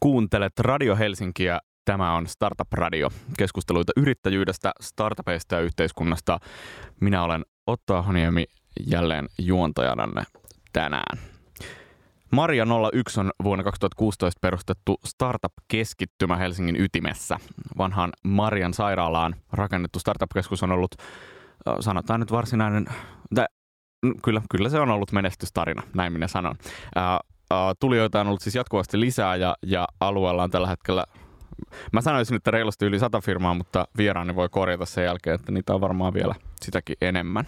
Kuuntelet 0.00 0.52
Radio 0.58 0.96
Helsinkiä. 0.96 1.60
Tämä 1.84 2.14
on 2.14 2.26
Startup 2.26 2.72
Radio. 2.72 3.08
Keskusteluita 3.38 3.92
yrittäjyydestä, 3.96 4.72
startupeista 4.80 5.54
ja 5.54 5.60
yhteiskunnasta. 5.60 6.38
Minä 7.00 7.22
olen 7.22 7.44
Otto 7.66 7.96
Ahoniemi 7.96 8.44
jälleen 8.86 9.28
juontajananne 9.38 10.22
tänään. 10.72 11.18
Maria 12.32 12.66
01 12.92 13.20
on 13.20 13.30
vuonna 13.44 13.64
2016 13.64 14.38
perustettu 14.40 14.96
startup-keskittymä 15.04 16.36
Helsingin 16.36 16.80
ytimessä. 16.80 17.38
Vanhaan 17.78 18.10
Marian 18.24 18.74
sairaalaan 18.74 19.34
rakennettu 19.52 19.98
startup-keskus 19.98 20.62
on 20.62 20.72
ollut, 20.72 20.94
sanotaan 21.80 22.20
nyt 22.20 22.32
varsinainen, 22.32 22.86
kyllä, 24.24 24.42
kyllä 24.50 24.68
se 24.68 24.80
on 24.80 24.90
ollut 24.90 25.12
menestystarina, 25.12 25.82
näin 25.94 26.12
minä 26.12 26.28
sanon. 26.28 26.56
Tulijoita 27.80 28.20
on 28.20 28.26
ollut 28.26 28.40
siis 28.40 28.54
jatkuvasti 28.54 29.00
lisää 29.00 29.36
ja, 29.36 29.56
ja 29.66 29.88
alueella 30.00 30.42
on 30.42 30.50
tällä 30.50 30.68
hetkellä 30.68 31.04
Mä 31.92 32.00
sanoisin, 32.00 32.36
että 32.36 32.50
reilusti 32.50 32.86
yli 32.86 32.98
sata 32.98 33.20
firmaa, 33.20 33.54
mutta 33.54 33.88
vieraani 33.96 34.34
voi 34.34 34.48
korjata 34.48 34.86
sen 34.86 35.04
jälkeen, 35.04 35.34
että 35.34 35.52
niitä 35.52 35.74
on 35.74 35.80
varmaan 35.80 36.14
vielä 36.14 36.34
sitäkin 36.60 36.96
enemmän. 37.00 37.46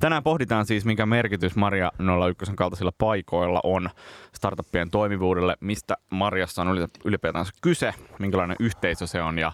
Tänään 0.00 0.22
pohditaan 0.22 0.66
siis, 0.66 0.84
mikä 0.84 1.06
merkitys 1.06 1.56
Maria 1.56 1.92
01 2.28 2.52
kaltaisilla 2.56 2.92
paikoilla 2.98 3.60
on 3.64 3.90
startuppien 4.34 4.90
toimivuudelle, 4.90 5.56
mistä 5.60 5.96
Marjassa 6.10 6.62
on 6.62 6.88
ylipäätään 7.04 7.46
kyse, 7.62 7.94
minkälainen 8.18 8.56
yhteisö 8.60 9.06
se 9.06 9.22
on 9.22 9.38
ja 9.38 9.52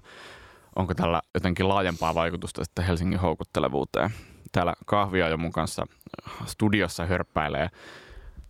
onko 0.77 0.95
tällä 0.95 1.23
jotenkin 1.35 1.69
laajempaa 1.69 2.15
vaikutusta 2.15 2.65
sitten 2.65 2.85
Helsingin 2.85 3.21
houkuttelevuuteen. 3.21 4.11
Täällä 4.53 4.75
kahvia 4.87 5.29
jo 5.29 5.37
mun 5.37 5.53
kanssa 5.53 5.87
studiossa 6.47 7.07
hörppäilee 7.07 7.69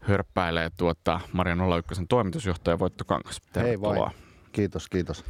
hörppäilee 0.00 0.70
tuota 0.76 1.20
Maria 1.32 1.56
01 1.78 2.06
toimitusjohtaja 2.08 2.78
Voitto 2.78 3.04
Kangas. 3.04 3.40
Tervetuloa. 3.52 3.94
Hei 3.94 4.00
vain. 4.00 4.12
Kiitos, 4.52 4.88
kiitos. 4.88 5.24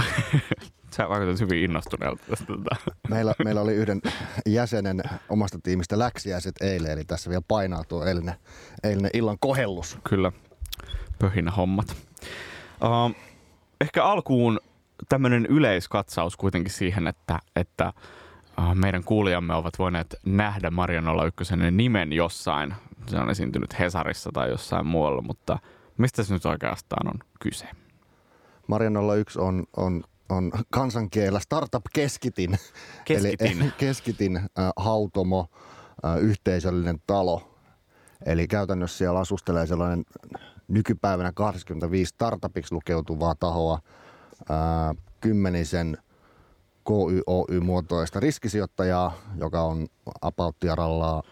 Sä 0.96 1.08
vaikutat 1.08 1.40
hyvin 1.40 1.64
innostuneelta 1.64 2.22
tästä. 2.30 2.46
Tota. 2.46 2.76
Meillä, 3.08 3.34
meillä 3.44 3.60
oli 3.60 3.74
yhden 3.74 4.00
jäsenen 4.46 5.02
omasta 5.28 5.58
tiimistä 5.62 5.98
läksiäiset 5.98 6.54
eilen, 6.60 6.90
eli 6.90 7.04
tässä 7.04 7.30
vielä 7.30 7.42
painaa 7.48 7.84
tuo 7.84 8.04
eilinen, 8.04 8.34
eilinen 8.82 9.10
illan 9.14 9.36
kohellus. 9.40 9.98
Kyllä, 10.08 10.32
pöhinä 11.18 11.50
hommat. 11.50 11.96
Uh, 12.84 13.16
ehkä 13.80 14.04
alkuun 14.04 14.60
tämmöinen 15.08 15.46
yleiskatsaus 15.46 16.36
kuitenkin 16.36 16.72
siihen, 16.72 17.06
että, 17.06 17.38
että 17.56 17.92
meidän 18.74 19.04
kuulijamme 19.04 19.54
ovat 19.54 19.78
voineet 19.78 20.16
nähdä 20.26 20.70
Marian 20.70 21.04
01 21.26 21.56
nimen 21.70 22.12
jossain. 22.12 22.74
Se 23.06 23.16
on 23.16 23.30
esiintynyt 23.30 23.78
Hesarissa 23.78 24.30
tai 24.32 24.50
jossain 24.50 24.86
muualla, 24.86 25.22
mutta 25.22 25.58
mistä 25.98 26.22
se 26.22 26.34
nyt 26.34 26.46
oikeastaan 26.46 27.08
on 27.08 27.18
kyse? 27.40 27.66
Marian 28.66 28.96
01 29.18 29.38
on, 29.38 29.64
on, 29.76 30.02
on 30.28 30.52
kansankielellä 30.70 31.40
startup-keskitin. 31.40 32.50
Keskitin. 33.04 33.62
Eli 33.62 33.72
keskitin 33.78 34.36
äh, 34.36 34.44
hautomo, 34.76 35.46
äh, 36.04 36.18
yhteisöllinen 36.18 36.98
talo. 37.06 37.56
Eli 38.26 38.48
käytännössä 38.48 38.98
siellä 38.98 39.20
asustelee 39.20 39.66
sellainen 39.66 40.04
nykypäivänä 40.68 41.32
85 41.32 42.08
startupiksi 42.08 42.74
lukeutuvaa 42.74 43.34
tahoa, 43.34 43.78
äh, 44.50 44.96
kymmenisen 45.20 45.98
KYOY-muotoista 46.88 48.20
riskisijoittajaa, 48.20 49.12
joka 49.36 49.62
on 49.62 49.86
apauttiaralla 50.22 51.22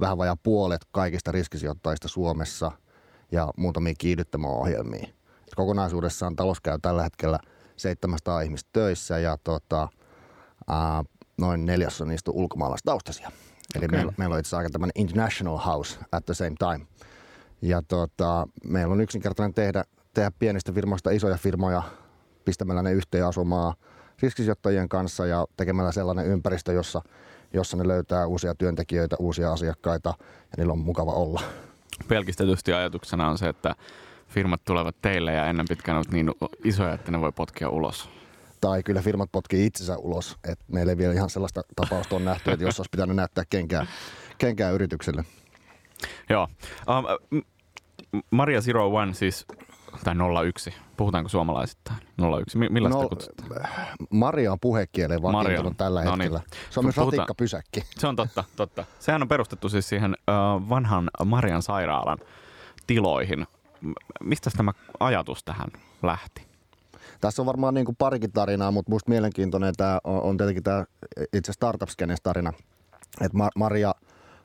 vähän 0.00 0.18
vajaa 0.18 0.36
puolet 0.42 0.80
kaikista 0.92 1.32
riskisijoittajista 1.32 2.08
Suomessa 2.08 2.72
ja 3.32 3.50
muutamia 3.56 3.94
kiihdyttämäohjelmia 3.98 5.08
kokonaisuudessaan 5.56 6.36
talous 6.36 6.60
käy 6.60 6.78
tällä 6.82 7.02
hetkellä 7.02 7.38
700 7.76 8.40
ihmistä 8.40 8.70
töissä 8.72 9.18
ja 9.18 9.38
tota, 9.44 9.88
ää, 10.68 11.04
noin 11.38 11.66
neljässä 11.66 12.04
niistä 12.04 12.30
ulkomaalaistaustaisia. 12.30 13.30
Eli 13.74 13.84
okay. 13.84 13.98
meillä, 13.98 14.12
meillä 14.16 14.34
on 14.34 14.38
itse 14.38 14.48
asiassa 14.48 14.58
aika 14.58 14.70
tämmöinen 14.70 14.92
international 14.94 15.58
house 15.58 15.98
at 16.12 16.26
the 16.26 16.34
same 16.34 16.54
time. 16.58 16.86
Ja 17.62 17.82
tota, 17.88 18.48
meillä 18.64 18.92
on 18.92 19.00
yksinkertainen 19.00 19.54
tehdä, 19.54 19.84
tehdä 20.14 20.30
pienistä 20.38 20.72
firmoista 20.72 21.10
isoja 21.10 21.36
firmoja 21.36 21.82
pistämällä 22.44 22.82
ne 22.82 22.92
yhteen 22.92 23.26
asumaan 23.26 23.74
riskisijoittajien 24.22 24.88
kanssa 24.88 25.26
ja 25.26 25.46
tekemällä 25.56 25.92
sellainen 25.92 26.26
ympäristö, 26.26 26.72
jossa, 26.72 27.02
jossa 27.52 27.76
ne 27.76 27.88
löytää 27.88 28.26
uusia 28.26 28.54
työntekijöitä, 28.54 29.16
uusia 29.18 29.52
asiakkaita 29.52 30.14
ja 30.18 30.54
niillä 30.56 30.72
on 30.72 30.78
mukava 30.78 31.12
olla. 31.12 31.40
Pelkistetysti 32.08 32.72
ajatuksena 32.72 33.28
on 33.28 33.38
se, 33.38 33.48
että 33.48 33.74
firmat 34.28 34.60
tulevat 34.64 34.96
teille 35.02 35.32
ja 35.32 35.46
ennen 35.46 35.66
pitkään 35.68 35.96
ovat 35.96 36.10
niin 36.10 36.30
isoja, 36.64 36.92
että 36.92 37.12
ne 37.12 37.20
voi 37.20 37.32
potkia 37.32 37.68
ulos. 37.68 38.08
Tai 38.60 38.82
kyllä 38.82 39.02
firmat 39.02 39.32
potkii 39.32 39.66
itsensä 39.66 39.96
ulos. 39.96 40.36
Et 40.48 40.58
meillä 40.68 40.92
ei 40.92 40.98
vielä 40.98 41.14
ihan 41.14 41.30
sellaista 41.30 41.62
tapausta 41.76 42.16
on 42.16 42.24
nähty, 42.24 42.50
että 42.50 42.64
jos 42.64 42.80
olisi 42.80 42.90
pitänyt 42.90 43.16
näyttää 43.16 43.44
kenkää, 43.50 43.86
kenkää 44.38 44.70
yritykselle. 44.70 45.24
Joo. 46.30 46.48
Um, 46.88 47.42
Maria 48.30 48.60
Zero 48.60 48.86
One 48.86 49.14
siis, 49.14 49.46
tai 50.04 50.14
01, 50.48 50.74
puhutaanko 50.96 51.28
suomalaisittain? 51.28 51.98
01, 52.40 52.58
millaista 52.58 53.02
no, 53.02 53.08
kutsutaan? 53.08 53.68
Maria 54.10 54.52
on 54.52 54.60
puhekieleen 54.60 55.22
vakiintunut 55.22 55.76
tällä 55.76 56.04
no 56.04 56.16
niin. 56.16 56.32
hetkellä. 56.32 56.40
Se 56.70 56.80
on 56.80 56.86
myös 56.86 56.94
Puhutaan. 56.94 57.18
ratikkapysäkki. 57.18 57.84
Se 57.96 58.06
on 58.06 58.16
totta, 58.16 58.44
totta. 58.56 58.84
Sehän 58.98 59.22
on 59.22 59.28
perustettu 59.28 59.68
siis 59.68 59.88
siihen 59.88 60.16
uh, 60.28 60.68
vanhan 60.68 61.10
Marian 61.24 61.62
sairaalan 61.62 62.18
tiloihin 62.86 63.46
mistä 64.20 64.50
tämä 64.56 64.72
ajatus 65.00 65.44
tähän 65.44 65.68
lähti? 66.02 66.46
Tässä 67.20 67.42
on 67.42 67.46
varmaan 67.46 67.74
niin 67.74 67.84
kuin 67.84 67.96
parikin 67.96 68.32
tarinaa, 68.32 68.70
mutta 68.70 68.90
minusta 68.90 69.10
mielenkiintoinen 69.10 69.74
tämä 69.76 69.98
on, 70.04 70.22
on 70.22 70.36
tietenkin 70.36 70.62
tämä 70.62 70.84
itse 71.32 71.52
startup 71.52 71.88
tarina. 72.22 72.52
Että 73.20 73.38
Maria, 73.56 73.94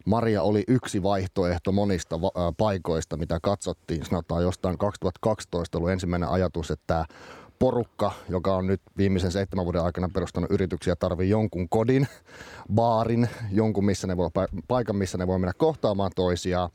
Maria 0.05 0.41
oli 0.43 0.63
yksi 0.67 1.03
vaihtoehto 1.03 1.71
monista 1.71 2.21
va- 2.21 2.53
paikoista, 2.57 3.17
mitä 3.17 3.39
katsottiin. 3.41 4.05
Sanotaan 4.05 4.43
jostain 4.43 4.77
2012 4.77 5.77
ollut 5.77 5.91
ensimmäinen 5.91 6.29
ajatus, 6.29 6.71
että 6.71 6.83
tämä 6.87 7.05
porukka, 7.63 8.11
joka 8.29 8.55
on 8.55 8.67
nyt 8.67 8.81
viimeisen 8.97 9.31
seitsemän 9.31 9.65
vuoden 9.65 9.83
aikana 9.83 10.09
perustanut 10.13 10.51
yrityksiä, 10.51 10.95
tarvii 10.95 11.29
jonkun 11.29 11.69
kodin, 11.69 12.07
baarin, 12.73 13.29
jonkun 13.51 13.85
missä 13.85 14.07
ne 14.07 14.17
voi, 14.17 14.29
paikan, 14.67 14.95
missä 14.95 15.17
ne 15.17 15.27
voi 15.27 15.39
mennä 15.39 15.53
kohtaamaan 15.57 16.11
toisiaan. 16.15 16.69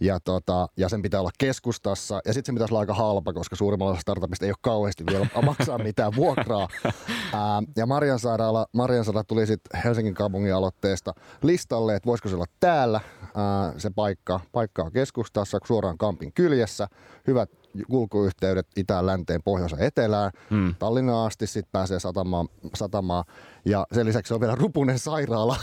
Ja, 0.00 0.20
tota, 0.20 0.68
ja 0.76 0.88
sen 0.88 1.02
pitää 1.02 1.20
olla 1.20 1.30
keskustassa. 1.38 2.20
Ja 2.26 2.32
sitten 2.32 2.52
se 2.52 2.56
pitäisi 2.56 2.74
olla 2.74 2.80
aika 2.80 2.94
halpa, 2.94 3.32
koska 3.32 3.56
suurimmalla 3.56 4.00
startupista 4.00 4.44
ei 4.44 4.50
ole 4.50 4.56
kauheasti 4.60 5.04
vielä 5.06 5.26
maksaa 5.46 5.78
mitään 5.78 6.12
vuokraa. 6.16 6.68
Ää, 7.32 7.62
ja 7.76 7.86
Marian 7.86 8.18
sairaala 8.18 9.24
tuli 9.28 9.46
sitten 9.46 9.80
Helsingin 9.80 10.14
kaupungin 10.14 10.54
aloitteesta 10.54 11.14
listalle, 11.42 11.96
että 11.96 12.06
voisiko 12.06 12.28
se 12.28 12.34
olla 12.34 12.46
täällä 12.60 13.00
ää, 13.34 13.72
se 13.76 13.90
paikka. 13.90 14.40
Paikka 14.52 14.82
on 14.82 14.92
keskustassa, 14.92 15.58
suoraan 15.66 15.98
kampin 15.98 16.32
kyljessä. 16.32 16.88
Hyvät 17.26 17.61
kulkuyhteydet 17.90 18.66
itään, 18.76 19.06
länteen, 19.06 19.42
pohjoiseen, 19.44 19.82
etelään. 19.82 20.30
Hmm. 20.50 20.74
Tallinnaan 20.78 21.26
asti 21.26 21.46
sitten 21.46 21.72
pääsee 21.72 22.00
satamaan, 22.00 22.48
satamaan. 22.74 23.24
Ja 23.64 23.86
sen 23.92 24.06
lisäksi 24.06 24.34
on 24.34 24.40
vielä 24.40 24.54
rupunen 24.54 24.98
sairaala, 24.98 25.56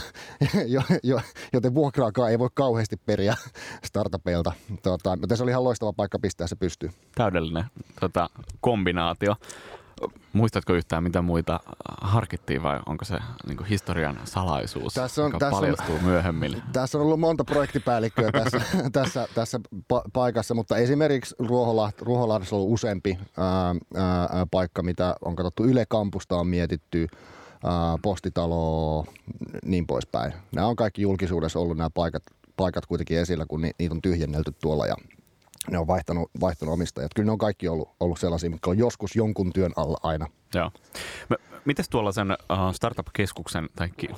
joten 1.52 1.74
vuokraakaan 1.74 2.30
ei 2.30 2.38
voi 2.38 2.48
kauheasti 2.54 2.96
periä 2.96 3.34
startupeilta. 3.84 4.52
Tota, 4.82 5.16
mutta 5.16 5.36
se 5.36 5.42
oli 5.42 5.50
ihan 5.50 5.64
loistava 5.64 5.92
paikka 5.92 6.18
pistää 6.18 6.46
se 6.46 6.56
pystyy. 6.56 6.90
Täydellinen 7.14 7.64
tota, 8.00 8.30
kombinaatio. 8.60 9.36
Muistatko 10.32 10.72
yhtään, 10.74 11.02
mitä 11.02 11.22
muita 11.22 11.60
harkittiin 12.00 12.62
vai 12.62 12.80
onko 12.86 13.04
se 13.04 13.18
niin 13.46 13.64
historian 13.64 14.20
salaisuus, 14.24 14.94
tässä 14.94 15.22
on, 15.22 15.28
joka 15.28 15.38
tässä 15.38 15.60
paljastuu 15.60 15.94
on, 15.94 16.04
myöhemmin? 16.04 16.62
Tässä 16.72 16.98
on 16.98 17.04
ollut 17.04 17.20
monta 17.20 17.44
projektipäällikköä 17.44 18.32
tässä, 18.32 18.60
tässä, 18.92 19.28
tässä 19.34 19.60
pa- 19.74 20.10
paikassa, 20.12 20.54
mutta 20.54 20.76
esimerkiksi 20.76 21.34
Ruohola- 21.38 21.92
Ruoholahdessa 22.00 22.56
on 22.56 22.62
ollut 22.62 22.74
useampi 22.74 23.18
ää, 23.36 23.74
ää, 23.94 24.46
paikka, 24.50 24.82
mitä 24.82 25.16
on 25.24 25.36
katsottu 25.36 25.64
Yle 25.64 25.84
Kampusta 25.88 26.36
on 26.36 26.46
mietitty, 26.46 27.06
postitalo, 28.02 29.04
niin 29.64 29.86
poispäin. 29.86 30.32
Nämä 30.54 30.66
on 30.66 30.76
kaikki 30.76 31.02
julkisuudessa 31.02 31.58
ollut 31.58 31.76
nämä 31.76 31.90
paikat, 31.90 32.22
paikat 32.56 32.86
kuitenkin 32.86 33.18
esillä, 33.18 33.46
kun 33.48 33.60
ni, 33.60 33.70
niitä 33.78 33.94
on 33.94 34.02
tyhjennelty 34.02 34.52
tuolla 34.62 34.86
ja 34.86 34.94
ne 35.70 35.78
on 35.78 35.86
vaihtanut, 35.86 36.30
vaihtanut 36.40 36.72
omistajat. 36.72 37.14
Kyllä 37.14 37.26
ne 37.26 37.32
on 37.32 37.38
kaikki 37.38 37.68
ollut, 37.68 37.88
ollut 38.00 38.18
sellaisia, 38.18 38.50
mitkä 38.50 38.70
on 38.70 38.78
joskus 38.78 39.16
jonkun 39.16 39.52
työn 39.52 39.72
alla 39.76 39.98
aina. 40.02 40.26
Joo. 40.54 40.70
Mites 41.64 41.88
tuolla 41.88 42.12
sen 42.12 42.30
uh, 42.30 42.74
startup-keskuksen, 42.74 43.68
tai 43.76 43.88
ki, 43.96 44.08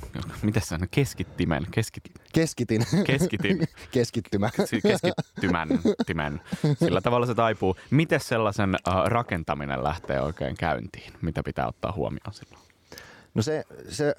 miten 0.41 0.61
sen 0.61 0.87
keskittimen, 0.91 1.67
keskit... 1.71 2.03
Keskitin. 2.33 2.85
Keskitin. 3.05 3.67
Keskittymä. 3.91 4.49
Keskittymän, 4.83 5.67
timen. 6.05 6.41
Sillä 6.79 7.01
tavalla 7.01 7.25
se 7.25 7.35
taipuu. 7.35 7.75
Miten 7.89 8.19
sellaisen 8.19 8.75
uh, 8.87 8.93
rakentaminen 9.05 9.83
lähtee 9.83 10.21
oikein 10.21 10.55
käyntiin? 10.57 11.13
Mitä 11.21 11.43
pitää 11.43 11.67
ottaa 11.67 11.91
huomioon 11.91 12.33
silloin? 12.33 12.72
No 13.33 13.41
se, 13.41 13.63
se, 13.89 14.13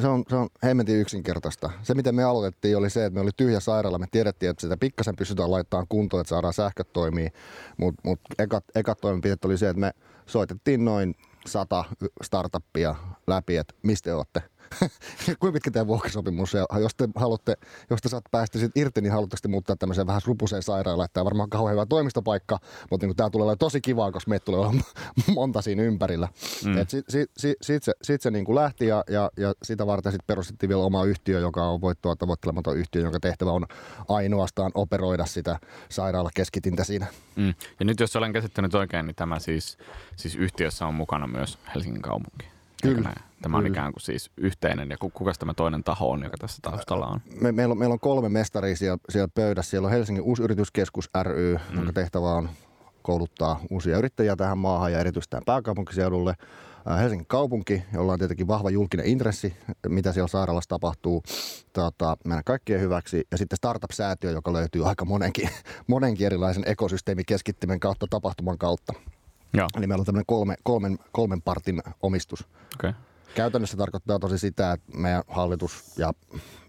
se, 0.00 0.06
on, 0.06 0.24
se 0.28 0.36
on 0.36 0.48
hemmetin 0.64 1.00
yksinkertaista. 1.00 1.70
Se, 1.82 1.94
miten 1.94 2.14
me 2.14 2.24
aloitettiin, 2.24 2.76
oli 2.76 2.90
se, 2.90 3.04
että 3.04 3.14
me 3.14 3.20
oli 3.20 3.30
tyhjä 3.36 3.60
sairaala. 3.60 3.98
Me 3.98 4.06
tiedettiin, 4.10 4.50
että 4.50 4.60
sitä 4.60 4.76
pikkasen 4.76 5.16
pystytään 5.16 5.50
laittamaan 5.50 5.86
kuntoon, 5.88 6.20
että 6.20 6.28
saadaan 6.28 6.54
sähköt 6.54 6.92
toimii. 6.92 7.28
Mutta 7.76 8.00
mut 8.04 8.20
ekat, 8.38 8.64
ekat 8.74 8.98
toimenpiteet 9.00 9.44
oli 9.44 9.58
se, 9.58 9.68
että 9.68 9.80
me 9.80 9.92
soitettiin 10.26 10.84
noin 10.84 11.14
sata 11.46 11.84
startuppia 12.22 12.94
läpi, 13.26 13.56
että 13.56 13.74
mistä 13.82 14.04
te 14.04 14.14
olette– 14.14 14.42
Kuinka 15.40 15.52
pitkä 15.52 15.70
teidän 15.70 15.86
vuokrasopimus? 15.86 16.54
Ja 16.54 16.66
jos 16.80 16.94
te 16.94 17.08
haluatte, 17.16 17.56
jos 17.90 18.02
te 18.02 18.08
saatte 18.08 18.28
päästä 18.30 18.58
siitä 18.58 18.80
irti, 18.80 19.00
niin 19.00 19.12
haluatte 19.12 19.36
sitten 19.36 19.50
muuttaa 19.50 19.76
tämmöiseen 19.76 20.06
vähän 20.06 20.20
rupuseen 20.24 20.62
sairaalaan. 20.62 21.08
Tämä 21.12 21.22
on 21.22 21.24
varmaan 21.24 21.50
kauhean 21.50 21.72
hyvä 21.72 21.86
toimistopaikka, 21.86 22.58
mutta 22.90 23.06
niin 23.06 23.16
tämä 23.16 23.30
tulee 23.30 23.44
olemaan 23.44 23.58
tosi 23.58 23.80
kivaa, 23.80 24.12
koska 24.12 24.28
meitä 24.28 24.44
tulee 24.44 24.60
olla 24.60 24.74
monta 25.34 25.62
siinä 25.62 25.82
ympärillä. 25.82 26.28
Mm. 26.64 26.74
Sitten 26.74 27.02
sit, 27.08 27.30
sit, 27.36 27.56
sit 27.62 27.82
se, 27.82 27.92
sit 28.02 28.22
se 28.22 28.30
niin 28.30 28.44
kuin 28.44 28.54
lähti 28.54 28.86
ja, 28.86 29.04
ja, 29.10 29.30
ja 29.36 29.54
sitä 29.62 29.86
varten 29.86 30.12
sitten 30.12 30.26
perustettiin 30.26 30.68
vielä 30.68 30.82
oma 30.82 31.04
yhtiö, 31.04 31.40
joka 31.40 31.68
on 31.68 31.80
voittoa 31.80 32.16
tavoittelematon 32.16 32.76
yhtiö, 32.76 33.02
jonka 33.02 33.20
tehtävä 33.20 33.50
on 33.50 33.66
ainoastaan 34.08 34.70
operoida 34.74 35.26
sitä 35.26 35.58
sairaalakeskitintä 35.88 36.84
siinä. 36.84 37.06
Mm. 37.36 37.54
Ja 37.80 37.84
nyt 37.84 38.00
jos 38.00 38.16
olen 38.16 38.32
käsittänyt 38.32 38.74
oikein, 38.74 39.06
niin 39.06 39.16
tämä 39.16 39.38
siis, 39.38 39.78
siis 40.16 40.34
yhtiössä 40.34 40.86
on 40.86 40.94
mukana 40.94 41.26
myös 41.26 41.58
Helsingin 41.74 42.02
kaupunki. 42.02 42.55
Kyllä. 42.82 43.12
Tämä 43.42 43.56
on 43.56 43.62
Kyllä. 43.62 43.74
ikään 43.74 43.92
kuin 43.92 44.02
siis 44.02 44.30
yhteinen 44.36 44.90
ja 44.90 44.96
kuka 44.98 45.32
tämä 45.38 45.54
toinen 45.54 45.84
taho 45.84 46.10
on, 46.10 46.22
joka 46.22 46.36
tässä 46.40 46.58
taustalla 46.62 47.06
on? 47.06 47.20
Me, 47.40 47.52
meillä, 47.52 47.72
on 47.72 47.78
meillä 47.78 47.92
on 47.92 48.00
kolme 48.00 48.28
mestaria 48.28 48.76
siellä, 48.76 48.98
siellä 49.08 49.28
pöydässä. 49.34 49.70
Siellä 49.70 49.86
on 49.86 49.92
Helsingin 49.92 50.24
Uusyrityskeskus 50.24 51.10
ry, 51.22 51.58
mm. 51.70 51.76
jonka 51.76 51.92
tehtävä 51.92 52.32
on 52.32 52.48
kouluttaa 53.02 53.60
uusia 53.70 53.98
yrittäjiä 53.98 54.36
tähän 54.36 54.58
maahan 54.58 54.92
ja 54.92 55.00
erityisesti 55.00 55.30
tähän 55.30 55.44
pääkaupunkiseudulle. 55.46 56.34
Helsingin 56.98 57.26
kaupunki, 57.26 57.82
jolla 57.92 58.12
on 58.12 58.18
tietenkin 58.18 58.48
vahva 58.48 58.70
julkinen 58.70 59.06
intressi, 59.06 59.56
mitä 59.88 60.12
siellä 60.12 60.28
sairaalassa 60.28 60.68
tapahtuu 60.68 61.22
tota, 61.72 62.16
meidän 62.24 62.44
kaikkien 62.44 62.80
hyväksi. 62.80 63.26
Ja 63.30 63.38
sitten 63.38 63.56
Startup-säätiö, 63.56 64.30
joka 64.30 64.52
löytyy 64.52 64.88
aika 64.88 65.04
monenkin, 65.04 65.48
monenkin 65.86 66.26
erilaisen 66.26 66.62
ekosysteemikeskittimen 66.66 67.80
kautta, 67.80 68.06
tapahtuman 68.10 68.58
kautta. 68.58 68.92
Joo. 69.52 69.68
Eli 69.76 69.86
meillä 69.86 70.02
on 70.02 70.06
tämmöinen 70.06 70.26
kolme, 70.26 70.54
kolmen, 70.62 70.98
kolmen 71.12 71.42
partin 71.42 71.82
omistus. 72.02 72.44
Okay. 72.74 72.92
Käytännössä 73.34 73.76
tarkoittaa 73.76 74.18
tosi 74.18 74.38
sitä, 74.38 74.72
että 74.72 74.98
meidän 74.98 75.22
hallitus 75.28 75.98
ja 75.98 76.12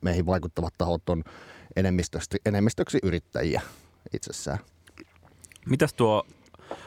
meihin 0.02 0.26
vaikuttavat 0.26 0.74
tahot 0.78 1.10
on 1.10 1.24
enemmistöksi, 1.76 2.38
enemmistöksi 2.46 3.00
yrittäjiä 3.04 3.62
itsessään. 4.14 4.60
Mitäs 5.70 5.94
tuo, 5.94 6.24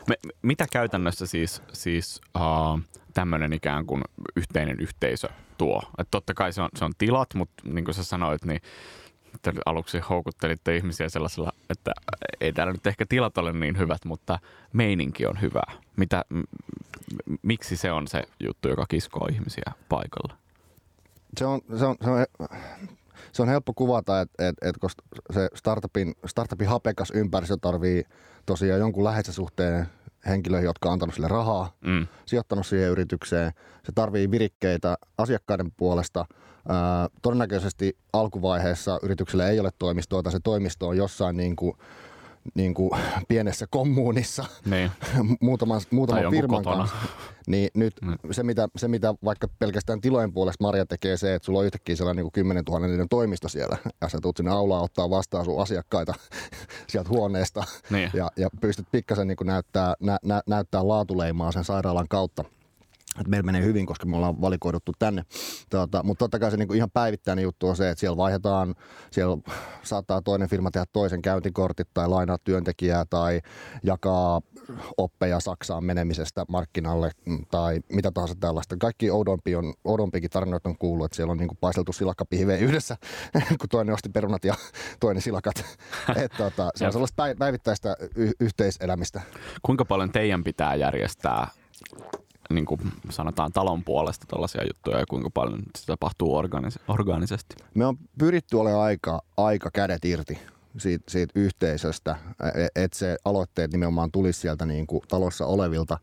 me, 0.08 0.14
mitä 0.42 0.66
käytännössä 0.72 1.26
siis, 1.26 1.62
siis 1.72 2.20
uh, 2.36 2.80
tämmöinen 3.14 3.52
ikään 3.52 3.86
kuin 3.86 4.02
yhteinen 4.36 4.80
yhteisö 4.80 5.28
tuo? 5.58 5.82
Et 5.98 6.08
totta 6.10 6.34
kai 6.34 6.52
se 6.52 6.62
on, 6.62 6.68
se 6.76 6.84
on 6.84 6.92
tilat, 6.98 7.34
mutta 7.34 7.62
niin 7.64 7.84
kuin 7.84 7.94
sä 7.94 8.04
sanoit, 8.04 8.44
niin 8.44 8.60
te 9.42 9.52
aluksi 9.66 9.98
houkuttelitte 9.98 10.76
ihmisiä 10.76 11.08
sellaisella, 11.08 11.52
että 11.70 11.92
ei 12.40 12.52
täällä 12.52 12.72
nyt 12.72 12.86
ehkä 12.86 13.04
tilat 13.08 13.38
ole 13.38 13.52
niin 13.52 13.78
hyvät, 13.78 14.04
mutta 14.04 14.38
meininki 14.72 15.26
on 15.26 15.40
hyvä. 15.40 15.62
Mitä, 15.96 16.24
m- 16.28 16.42
miksi 17.42 17.76
se 17.76 17.92
on 17.92 18.08
se 18.08 18.22
juttu, 18.40 18.68
joka 18.68 18.86
kiskoo 18.88 19.28
ihmisiä 19.32 19.72
paikalla? 19.88 20.36
Se 21.38 21.46
on, 21.46 21.60
se 21.78 21.86
on, 21.86 21.96
se 22.04 22.10
on, 22.10 22.26
se 23.32 23.42
on 23.42 23.48
helppo 23.48 23.72
kuvata, 23.74 24.20
että 24.20 24.48
et, 24.48 24.54
et, 24.62 24.76
koska 24.80 25.02
se 25.30 25.48
startupin, 25.54 26.14
startupin 26.26 26.68
hapekas 26.68 27.10
ympäristö 27.14 27.56
tarvii 27.60 28.04
tosiaan 28.46 28.80
jonkun 28.80 29.04
läheisen 29.04 29.34
suhteen 29.34 29.86
henkilöihin, 30.26 30.66
jotka 30.66 30.88
on 30.88 30.92
antanut 30.92 31.14
sille 31.14 31.28
rahaa, 31.28 31.76
mm. 31.80 32.06
sijoittanut 32.26 32.66
siihen 32.66 32.90
yritykseen. 32.90 33.52
Se 33.84 33.92
tarvii 33.94 34.30
virikkeitä 34.30 34.96
asiakkaiden 35.18 35.72
puolesta. 35.76 36.26
Ää, 36.68 37.08
todennäköisesti 37.22 37.96
alkuvaiheessa 38.12 38.98
yrityksellä 39.02 39.48
ei 39.48 39.60
ole 39.60 39.70
toimistoa 39.78 40.22
tai 40.22 40.32
se 40.32 40.40
toimisto 40.40 40.88
on 40.88 40.96
jossain 40.96 41.36
niin 41.36 41.56
kuin 41.56 41.76
niin 42.54 42.74
kuin 42.74 42.90
pienessä 43.28 43.66
kommunissa 43.70 44.44
niin. 44.64 44.90
muutaman, 45.40 45.80
muutaman 45.90 46.30
firman 46.30 46.64
kotona. 46.64 46.76
kanssa. 46.76 46.96
Niin 47.46 47.70
nyt 47.74 47.94
mm. 48.02 48.16
se, 48.30 48.42
mitä, 48.42 48.68
se, 48.76 48.88
mitä 48.88 49.14
vaikka 49.24 49.48
pelkästään 49.58 50.00
tilojen 50.00 50.32
puolesta 50.32 50.64
Maria 50.64 50.86
tekee 50.86 51.16
se, 51.16 51.34
että 51.34 51.46
sulla 51.46 51.58
on 51.58 51.64
yhtäkkiä 51.64 51.96
sellainen 51.96 52.24
niin 52.24 52.32
10 52.32 52.64
000 52.64 53.06
toimisto 53.10 53.48
siellä 53.48 53.76
ja 54.00 54.08
sä 54.08 54.18
tulet 54.22 54.36
sinne 54.36 54.50
aulaa 54.50 54.82
ottaa 54.82 55.10
vastaan 55.10 55.44
sun 55.44 55.62
asiakkaita 55.62 56.14
sieltä 56.90 57.08
huoneesta 57.10 57.64
niin. 57.90 58.10
ja, 58.14 58.30
ja 58.36 58.48
pystyt 58.60 58.86
pikkasen 58.92 59.28
niin 59.28 59.36
näyttää, 59.44 59.94
nä, 60.00 60.18
nä, 60.24 60.42
näyttää 60.46 60.88
laatuleimaa 60.88 61.52
sen 61.52 61.64
sairaalan 61.64 62.08
kautta 62.08 62.44
että 63.18 63.30
meillä 63.30 63.46
menee 63.46 63.62
hyvin, 63.62 63.86
koska 63.86 64.06
me 64.06 64.16
ollaan 64.16 64.40
valikoiduttu 64.40 64.92
tänne. 64.98 65.24
Tota, 65.70 66.02
mutta 66.02 66.18
totta 66.18 66.38
kai 66.38 66.50
se 66.50 66.56
niinku 66.56 66.74
ihan 66.74 66.90
päivittäinen 66.90 67.42
juttu 67.42 67.68
on 67.68 67.76
se, 67.76 67.90
että 67.90 68.00
siellä 68.00 68.16
vaihdetaan, 68.16 68.74
siellä 69.10 69.38
saattaa 69.82 70.22
toinen 70.22 70.48
firma 70.48 70.70
tehdä 70.70 70.86
toisen 70.92 71.22
käyntikortit 71.22 71.88
tai 71.94 72.08
lainaa 72.08 72.38
työntekijää 72.44 73.04
tai 73.10 73.40
jakaa 73.82 74.40
oppeja 74.96 75.40
Saksaan 75.40 75.84
menemisestä 75.84 76.44
markkinalle 76.48 77.10
mm, 77.26 77.38
tai 77.50 77.80
mitä 77.92 78.10
tahansa 78.10 78.34
tällaista. 78.40 78.76
Kaikki 78.76 79.10
oudompi 79.10 79.56
on, 79.56 79.74
oudompikin 79.84 80.30
tarinoita 80.30 80.68
on 80.68 80.78
kuullut, 80.78 81.04
että 81.04 81.16
siellä 81.16 81.30
on 81.30 81.38
niinku 81.38 81.56
paisteltu 81.60 81.92
silakkapihveä 81.92 82.56
yhdessä, 82.56 82.96
kun 83.60 83.68
toinen 83.70 83.94
osti 83.94 84.08
perunat 84.08 84.44
ja 84.44 84.54
toinen 85.00 85.22
silakat. 85.22 85.64
Et, 86.24 86.32
tota, 86.36 86.70
se 86.74 86.86
on 86.86 86.92
sellaista 86.92 87.22
päivittäistä 87.38 87.96
y- 88.14 88.32
yhteiselämistä. 88.40 89.20
Kuinka 89.62 89.84
paljon 89.84 90.12
teidän 90.12 90.44
pitää 90.44 90.74
järjestää 90.74 91.48
niin 92.50 92.64
kuin 92.66 92.80
sanotaan 93.10 93.52
talon 93.52 93.84
puolesta 93.84 94.26
tällaisia 94.28 94.64
juttuja 94.64 94.98
ja 94.98 95.06
kuinka 95.06 95.30
paljon 95.30 95.62
se 95.78 95.86
tapahtuu 95.86 96.42
organis- 96.42 96.82
organisesti? 96.88 97.56
Me 97.74 97.86
on 97.86 97.96
pyritty 98.18 98.56
olemaan 98.56 98.82
aika, 98.82 99.22
aika 99.36 99.70
kädet 99.72 100.04
irti 100.04 100.38
siitä, 100.78 101.04
siitä 101.08 101.32
yhteisöstä, 101.34 102.16
e, 102.54 102.84
että 102.84 102.98
se 102.98 103.16
aloitteet 103.24 103.72
nimenomaan 103.72 104.12
tulisi 104.12 104.40
sieltä 104.40 104.66
niin 104.66 104.86
kuin 104.86 105.02
talossa 105.08 105.46
olevilta 105.46 105.98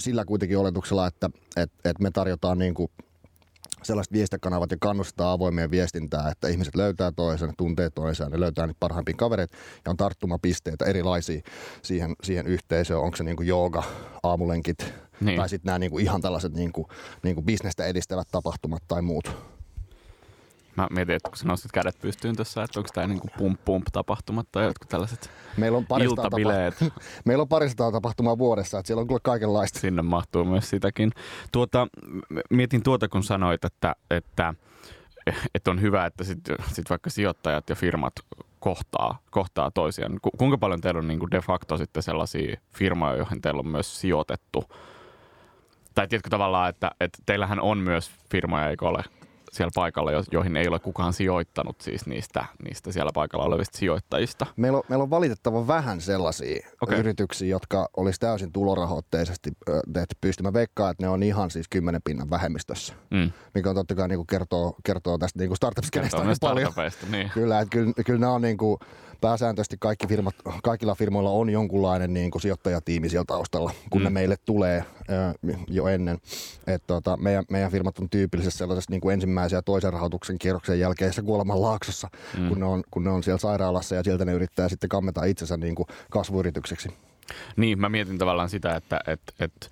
sillä 0.00 0.24
kuitenkin 0.24 0.58
oletuksella, 0.58 1.06
että, 1.06 1.30
että, 1.56 1.90
että 1.90 2.02
me 2.02 2.10
tarjotaan 2.10 2.58
niin 2.58 2.74
kuin 2.74 2.90
sellaiset 3.82 4.12
viestikanavat 4.12 4.70
ja 4.70 4.76
kannustaa 4.80 5.32
avoimeen 5.32 5.70
viestintää, 5.70 6.30
että 6.30 6.48
ihmiset 6.48 6.76
löytää 6.76 7.12
toisen, 7.12 7.52
tuntee 7.56 7.90
toisen, 7.90 8.30
ne 8.30 8.40
löytää 8.40 8.66
niitä 8.66 8.80
parhaimpia 8.80 9.14
kavereita 9.18 9.56
ja 9.84 9.90
on 9.90 9.96
tarttumapisteitä 9.96 10.84
erilaisia 10.84 11.40
siihen, 11.82 12.14
siihen 12.22 12.46
yhteisöön. 12.46 13.00
Onko 13.00 13.16
se 13.16 13.24
niin 13.24 13.36
kuin 13.36 13.48
jooga, 13.48 13.82
aamulenkit 14.22 14.94
niin. 15.20 15.36
tai 15.36 15.48
sitten 15.48 15.66
nämä 15.68 15.78
niin 15.78 15.90
kuin 15.90 16.04
ihan 16.04 16.20
tällaiset 16.20 16.52
niin 16.54 16.72
kuin, 16.72 16.86
niin 17.22 17.34
kuin 17.34 17.44
bisnestä 17.46 17.84
edistävät 17.84 18.28
tapahtumat 18.32 18.82
tai 18.88 19.02
muut. 19.02 19.51
Mä 20.76 20.86
mietin, 20.90 21.14
että 21.14 21.28
kun 21.28 21.36
sä 21.36 21.48
nostit 21.48 21.72
kädet 21.72 21.98
pystyyn 22.00 22.36
tuossa, 22.36 22.62
että 22.62 22.80
onko 22.80 22.90
tämä 22.94 23.06
niinku 23.06 23.28
pump 23.38 23.64
pump 23.64 23.86
tapahtumat 23.92 24.46
tai 24.52 24.64
jotkut 24.64 24.88
tällaiset 24.88 25.30
Meillä 25.56 25.78
on. 25.78 25.86
Tapa- 25.86 27.00
Meillä 27.24 27.42
on 27.42 27.48
parisataa 27.48 27.92
tapahtumaa 27.92 28.38
vuodessa, 28.38 28.78
että 28.78 28.86
siellä 28.86 29.00
on 29.00 29.06
kyllä 29.06 29.20
kaikenlaista. 29.22 29.78
Sinne 29.78 30.02
mahtuu 30.02 30.44
myös 30.44 30.70
sitäkin. 30.70 31.12
Tuota, 31.52 31.86
mietin 32.50 32.82
tuota, 32.82 33.08
kun 33.08 33.22
sanoit, 33.22 33.64
että, 33.64 33.96
että, 34.10 34.54
että 35.54 35.70
on 35.70 35.80
hyvä, 35.80 36.06
että 36.06 36.24
sit, 36.24 36.38
sit 36.72 36.90
vaikka 36.90 37.10
sijoittajat 37.10 37.68
ja 37.68 37.74
firmat 37.74 38.12
kohtaa, 38.60 39.18
kohtaa 39.30 39.70
toisiaan. 39.70 40.18
Kuinka 40.38 40.58
paljon 40.58 40.80
teillä 40.80 40.98
on 40.98 41.08
niin 41.08 41.30
de 41.30 41.40
facto 41.40 41.76
sitten 41.76 42.02
sellaisia 42.02 42.56
firmoja, 42.74 43.16
joihin 43.16 43.40
teillä 43.40 43.60
on 43.60 43.68
myös 43.68 44.00
sijoitettu? 44.00 44.64
Tai 45.94 46.08
tiedätkö 46.08 46.30
tavallaan, 46.30 46.68
että, 46.68 46.90
että 47.00 47.18
teillähän 47.26 47.60
on 47.60 47.78
myös 47.78 48.10
firmoja, 48.30 48.68
eikö 48.68 48.88
ole, 48.88 49.02
siellä 49.52 49.70
paikalla, 49.74 50.10
joihin 50.32 50.56
ei 50.56 50.68
ole 50.68 50.78
kukaan 50.78 51.12
sijoittanut 51.12 51.80
siis 51.80 52.06
niistä, 52.06 52.44
niistä 52.64 52.92
siellä 52.92 53.10
paikalla 53.14 53.44
olevista 53.44 53.78
sijoittajista? 53.78 54.46
Meillä 54.56 54.78
on, 54.78 54.84
meillä 54.88 55.02
on 55.02 55.10
valitettavan 55.10 55.66
vähän 55.66 56.00
sellaisia 56.00 56.68
okay. 56.80 56.98
yrityksiä, 56.98 57.48
jotka 57.48 57.88
olisi 57.96 58.20
täysin 58.20 58.52
tulorahoitteisesti 58.52 59.50
tehty 59.92 60.16
pysty. 60.20 60.42
Mä 60.42 60.52
veikkaan, 60.52 60.90
että 60.90 61.02
ne 61.02 61.08
on 61.08 61.22
ihan 61.22 61.50
siis 61.50 61.68
kymmenen 61.68 62.00
pinnan 62.04 62.30
vähemmistössä, 62.30 62.94
mm. 63.10 63.32
mikä 63.54 63.70
on 63.70 63.76
totta 63.76 63.94
kai 63.94 64.08
niin 64.08 64.18
kuin 64.18 64.26
kertoo, 64.26 64.76
kertoo 64.84 65.18
tästä 65.18 65.38
niin 65.38 65.56
startup-skenestä 65.56 66.18
paljon. 66.40 66.72
Niin. 67.10 67.30
Kyllä, 67.34 67.60
että 67.60 67.70
kyllä, 67.70 67.92
kyllä 68.06 68.20
nämä 68.20 68.32
on 68.32 68.42
niin 68.42 68.56
kuin, 68.56 68.78
pääsääntöisesti 69.22 69.76
kaikki 69.80 70.06
firmat, 70.06 70.34
kaikilla 70.62 70.94
firmoilla 70.94 71.30
on 71.30 71.50
jonkunlainen 71.50 72.14
niin 72.14 72.30
kuin 72.30 72.42
sijoittajatiimi 72.42 73.08
siellä 73.08 73.24
taustalla, 73.24 73.72
kun 73.90 74.00
mm. 74.00 74.04
ne 74.04 74.10
meille 74.10 74.36
tulee 74.36 74.84
jo 75.68 75.86
ennen. 75.86 76.18
Et, 76.66 76.82
tota, 76.86 77.16
meidän, 77.16 77.44
meidän 77.50 77.70
firmat 77.70 77.98
on 77.98 78.10
tyypillisesti 78.10 78.58
sellaisessa 78.58 78.90
niin 78.90 79.00
kuin 79.00 79.14
ensimmäisen 79.14 79.56
ja 79.56 79.62
toisen 79.62 79.92
rahoituksen 79.92 80.38
kierroksen 80.38 80.80
jälkeisessä 80.80 81.22
kuoleman 81.22 81.62
laaksossa, 81.62 82.08
mm. 82.38 82.48
kun, 82.48 82.60
ne 82.60 82.66
on, 82.66 82.82
kun 82.90 83.04
ne 83.04 83.10
on 83.10 83.22
siellä 83.22 83.38
sairaalassa 83.38 83.94
ja 83.94 84.02
sieltä 84.02 84.24
ne 84.24 84.32
yrittää 84.32 84.68
sitten 84.68 84.88
kammeta 84.88 85.24
itsensä 85.24 85.56
niin 85.56 85.74
kuin 85.74 85.86
kasvuyritykseksi. 86.10 86.88
Niin, 87.56 87.80
mä 87.80 87.88
mietin 87.88 88.18
tavallaan 88.18 88.48
sitä, 88.48 88.76
että, 88.76 89.00
että, 89.06 89.32
että 89.40 89.68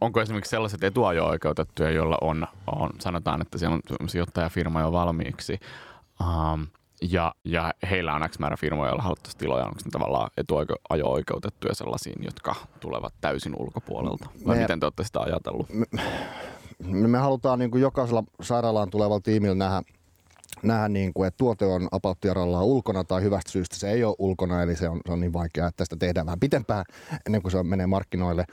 onko 0.00 0.20
esimerkiksi 0.20 0.50
sellaiset 0.50 0.84
etuajo-oikeutettuja, 0.84 1.90
joilla 1.90 2.18
on, 2.20 2.46
on, 2.66 2.90
sanotaan, 3.00 3.42
että 3.42 3.58
siellä 3.58 3.78
on 4.00 4.08
sijoittajafirma 4.08 4.80
jo 4.80 4.92
valmiiksi, 4.92 5.60
um, 6.20 6.66
ja, 7.10 7.34
ja 7.44 7.74
heillä 7.90 8.14
on 8.14 8.30
X 8.30 8.38
määrä 8.38 8.56
firmoja, 8.56 8.88
joilla 8.88 9.02
haluttaisiin 9.02 9.38
tiloja. 9.38 9.64
Onko 9.64 9.80
ne 9.84 9.90
tavallaan 9.90 10.30
etuajo-oikeutettuja 10.36 11.74
sellaisiin, 11.74 12.24
jotka 12.24 12.54
tulevat 12.80 13.14
täysin 13.20 13.54
ulkopuolelta? 13.58 14.26
Vai 14.46 14.56
me, 14.56 14.62
miten 14.62 14.80
te 14.80 14.86
olette 14.86 15.04
sitä 15.04 15.20
ajatellut? 15.20 15.68
Me, 15.72 15.86
me, 16.84 17.08
me 17.08 17.18
halutaan 17.18 17.58
niin 17.58 17.70
kuin 17.70 17.82
jokaisella 17.82 18.24
sairaalaan 18.42 18.90
tulevalla 18.90 19.20
tiimillä 19.20 19.54
nähdä, 19.54 19.82
nähdä 20.62 20.88
niin 20.88 21.14
kuin, 21.14 21.28
että 21.28 21.38
tuote 21.38 21.64
on 21.64 21.88
apauttiarallaan 21.92 22.64
ulkona 22.64 23.04
tai 23.04 23.22
hyvästä 23.22 23.52
syystä 23.52 23.76
se 23.76 23.90
ei 23.90 24.04
ole 24.04 24.16
ulkona, 24.18 24.62
eli 24.62 24.76
se 24.76 24.88
on, 24.88 25.00
se 25.06 25.12
on 25.12 25.20
niin 25.20 25.32
vaikeaa, 25.32 25.68
että 25.68 25.84
sitä 25.84 25.96
tehdään 25.96 26.26
vähän 26.26 26.40
pitempään 26.40 26.84
ennen 27.26 27.42
kuin 27.42 27.52
se 27.52 27.62
menee 27.62 27.86
markkinoille 27.86 28.44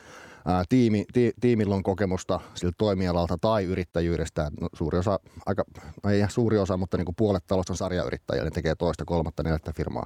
ää, 0.46 0.64
tiimi, 0.70 1.06
ti, 1.14 1.34
tiimillä 1.40 1.76
on 1.76 1.84
kokemusta 1.84 2.40
sillä 2.54 2.74
toimialalta 2.78 3.38
tai 3.42 3.64
yrittäjyydestä. 3.64 4.52
No, 4.62 4.70
suuri 4.74 4.98
osa, 4.98 5.20
aika, 5.46 5.64
no 6.04 6.10
ei 6.10 6.26
suuri 6.30 6.58
osa, 6.58 6.78
mutta 6.78 6.98
niin 6.98 7.06
kuin 7.06 7.16
puolet 7.16 7.48
talosta 7.48 7.74
on 7.74 7.78
sarjayrittäjiä, 7.78 8.44
ne 8.44 8.52
tekee 8.52 8.76
toista, 8.76 9.06
kolmatta, 9.06 9.44
neljättä 9.44 9.74
firmaa. 9.74 10.06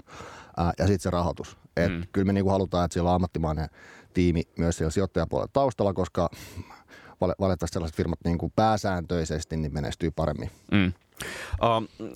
Ää, 0.57 0.73
ja 0.79 0.87
sitten 0.87 1.03
se 1.03 1.09
rahoitus. 1.09 1.57
Et 1.77 1.91
mm. 1.91 2.03
Kyllä 2.11 2.25
me 2.25 2.33
niin 2.33 2.43
kuin 2.43 2.51
halutaan, 2.51 2.85
että 2.85 2.93
siellä 2.93 3.09
on 3.09 3.15
ammattimainen 3.15 3.69
tiimi 4.13 4.43
myös 4.57 4.77
siellä 4.77 4.91
sijoittajapuolella 4.91 5.49
taustalla, 5.53 5.93
koska 5.93 6.29
valitettavasti 7.21 7.73
sellaiset 7.73 7.97
firmat 7.97 8.19
niin 8.25 8.37
kuin 8.37 8.53
pääsääntöisesti 8.55 9.57
niin 9.57 9.73
menestyy 9.73 10.11
paremmin. 10.11 10.51
Mm. 10.71 10.93
Uh, 11.61 12.09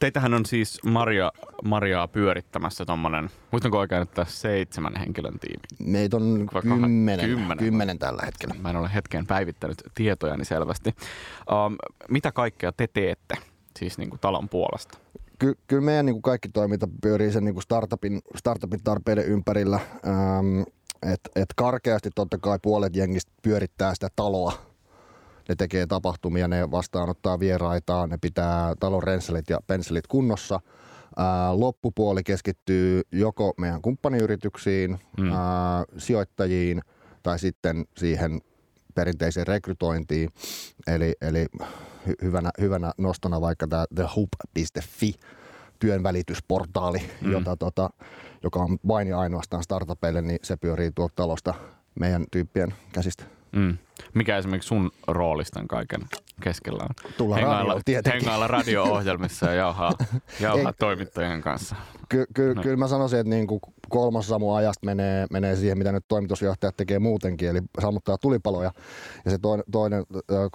teitähän 0.00 0.34
on 0.34 0.46
siis 0.46 0.80
Maria, 0.84 1.32
Mariaa 1.64 2.08
pyörittämässä 2.08 2.84
tuommoinen, 2.84 3.30
muistanko 3.50 3.78
oikein, 3.78 4.02
että 4.02 4.26
seitsemän 4.28 4.96
henkilön 4.96 5.38
tiimi? 5.38 5.92
Meitä 5.92 6.16
on 6.16 6.46
kymmenen, 6.62 7.26
kymmenen, 7.26 7.58
kymmenen 7.58 7.98
tällä 7.98 8.22
hetkellä. 8.26 8.54
Mä 8.54 8.70
en 8.70 8.76
ole 8.76 8.90
hetkeen 8.94 9.26
päivittänyt 9.26 9.82
tietojani 9.94 10.44
selvästi. 10.44 10.90
Uh, 11.40 11.76
mitä 12.08 12.32
kaikkea 12.32 12.72
te 12.72 12.86
teette 12.86 13.34
siis 13.78 13.98
niin 13.98 14.10
kuin 14.10 14.20
talon 14.20 14.48
puolesta? 14.48 14.98
Ky- 15.38 15.58
kyllä 15.66 15.82
meidän 15.82 16.06
niin 16.06 16.14
kuin 16.14 16.22
kaikki 16.22 16.48
toiminta 16.48 16.88
pyörii 17.02 17.32
sen 17.32 17.44
niin 17.44 17.54
kuin 17.54 17.62
startupin, 17.62 18.20
startupin 18.36 18.80
tarpeiden 18.84 19.26
ympärillä. 19.26 19.80
Um, 20.06 20.60
et, 21.12 21.20
et 21.36 21.48
karkeasti 21.56 22.10
totta 22.14 22.38
kai 22.38 22.58
puolet 22.62 22.96
jengistä 22.96 23.32
pyörittää 23.42 23.94
sitä 23.94 24.08
taloa 24.16 24.71
ne 25.48 25.54
tekee 25.54 25.86
tapahtumia, 25.86 26.48
ne 26.48 26.70
vastaanottaa 26.70 27.40
vieraita, 27.40 28.06
ne 28.06 28.18
pitää 28.20 28.74
talon 28.80 29.02
renselit 29.02 29.50
ja 29.50 29.58
penselit 29.66 30.06
kunnossa. 30.06 30.60
Ää, 31.16 31.60
loppupuoli 31.60 32.22
keskittyy 32.22 33.02
joko 33.12 33.54
meidän 33.58 33.82
kumppaniyrityksiin, 33.82 34.98
mm. 35.18 35.32
ää, 35.32 35.84
sijoittajiin 35.98 36.82
tai 37.22 37.38
sitten 37.38 37.84
siihen 37.96 38.40
perinteiseen 38.94 39.46
rekrytointiin. 39.46 40.30
Eli, 40.86 41.14
eli 41.20 41.46
hy- 42.08 42.22
hyvänä, 42.22 42.50
hyvänä 42.60 42.92
nostona 42.98 43.40
vaikka 43.40 43.66
tämä 43.68 43.84
thehub.fi 43.94 45.14
työnvälitysportaali, 45.78 47.02
mm. 47.20 47.32
jota, 47.32 47.56
tota, 47.56 47.90
joka 48.42 48.58
on 48.58 48.78
vain 48.88 49.08
ja 49.08 49.18
ainoastaan 49.18 49.62
startupeille, 49.62 50.22
niin 50.22 50.38
se 50.42 50.56
pyörii 50.56 50.90
tuolta 50.94 51.14
talosta 51.16 51.54
meidän 52.00 52.24
tyyppien 52.30 52.74
käsistä. 52.92 53.24
Mm. 53.52 53.78
Mikä 54.14 54.38
esimerkiksi 54.38 54.68
sun 54.68 54.90
roolista 55.06 55.60
kaiken 55.68 56.00
keskellä 56.40 56.82
on? 56.82 57.12
Tulla 57.16 57.36
hengailla, 57.36 57.74
radio, 57.74 58.00
hengailla 58.12 58.46
radio-ohjelmissa 58.46 59.46
ja 59.46 59.54
jauhaa, 59.54 59.92
jauhaa 60.40 60.72
toimittajien 60.72 61.40
kanssa. 61.40 61.76
Ky- 62.08 62.26
ky- 62.34 62.54
no. 62.54 62.62
Kyllä 62.62 62.76
mä 62.76 62.88
sanoisin, 62.88 63.18
että 63.18 63.30
niin 63.30 63.46
kuin 63.46 63.60
kolmas 63.88 64.28
samu 64.28 64.54
ajasta 64.54 64.86
menee, 64.86 65.26
menee 65.30 65.56
siihen, 65.56 65.78
mitä 65.78 65.92
nyt 65.92 66.04
toimitusjohtajat 66.08 66.76
tekee 66.76 66.98
muutenkin, 66.98 67.48
eli 67.48 67.60
sammuttaa 67.80 68.18
tulipaloja. 68.18 68.72
Ja 69.24 69.30
se 69.30 69.38
toinen, 69.38 69.64
toinen, 69.72 70.04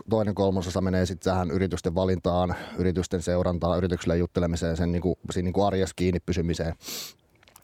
toinen 0.09 0.35
kolmasosa 0.35 0.81
menee 0.81 1.05
sitten 1.05 1.31
tähän 1.31 1.51
yritysten 1.51 1.95
valintaan, 1.95 2.55
yritysten 2.77 3.21
seurantaan, 3.21 3.77
yrityksille 3.77 4.17
juttelemiseen, 4.17 4.77
sen 4.77 4.91
niin 4.91 5.01
kuin, 5.01 5.15
siinä 5.31 5.45
niin 5.45 5.53
kuin 5.53 5.67
arjessa 5.67 5.93
kiinni 5.95 6.19
pysymiseen. 6.19 6.75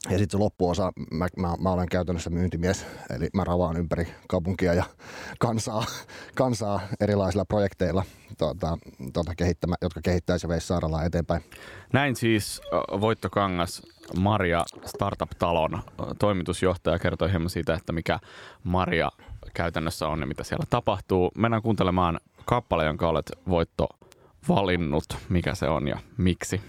Ja 0.10 0.17
sitten 0.17 0.38
se 0.38 0.43
loppuosa, 0.43 0.91
mä, 1.12 1.27
mä, 1.38 1.55
mä, 1.60 1.69
olen 1.69 1.89
käytännössä 1.89 2.29
myyntimies, 2.29 2.86
eli 3.15 3.29
mä 3.33 3.43
ravaan 3.43 3.77
ympäri 3.77 4.07
kaupunkia 4.27 4.74
ja 4.74 4.83
kansaa, 5.39 5.86
kansaa 6.36 6.81
erilaisilla 7.00 7.45
projekteilla, 7.45 8.03
tuota, 8.38 8.77
tuota 9.13 9.36
kehittämä, 9.36 9.75
jotka 9.81 10.01
kehittäisi 10.03 10.48
veisi 10.48 10.67
sairaalaa 10.67 11.03
eteenpäin. 11.03 11.43
Näin 11.93 12.15
siis 12.15 12.62
Voitto 13.01 13.29
Kangas, 13.29 13.81
Maria 14.17 14.65
Startup-talon 14.86 15.81
toimitusjohtaja, 16.19 17.00
kertoi 17.00 17.29
hieman 17.29 17.50
siitä, 17.50 17.74
että 17.74 17.93
mikä 17.93 18.19
Maria 18.63 19.10
käytännössä 19.53 20.07
on 20.07 20.19
ja 20.19 20.25
mitä 20.27 20.43
siellä 20.43 20.65
tapahtuu. 20.69 21.31
Mennään 21.38 21.62
kuuntelemaan 21.63 22.19
kappale, 22.45 22.86
jonka 22.86 23.10
olet 23.10 23.31
Voitto 23.50 23.88
valinnut, 24.50 25.05
mikä 25.29 25.55
se 25.55 25.67
on 25.67 25.88
ja 25.88 25.98
miksi. 26.17 26.62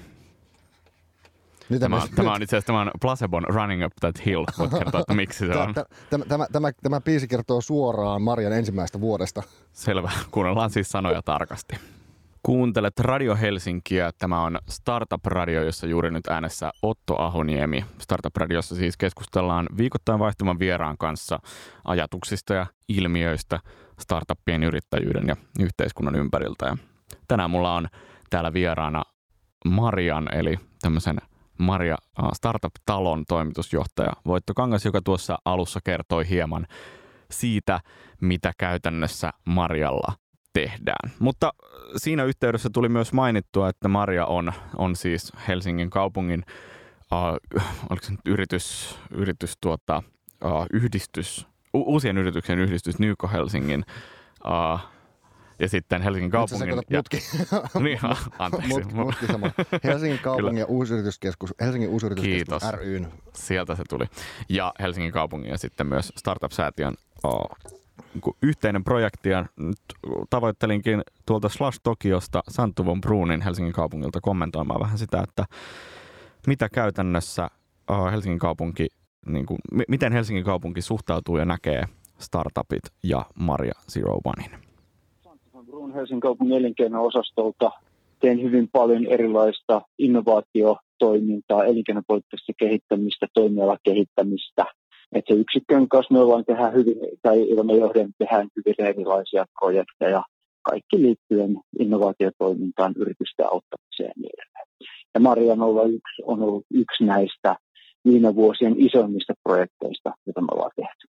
Tämä, 1.80 2.02
tämä 2.16 2.33
on 2.33 2.42
itse 2.42 2.56
asiassa 2.56 2.66
tämän 2.66 2.90
Placebon 3.00 3.44
Running 3.49 3.85
Up 3.85 3.92
That 4.00 4.26
Hill. 4.26 4.44
Voit 4.59 4.71
kertoa, 4.71 5.00
että 5.00 5.14
miksi 5.14 5.47
se 5.47 5.56
on. 5.56 5.75
Tämä, 6.11 6.25
tämä, 6.25 6.47
tämä, 6.52 6.73
tämä 6.83 7.00
biisi 7.00 7.28
kertoo 7.28 7.61
suoraan 7.61 8.23
Marian 8.23 8.52
ensimmäistä 8.52 9.00
vuodesta. 9.00 9.42
Selvä. 9.73 10.11
Kuunnellaan 10.30 10.71
siis 10.71 10.88
sanoja 10.88 11.23
tarkasti. 11.23 11.76
Kuuntelet 12.42 13.00
Radio 13.00 13.37
Helsinkiä. 13.37 14.11
Tämä 14.18 14.42
on 14.42 14.59
Startup 14.68 15.26
Radio, 15.26 15.62
jossa 15.62 15.87
juuri 15.87 16.11
nyt 16.11 16.26
äänessä 16.26 16.73
Otto 16.83 17.23
Ahoniemi. 17.23 17.85
Startup 17.99 18.37
Radiossa 18.37 18.75
siis 18.75 18.97
keskustellaan 18.97 19.66
viikoittain 19.76 20.18
vaihtuvan 20.18 20.59
vieraan 20.59 20.99
kanssa 20.99 21.38
ajatuksista 21.85 22.54
ja 22.54 22.66
ilmiöistä 22.88 23.61
startuppien 24.00 24.64
yrittäjyyden 24.64 25.25
ja 25.28 25.37
yhteiskunnan 25.61 26.14
ympäriltä. 26.16 26.66
Ja 26.66 26.76
tänään 27.28 27.50
mulla 27.50 27.75
on 27.75 27.88
täällä 28.30 28.52
vieraana 28.52 29.02
Marian, 29.64 30.35
eli 30.35 30.59
tämmöisen– 30.83 31.18
Maria 31.59 31.97
Startup-talon 32.33 33.25
toimitusjohtaja 33.29 34.13
Voitto 34.27 34.55
Kangas, 34.55 34.85
joka 34.85 35.01
tuossa 35.03 35.39
alussa 35.45 35.81
kertoi 35.85 36.29
hieman 36.29 36.67
siitä, 37.31 37.81
mitä 38.21 38.53
käytännössä 38.59 39.31
Marjalla 39.45 40.13
tehdään. 40.53 41.11
Mutta 41.19 41.53
siinä 41.97 42.25
yhteydessä 42.25 42.71
tuli 42.73 42.89
myös 42.89 43.13
mainittua, 43.13 43.69
että 43.69 43.89
Maria 43.89 44.27
on, 44.27 44.53
on 44.77 44.97
siis 44.97 45.33
Helsingin 45.49 45.91
kaupungin 45.91 46.45
uh, 47.13 47.61
oliko 47.91 48.07
se 48.07 48.11
nyt 48.13 48.21
yritys, 48.27 48.99
yritys 49.11 49.55
tuota, 49.61 50.03
uh, 50.45 50.67
yhdistys, 50.73 51.47
u- 51.75 51.93
uusien 51.93 52.19
yrityksen 52.19 52.59
yhdistys 52.59 52.99
Nyko 52.99 53.29
Helsingin 53.29 53.85
uh, 54.45 54.81
ja 55.59 55.69
sitten 55.69 56.03
Helsingin 56.03 56.31
kaupungin... 56.31 56.69
ja... 56.69 56.99
mutki. 56.99 57.17
niin, 57.85 57.99
anteeksi. 58.39 58.69
Mut, 58.69 58.93
mutki 58.93 59.27
sama. 59.27 59.51
Helsingin 59.85 60.19
kaupungin 60.19 60.59
ja 60.59 60.67
uusyrityskeskus, 60.67 61.55
Helsingin 61.61 61.91
uusyrityskeskus 61.91 62.63
Kiitos. 62.63 62.81
ryn. 62.81 63.09
Sieltä 63.35 63.75
se 63.75 63.83
tuli. 63.89 64.05
Ja 64.49 64.73
Helsingin 64.81 65.13
kaupungin 65.13 65.51
ja 65.51 65.59
sitten 65.59 65.87
myös 65.87 66.13
Startup-säätiön 66.17 66.95
oh, 67.23 67.57
yhteinen 68.43 68.85
projekti. 68.85 69.29
Ja 69.29 69.47
nyt 69.57 69.79
tavoittelinkin 70.31 71.03
tuolta 71.27 71.49
Slash 71.49 71.81
Tokiosta 71.83 72.43
Santtu 72.49 72.87
von 72.87 73.01
Bruunin 73.01 73.43
Helsingin 73.43 73.73
kaupungilta 73.73 74.21
kommentoimaan 74.21 74.81
vähän 74.81 74.99
sitä, 74.99 75.25
että 75.29 75.45
mitä 76.47 76.69
käytännössä 76.69 77.51
oh, 77.89 78.11
Helsingin 78.13 78.39
kaupunki, 78.39 78.87
niin 79.27 79.47
kuin, 79.47 79.59
miten 79.89 80.13
Helsingin 80.13 80.45
kaupunki 80.45 80.83
suhtautuu 80.83 81.37
ja 81.37 81.45
näkee 81.45 81.85
startupit 82.19 82.83
ja 83.03 83.27
Maria 83.35 83.75
Zero 83.91 84.21
Onein. 84.25 84.74
Helsingin 85.95 86.21
kaupungin 86.21 86.57
elinkeino-osastolta 86.57 87.71
teen 88.21 88.43
hyvin 88.43 88.69
paljon 88.73 89.07
erilaista 89.07 89.83
innovaatiotoimintaa, 89.99 91.65
elinkeinopoliittista 91.65 92.53
kehittämistä, 92.59 93.27
toimialakehittämistä. 93.35 94.65
Että 95.13 95.35
se 95.35 95.41
yksikön 95.41 95.89
kanssa 95.89 96.15
me 96.15 96.21
ollaan 96.21 96.45
tehdään 96.45 96.75
hyvin, 96.75 96.97
tai 97.23 97.39
me 97.65 97.73
johden 97.75 98.11
tehdään 98.19 98.49
hyvin 98.57 98.89
erilaisia 98.89 99.45
projekteja, 99.61 100.23
kaikki 100.63 101.03
liittyen 101.03 101.61
innovaatiotoimintaan, 101.79 102.95
yritysten 102.97 103.47
auttamiseen 103.47 104.13
ja 104.17 104.23
niin. 104.23 104.89
Ja 105.15 105.21
Marian 105.21 105.59
yksi 105.89 106.23
on 106.25 106.43
ollut 106.43 106.65
yksi 106.71 107.05
näistä 107.05 107.57
viime 108.05 108.35
vuosien 108.35 108.75
isoimmista 108.79 109.35
projekteista, 109.43 110.13
joita 110.27 110.41
me 110.41 110.49
ollaan 110.53 110.71
tehty. 110.77 111.09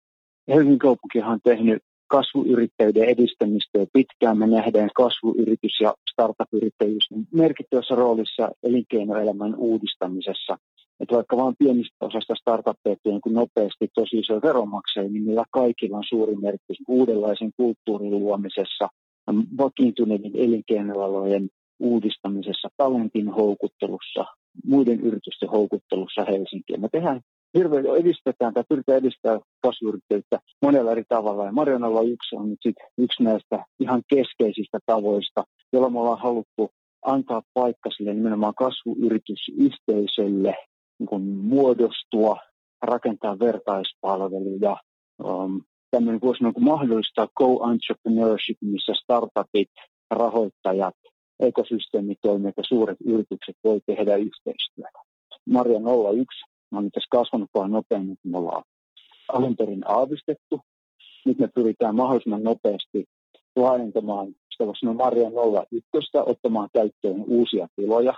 Helsingin 0.49 0.79
kaupunkihan 0.79 1.33
on 1.33 1.41
tehnyt 1.45 1.83
kasvuyrittäjyyden 2.11 3.09
edistämistä 3.09 3.79
jo 3.79 3.87
pitkään. 3.93 4.39
Me 4.39 4.47
nähdään 4.47 4.91
kasvuyritys- 4.95 5.81
ja 5.81 5.95
startup-yrittäjyys 6.13 7.09
merkittävässä 7.35 7.95
roolissa 7.95 8.51
elinkeinoelämän 8.63 9.55
uudistamisessa. 9.57 10.57
Että 11.01 11.17
vaikka 11.17 11.37
vain 11.37 11.55
pienistä 11.59 12.07
osasta 12.07 12.35
startuppeja 12.35 12.97
niin 13.05 13.35
nopeasti 13.41 13.89
tosi 13.95 14.19
iso 14.19 14.41
veronmaksajia, 14.43 15.11
niin 15.11 15.25
niillä 15.27 15.45
kaikilla 15.51 15.97
on 15.97 16.05
suuri 16.09 16.37
merkitys 16.37 16.79
uudenlaisen 16.89 17.51
kulttuurin 17.57 18.11
luomisessa, 18.11 18.89
vakiintuneiden 19.59 20.33
elinkeinoalojen 20.35 21.49
uudistamisessa, 21.79 22.69
talentin 22.77 23.29
houkuttelussa, 23.29 24.25
muiden 24.67 25.01
yritysten 25.01 25.49
houkuttelussa 25.49 26.25
Helsinkiin. 26.25 26.81
Me 26.81 26.89
tehdään 26.93 27.21
hirveän 27.55 27.87
edistetään 27.87 28.55
tai 28.55 28.65
pyritään 28.69 28.99
edistämään 28.99 29.41
kasvuyrittäjyyttä 29.63 30.41
monella 30.63 30.93
eri 30.93 31.05
tavalla. 31.09 31.45
Ja 31.45 31.53
Marjanalla 31.53 32.03
yksi 32.03 32.37
on 32.37 32.51
nyt 32.51 32.59
sit 32.63 32.77
yksi 32.99 33.23
näistä 33.23 33.65
ihan 33.81 34.03
keskeisistä 34.09 34.79
tavoista, 34.87 35.45
jolla 35.73 35.91
me 35.91 36.01
ollaan 36.01 36.19
haluttu 36.19 36.71
antaa 37.05 37.43
paikka 37.55 37.91
sille 37.97 38.15
nimenomaan 38.15 38.55
kasvuyritysyhteisölle 38.55 40.55
niin 40.99 41.23
muodostua, 41.23 42.37
rakentaa 42.83 43.39
vertaispalveluja. 43.39 44.77
Um, 45.25 45.61
tämmöinen 45.91 46.21
voisi 46.21 46.45
niin 46.45 46.65
mahdollistaa 46.65 47.29
co-entrepreneurship, 47.41 48.59
missä 48.61 48.93
startupit, 49.03 49.71
rahoittajat, 50.11 50.95
ekosysteemitoimijat 51.41 52.57
ja 52.57 52.63
suuret 52.69 52.99
yritykset 53.05 53.57
voi 53.65 53.81
tehdä 53.87 54.17
yhteistyötä. 54.17 54.99
Marja 55.47 55.79
01 55.79 56.50
on 56.73 56.91
tässä 56.91 57.09
kasvanut 57.11 57.49
paljon 57.53 57.71
nopeammin 57.71 58.17
kuin 58.23 58.33
me 58.33 58.39
ollaan 58.39 58.63
alun 59.33 59.57
perin 59.57 59.91
aavistettu. 59.91 60.61
Nyt 61.25 61.39
me 61.39 61.49
pyritään 61.55 61.97
mahdollisimman 61.97 62.43
nopeasti 62.43 63.05
laajentamaan 63.57 64.35
sitä 64.61 64.67
voisi 64.67 64.81
sanoa 64.81 64.95
Marja 64.95 65.31
01, 65.73 66.11
ottamaan 66.27 66.69
käyttöön 66.73 67.25
uusia 67.27 67.67
tiloja. 67.77 68.15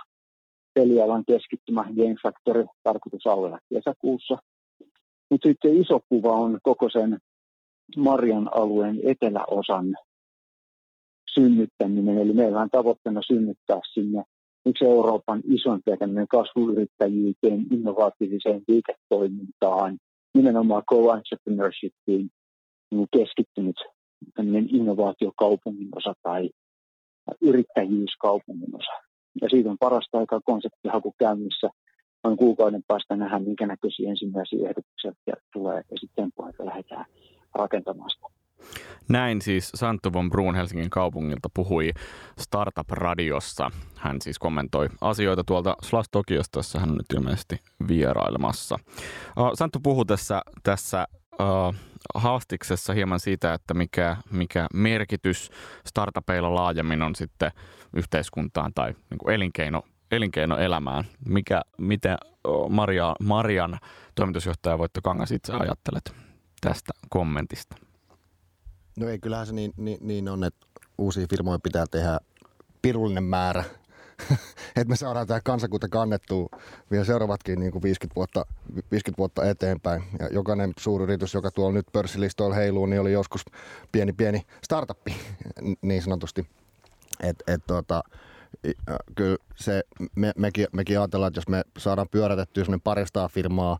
Pelialan 0.73 1.23
keskittymä 1.27 1.83
Game 1.83 2.15
Factory 2.23 2.65
tarkoitus 2.83 3.27
alueella 3.27 3.59
kesäkuussa. 3.69 4.37
Mutta 5.29 5.49
sitten 5.49 5.77
iso 5.77 5.99
kuva 6.09 6.31
on 6.31 6.59
koko 6.63 6.89
sen 6.89 7.17
Marjan 7.97 8.49
alueen 8.55 8.99
eteläosan 9.03 9.95
synnyttäminen. 11.33 12.17
Eli 12.17 12.33
meillä 12.33 12.61
on 12.61 12.69
tavoitteena 12.69 13.21
synnyttää 13.27 13.79
sinne 13.93 14.23
yksi 14.65 14.85
Euroopan 14.85 15.41
isompia 15.45 15.97
kasvuyrittäjyyteen, 16.29 17.65
innovatiiviseen 17.71 18.61
liiketoimintaan, 18.67 19.97
nimenomaan 20.33 20.83
co-entrepreneurshipiin 20.91 22.29
niin 22.91 23.07
keskittynyt 23.17 23.75
innovaatiokaupungin 24.69 25.89
osa 25.95 26.13
tai 26.23 26.49
yrittäjyyskaupungin 27.41 28.75
osa. 28.75 28.91
Ja 29.41 29.49
siitä 29.49 29.69
on 29.69 29.77
parasta 29.77 30.17
aikaa 30.17 30.39
konseptihaku 30.45 31.13
käynnissä. 31.19 31.69
Noin 32.23 32.37
kuukauden 32.37 32.83
päästä 32.87 33.15
nähdään, 33.15 33.43
minkä 33.43 33.67
näköisiä 33.67 34.09
ensimmäisiä 34.09 34.69
ehdotuksia 34.69 35.11
tulee 35.53 35.81
ja 35.91 35.97
sitten 35.99 36.29
pohjalta 36.35 36.65
lähdetään 36.65 37.05
rakentamaan 37.55 38.09
sitä. 38.09 38.42
Näin 39.09 39.41
siis 39.41 39.71
Santtu 39.75 40.13
von 40.13 40.29
Bruun 40.29 40.55
Helsingin 40.55 40.89
kaupungilta 40.89 41.49
puhui 41.53 41.91
Startup-radiossa. 42.39 43.71
Hän 43.95 44.21
siis 44.21 44.39
kommentoi 44.39 44.89
asioita 45.01 45.43
tuolta 45.43 45.75
Slash 45.83 46.09
Tokiosta, 46.11 46.59
jossa 46.59 46.79
hän 46.79 46.89
on 46.89 46.97
nyt 46.97 47.13
ilmeisesti 47.13 47.59
vierailemassa. 47.87 48.77
Santtu 49.53 49.79
puhui 49.79 50.05
tässä, 50.05 50.41
tässä 50.63 51.07
uh, 51.39 51.75
haastiksessa 52.15 52.93
hieman 52.93 53.19
siitä, 53.19 53.53
että 53.53 53.73
mikä, 53.73 54.17
mikä 54.31 54.67
merkitys 54.73 55.49
startupeilla 55.85 56.55
laajemmin 56.55 57.01
on 57.01 57.15
sitten 57.15 57.51
yhteiskuntaan 57.95 58.71
tai 58.75 58.93
niin 59.09 59.17
kuin 59.17 59.35
elinkeino, 59.35 59.83
elinkeinoelämään. 60.11 61.03
Mikä, 61.25 61.61
miten 61.77 62.17
Maria, 62.69 63.15
Marian 63.19 63.79
toimitusjohtaja 64.15 64.77
Voitto 64.77 65.01
Kangas 65.01 65.31
itse 65.31 65.53
ajattelet 65.53 66.15
tästä 66.61 66.93
kommentista? 67.09 67.75
No 68.97 69.09
ei, 69.09 69.19
kyllähän 69.19 69.47
se 69.47 69.53
niin, 69.53 69.73
niin, 69.77 69.97
niin 70.01 70.29
on, 70.29 70.43
että 70.43 70.67
uusia 70.97 71.27
firmoja 71.29 71.59
pitää 71.59 71.85
tehdä 71.91 72.19
pirullinen 72.81 73.23
määrä, 73.23 73.63
että 74.75 74.89
me 74.89 74.95
saadaan 74.95 75.27
tämä 75.27 75.41
kansakunta 75.43 75.87
kannettua 75.89 76.49
vielä 76.91 77.05
seuraavatkin 77.05 77.59
niin 77.59 77.71
kuin 77.71 77.83
50, 77.83 78.15
vuotta, 78.15 78.45
50 78.91 79.17
vuotta 79.17 79.49
eteenpäin. 79.49 80.03
Ja 80.19 80.27
jokainen 80.27 80.73
suuryritys, 80.79 81.33
joka 81.33 81.51
tuolla 81.51 81.73
nyt 81.73 81.87
pörssilistoilla 81.93 82.55
heiluu, 82.55 82.85
niin 82.85 83.01
oli 83.01 83.11
joskus 83.11 83.45
pieni 83.91 84.13
pieni 84.13 84.45
startuppi 84.63 85.15
niin 85.81 86.01
sanotusti. 86.01 86.47
Et, 87.19 87.43
et, 87.47 87.61
tota, 87.67 88.03
kyllä 89.15 89.37
se, 89.55 89.83
me, 90.15 90.31
mekin, 90.37 90.67
mekin 90.71 90.99
ajatellaan, 90.99 91.27
että 91.27 91.37
jos 91.37 91.47
me 91.47 91.63
saadaan 91.77 92.09
pyörätettyä 92.11 92.63
semmoinen 92.63 92.81
paristaa 92.81 93.27
firmaa 93.27 93.79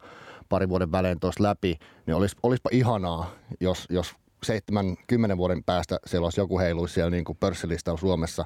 parin 0.49 0.69
vuoden 0.69 0.91
välein 0.91 1.19
tuossa 1.19 1.43
läpi, 1.43 1.79
niin 2.05 2.15
olis, 2.15 2.35
olispa 2.43 2.69
ihanaa, 2.73 3.31
jos, 3.59 3.85
jos 3.89 4.15
seitsemän, 4.43 4.95
kymmenen 5.07 5.37
vuoden 5.37 5.63
päästä 5.63 5.99
siellä 6.05 6.25
olisi 6.25 6.39
joku 6.39 6.59
heiluisi 6.59 6.93
siellä 6.93 7.09
niin 7.09 7.23
kuin 7.23 7.37
pörssilistalla 7.39 7.99
Suomessa, 7.99 8.45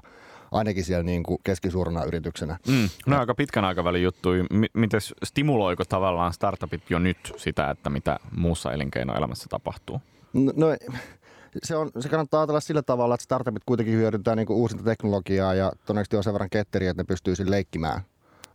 ainakin 0.52 0.84
siellä 0.84 1.04
niin 1.04 1.24
kuin 1.24 1.38
keskisuurana 1.44 2.04
yrityksenä. 2.04 2.58
Mm, 2.68 2.90
no 3.08 3.20
aika 3.20 3.36
pitkän 3.36 3.66
aikavälin 3.66 4.04
juttu. 4.04 4.30
Miten 4.74 5.02
stimuloiko 5.24 5.86
tavallaan 5.86 6.34
startupit 6.34 6.82
jo 6.90 7.00
nyt 7.00 7.34
sitä, 7.38 7.70
että 7.70 7.90
mitä 7.90 8.20
muussa 8.38 8.74
elinkeinoelämässä 8.74 9.46
tapahtuu? 9.50 10.02
No, 10.34 10.52
no 10.56 10.68
se, 11.64 11.76
on, 11.76 11.92
se 12.00 12.10
kannattaa 12.10 12.40
ajatella 12.40 12.60
sillä 12.60 12.82
tavalla, 12.82 13.16
että 13.16 13.24
startupit 13.24 13.64
kuitenkin 13.66 13.96
hyödyntää 13.96 14.36
niin 14.36 14.48
kuin 14.48 14.58
uusinta 14.58 14.84
teknologiaa 14.84 15.54
ja 15.54 15.72
todennäköisesti 15.86 16.18
on 16.18 16.24
sen 16.24 16.34
verran 16.34 16.50
ketteriä, 16.50 16.92
että 16.92 17.04
ne 17.04 17.08
pystyy 17.08 17.34
leikkimään. 17.46 18.02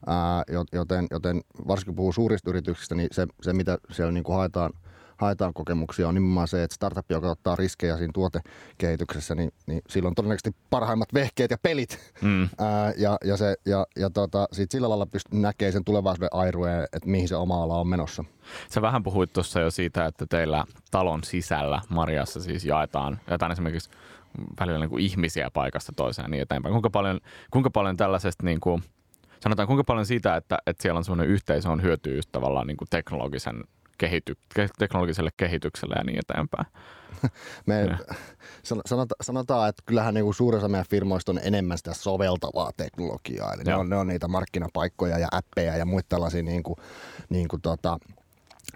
Ää, 0.07 0.43
joten, 0.73 1.07
joten 1.11 1.41
varsinkin 1.69 1.91
kun 1.91 1.97
puhuu 1.97 2.13
suurista 2.13 2.51
yrityksistä, 2.51 2.95
niin 2.95 3.09
se, 3.13 3.27
se 3.43 3.53
mitä 3.53 3.79
siellä 3.91 4.13
niin 4.13 4.25
kuin 4.25 4.37
haetaan– 4.37 4.73
haetaan 5.23 5.55
kokemuksia, 5.55 6.09
on 6.09 6.15
nimenomaan 6.15 6.49
se, 6.49 6.63
että 6.63 6.75
startup, 6.75 7.11
joka 7.11 7.31
ottaa 7.31 7.57
riskejä 7.57 7.97
siinä 7.97 8.11
tuotekehityksessä, 8.15 9.35
niin, 9.35 9.53
niin 9.67 9.83
silloin 9.89 10.15
todennäköisesti 10.15 10.57
parhaimmat 10.71 11.15
vehkeet 11.15 11.51
ja 11.51 11.59
pelit. 11.63 12.13
Mm. 12.23 12.49
Ää, 12.59 12.93
ja, 12.97 13.19
ja, 13.25 13.37
se, 13.37 13.55
ja, 13.67 13.87
ja 13.97 14.11
tota, 14.11 14.49
sit 14.53 14.71
sillä 14.71 14.89
lailla 14.89 15.07
pystyy 15.07 15.41
näkemään 15.41 15.73
sen 15.73 15.85
tulevaisuuden 15.85 16.29
airueen, 16.33 16.83
että 16.83 17.09
mihin 17.09 17.29
se 17.29 17.37
oma 17.37 17.63
ala 17.63 17.81
on 17.81 17.89
menossa. 17.89 18.25
Sä 18.69 18.83
vähän 18.83 19.03
puhuit 19.03 19.33
tuossa 19.33 19.61
jo 19.61 19.71
siitä, 19.71 20.07
että 20.07 20.27
teillä 20.27 20.65
talon 20.91 21.25
sisällä 21.25 21.81
Mariassa 21.89 22.41
siis 22.41 22.65
jaetaan, 22.65 23.21
jaetaan 23.31 23.53
esimerkiksi 23.53 23.91
välillä 24.61 24.79
niin 24.79 24.91
kuin 24.91 25.05
ihmisiä 25.05 25.51
paikasta 25.51 25.93
toiseen 25.97 26.31
niin 26.31 26.43
eteenpäin. 26.43 26.73
Kuinka 26.73 26.91
paljon, 26.91 27.21
kuinka 27.51 27.71
paljon 27.71 27.97
tällaisesta 27.97 28.45
niin 28.45 28.61
kuin, 28.61 28.83
sanotaan 29.41 29.67
kuinka 29.67 29.85
paljon 29.85 30.07
siitä, 30.07 30.37
että, 30.37 30.59
että 30.67 30.83
siellä 30.83 30.99
on 30.99 31.05
sellainen 31.05 31.29
yhteisö 31.35 31.71
on 31.71 31.83
hyötyä 31.83 32.15
just 32.15 32.29
tavallaan 32.33 32.67
niin 32.67 32.77
kuin 32.77 32.89
teknologisen 32.91 33.65
kehity, 33.99 34.37
teknologiselle 34.79 35.31
kehitykselle 35.37 35.95
ja 35.99 36.05
niin 36.05 36.19
eteenpäin. 36.19 36.67
Me 37.67 37.99
sanota, 38.87 39.15
sanotaan, 39.21 39.69
että 39.69 39.83
kyllähän 39.87 40.15
niin 40.15 40.35
suurin 40.35 40.59
osa 40.59 40.69
meidän 40.69 40.87
firmoista 40.91 41.33
on 41.33 41.41
enemmän 41.43 41.79
sitä 41.79 41.95
soveltavaa 41.95 42.71
teknologiaa. 42.77 43.53
Eli 43.53 43.63
ne 43.65 43.75
on, 43.75 43.91
ne 43.91 43.97
on 43.97 44.07
niitä 44.07 44.29
markkinapaikkoja 44.29 45.19
ja 45.19 45.29
appeja 45.33 45.77
ja 45.77 45.85
muita 45.85 46.09
tällaisia 46.09 46.43
niin 46.43 46.63
kuin, 46.63 46.77
niin 47.29 47.49
kuin 47.49 47.63
tota, 47.63 47.99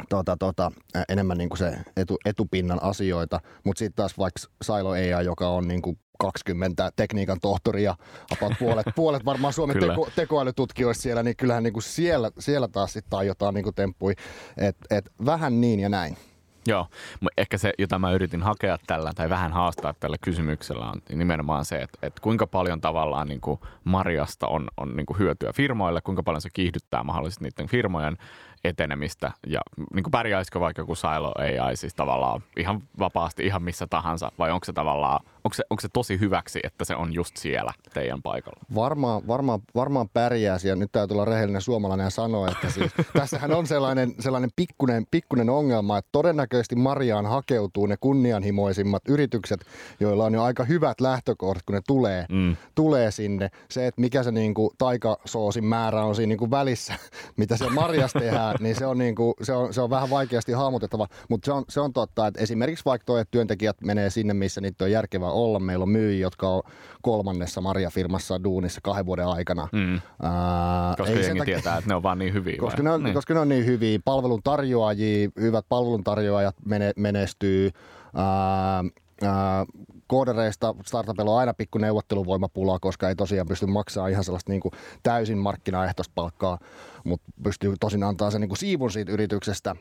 tota, 0.09 0.37
tota, 0.37 0.73
enemmän 1.09 1.39
niin 1.39 1.49
kuin 1.49 1.59
se 1.59 1.79
etu, 1.97 2.17
etupinnan 2.25 2.83
asioita, 2.83 3.41
mutta 3.65 3.79
sitten 3.79 3.97
taas 3.97 4.19
vaikka 4.19 4.41
Silo 4.63 4.91
AI, 4.91 5.25
joka 5.25 5.49
on 5.49 5.69
niin 5.69 5.83
kuin 5.83 5.99
20 6.19 6.91
tekniikan 6.97 7.41
tohtoria, 7.41 7.95
about 8.33 8.53
puolet, 8.59 8.87
puolet 8.97 9.25
varmaan 9.25 9.53
Suomen 9.53 9.81
teko, 9.81 10.09
tekoälytutkijoista 10.17 11.03
siellä, 11.03 11.23
niin 11.23 11.37
kyllähän 11.37 11.63
niin 11.63 11.73
kuin 11.73 11.83
siellä, 11.83 12.31
siellä 12.39 12.69
taas 12.69 12.93
sitten 12.93 13.27
jotain 13.27 13.55
niin 13.55 13.75
temppui, 13.75 14.13
että 14.57 14.97
et 14.97 15.11
vähän 15.27 15.61
niin 15.61 15.81
ja 15.81 15.89
näin. 15.89 16.17
Joo, 16.67 16.87
ehkä 17.39 17.59
se, 17.59 17.73
jota 17.79 17.99
mä 17.99 18.13
yritin 18.13 18.43
hakea 18.43 18.79
tällä 18.87 19.13
tai 19.15 19.31
vähän 19.31 19.53
haastaa 19.53 19.95
tällä 20.01 20.17
kysymyksellä 20.21 20.91
on 20.91 21.03
nimenomaan 21.15 21.65
se, 21.65 21.77
että, 21.77 21.99
että 22.03 22.21
kuinka 22.23 22.47
paljon 22.47 22.81
tavallaan 22.81 23.29
niin 23.29 23.41
kuin 23.41 23.61
Marjasta 23.85 24.47
on, 24.47 24.69
on 24.77 24.97
niin 24.97 25.07
kuin 25.07 25.19
hyötyä 25.19 25.53
firmoille, 25.53 26.01
kuinka 26.01 26.23
paljon 26.23 26.41
se 26.41 26.49
kiihdyttää 26.53 27.03
mahdollisesti 27.03 27.45
niiden 27.45 27.69
firmojen 27.69 28.17
etenemistä. 28.67 29.33
Ja 29.47 29.61
niin 29.95 30.03
kuin 30.03 30.11
pärjäisikö 30.11 30.61
vaikka 30.61 30.83
joku 30.83 30.95
Silo 30.95 31.35
AI 31.39 31.77
siis 31.77 31.95
tavallaan 31.95 32.43
ihan 32.57 32.83
vapaasti 32.99 33.47
ihan 33.47 33.63
missä 33.63 33.87
tahansa 33.87 34.33
vai 34.39 34.51
onko 34.51 34.65
se 34.65 34.73
tavallaan, 34.73 35.21
onko 35.47 35.55
se, 35.55 35.65
onko 35.71 35.81
se 35.81 35.89
tosi 35.93 36.21
hyväksi, 36.21 36.61
että 36.65 36.85
se 36.85 36.97
on 36.97 37.15
just 37.15 37.37
siellä 37.37 37.73
teidän 37.95 38.23
paikalla? 38.23 38.61
Varmaan, 38.75 39.27
varmaan, 39.27 39.61
varmaan 39.75 40.09
pärjäisi 40.09 40.69
ja 40.69 40.77
nyt 40.77 40.93
täytyy 40.93 41.15
olla 41.15 41.25
rehellinen 41.25 41.63
suomalainen 41.63 42.05
ja 42.05 42.11
sanoa, 42.11 42.49
että 42.49 42.71
siis, 42.71 42.93
tässähän 43.13 43.55
on 43.55 43.67
sellainen, 43.67 44.15
sellainen 44.19 44.51
pikkunen, 44.57 45.07
pikkunen 45.11 45.51
ongelma, 45.51 45.99
että 45.99 46.09
todennäköisesti 46.13 46.77
Mariaan 46.77 47.27
hakeutuu 47.27 47.87
ne 47.87 47.97
kunnianhimoisimmat 48.01 49.03
yritykset, 49.09 49.61
joilla 50.01 50.25
on 50.25 50.35
jo 50.35 50.43
aika 50.43 50.65
hyvät 50.65 51.01
lähtökohdat, 51.01 51.63
kun 51.67 51.75
ne 51.75 51.81
tulee, 51.87 52.27
mm. 52.29 52.57
tulee 52.75 53.11
sinne. 53.11 53.51
Se, 53.71 53.87
että 53.87 54.01
mikä 54.01 54.23
se 54.23 54.33
niin 54.33 54.55
kuin 54.55 54.71
taikasoosin 54.79 55.65
määrä 55.65 56.05
on 56.05 56.15
siinä 56.15 56.29
niin 56.29 56.39
kuin 56.39 56.51
välissä, 56.51 56.95
mitä 57.37 57.57
se 57.57 57.69
Marjas 57.71 58.13
tehdään, 58.13 58.57
niin 58.61 58.77
se 58.77 58.87
on, 58.87 58.99
niin 58.99 59.15
kuin, 59.15 59.35
se 59.43 59.53
on, 59.53 59.75
se 59.75 59.81
on 59.81 59.91
vähän 59.91 60.11
vaikeasti 60.11 60.53
hahmotettava, 60.53 61.09
mutta 61.29 61.47
se 61.47 61.53
on, 61.53 61.65
se 61.69 61.81
on 61.81 61.93
totta, 61.93 62.27
että 62.27 62.41
esimerkiksi 62.41 62.85
vaikka 62.85 63.07
tuo, 63.07 63.19
että 63.19 63.31
työntekijät 63.31 63.77
menee 63.81 64.11
sinne, 64.11 64.35
missä 64.35 64.61
niitä 64.61 64.85
on 64.85 64.91
järkevää 64.91 65.31
olla. 65.37 65.61
Meillä 65.61 65.83
on 65.83 65.89
myyjiä, 65.89 66.21
jotka 66.21 66.49
on 66.49 66.63
kolmannessa 67.03 67.61
Marja-firmassa 67.61 68.45
duunissa 68.45 68.81
kahden 68.83 69.07
vuoden 69.07 69.27
aikana. 69.27 69.69
Mm. 69.73 70.01
Ää, 70.23 70.95
koska 70.99 71.13
ei 71.13 71.23
jengi 71.23 71.39
takia, 71.39 71.55
tietää, 71.55 71.79
että 71.79 71.91
ne 71.91 71.95
on 71.95 72.03
vaan 72.03 72.19
niin 72.19 72.33
hyviä. 72.35 72.57
Koska 72.61 72.83
ne 72.83 72.91
on, 72.91 73.03
niin. 73.03 73.15
koska 73.15 73.35
ne 73.35 73.41
on 73.41 73.49
niin 73.49 73.67
hyviä. 73.67 73.99
Palveluntarjoajia, 74.05 75.29
hyvät 75.41 75.65
palveluntarjoajat 75.69 76.57
mene, 76.65 76.93
menestyy. 76.97 77.71
Ää, 78.15 78.85
ää, 79.23 79.67
koodereista 80.07 80.75
startupilla 80.87 81.31
on 81.31 81.39
aina 81.39 81.55
pikku 81.55 81.79
neuvotteluvoimapula, 81.79 82.79
koska 82.79 83.09
ei 83.09 83.17
tosiaan 83.17 83.47
pysty 83.47 83.67
maksamaan 83.67 84.11
ihan 84.11 84.25
sellaista 84.25 84.53
niin 84.53 84.61
kuin 84.61 84.73
täysin 85.03 85.39
markkinaehtoista 85.39 86.13
palkkaa, 86.15 86.59
mutta 87.05 87.33
pystyy 87.43 87.75
tosin 87.81 88.03
antaa 88.03 88.31
sen 88.31 88.41
niin 88.41 88.49
kuin 88.49 88.59
siivun 88.59 88.91
siitä 88.91 89.13
yrityksestä, 89.13 89.77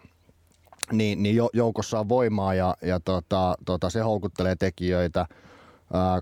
niin, 0.92 1.24
niin 1.24 1.36
joukossa 1.54 2.00
on 2.00 2.10
voimaa 2.10 2.54
ja, 2.54 2.76
ja 2.82 3.00
tota, 3.00 3.56
tota, 3.66 3.90
se 3.90 4.00
houkuttelee 4.00 4.56
tekijöitä. 4.56 5.26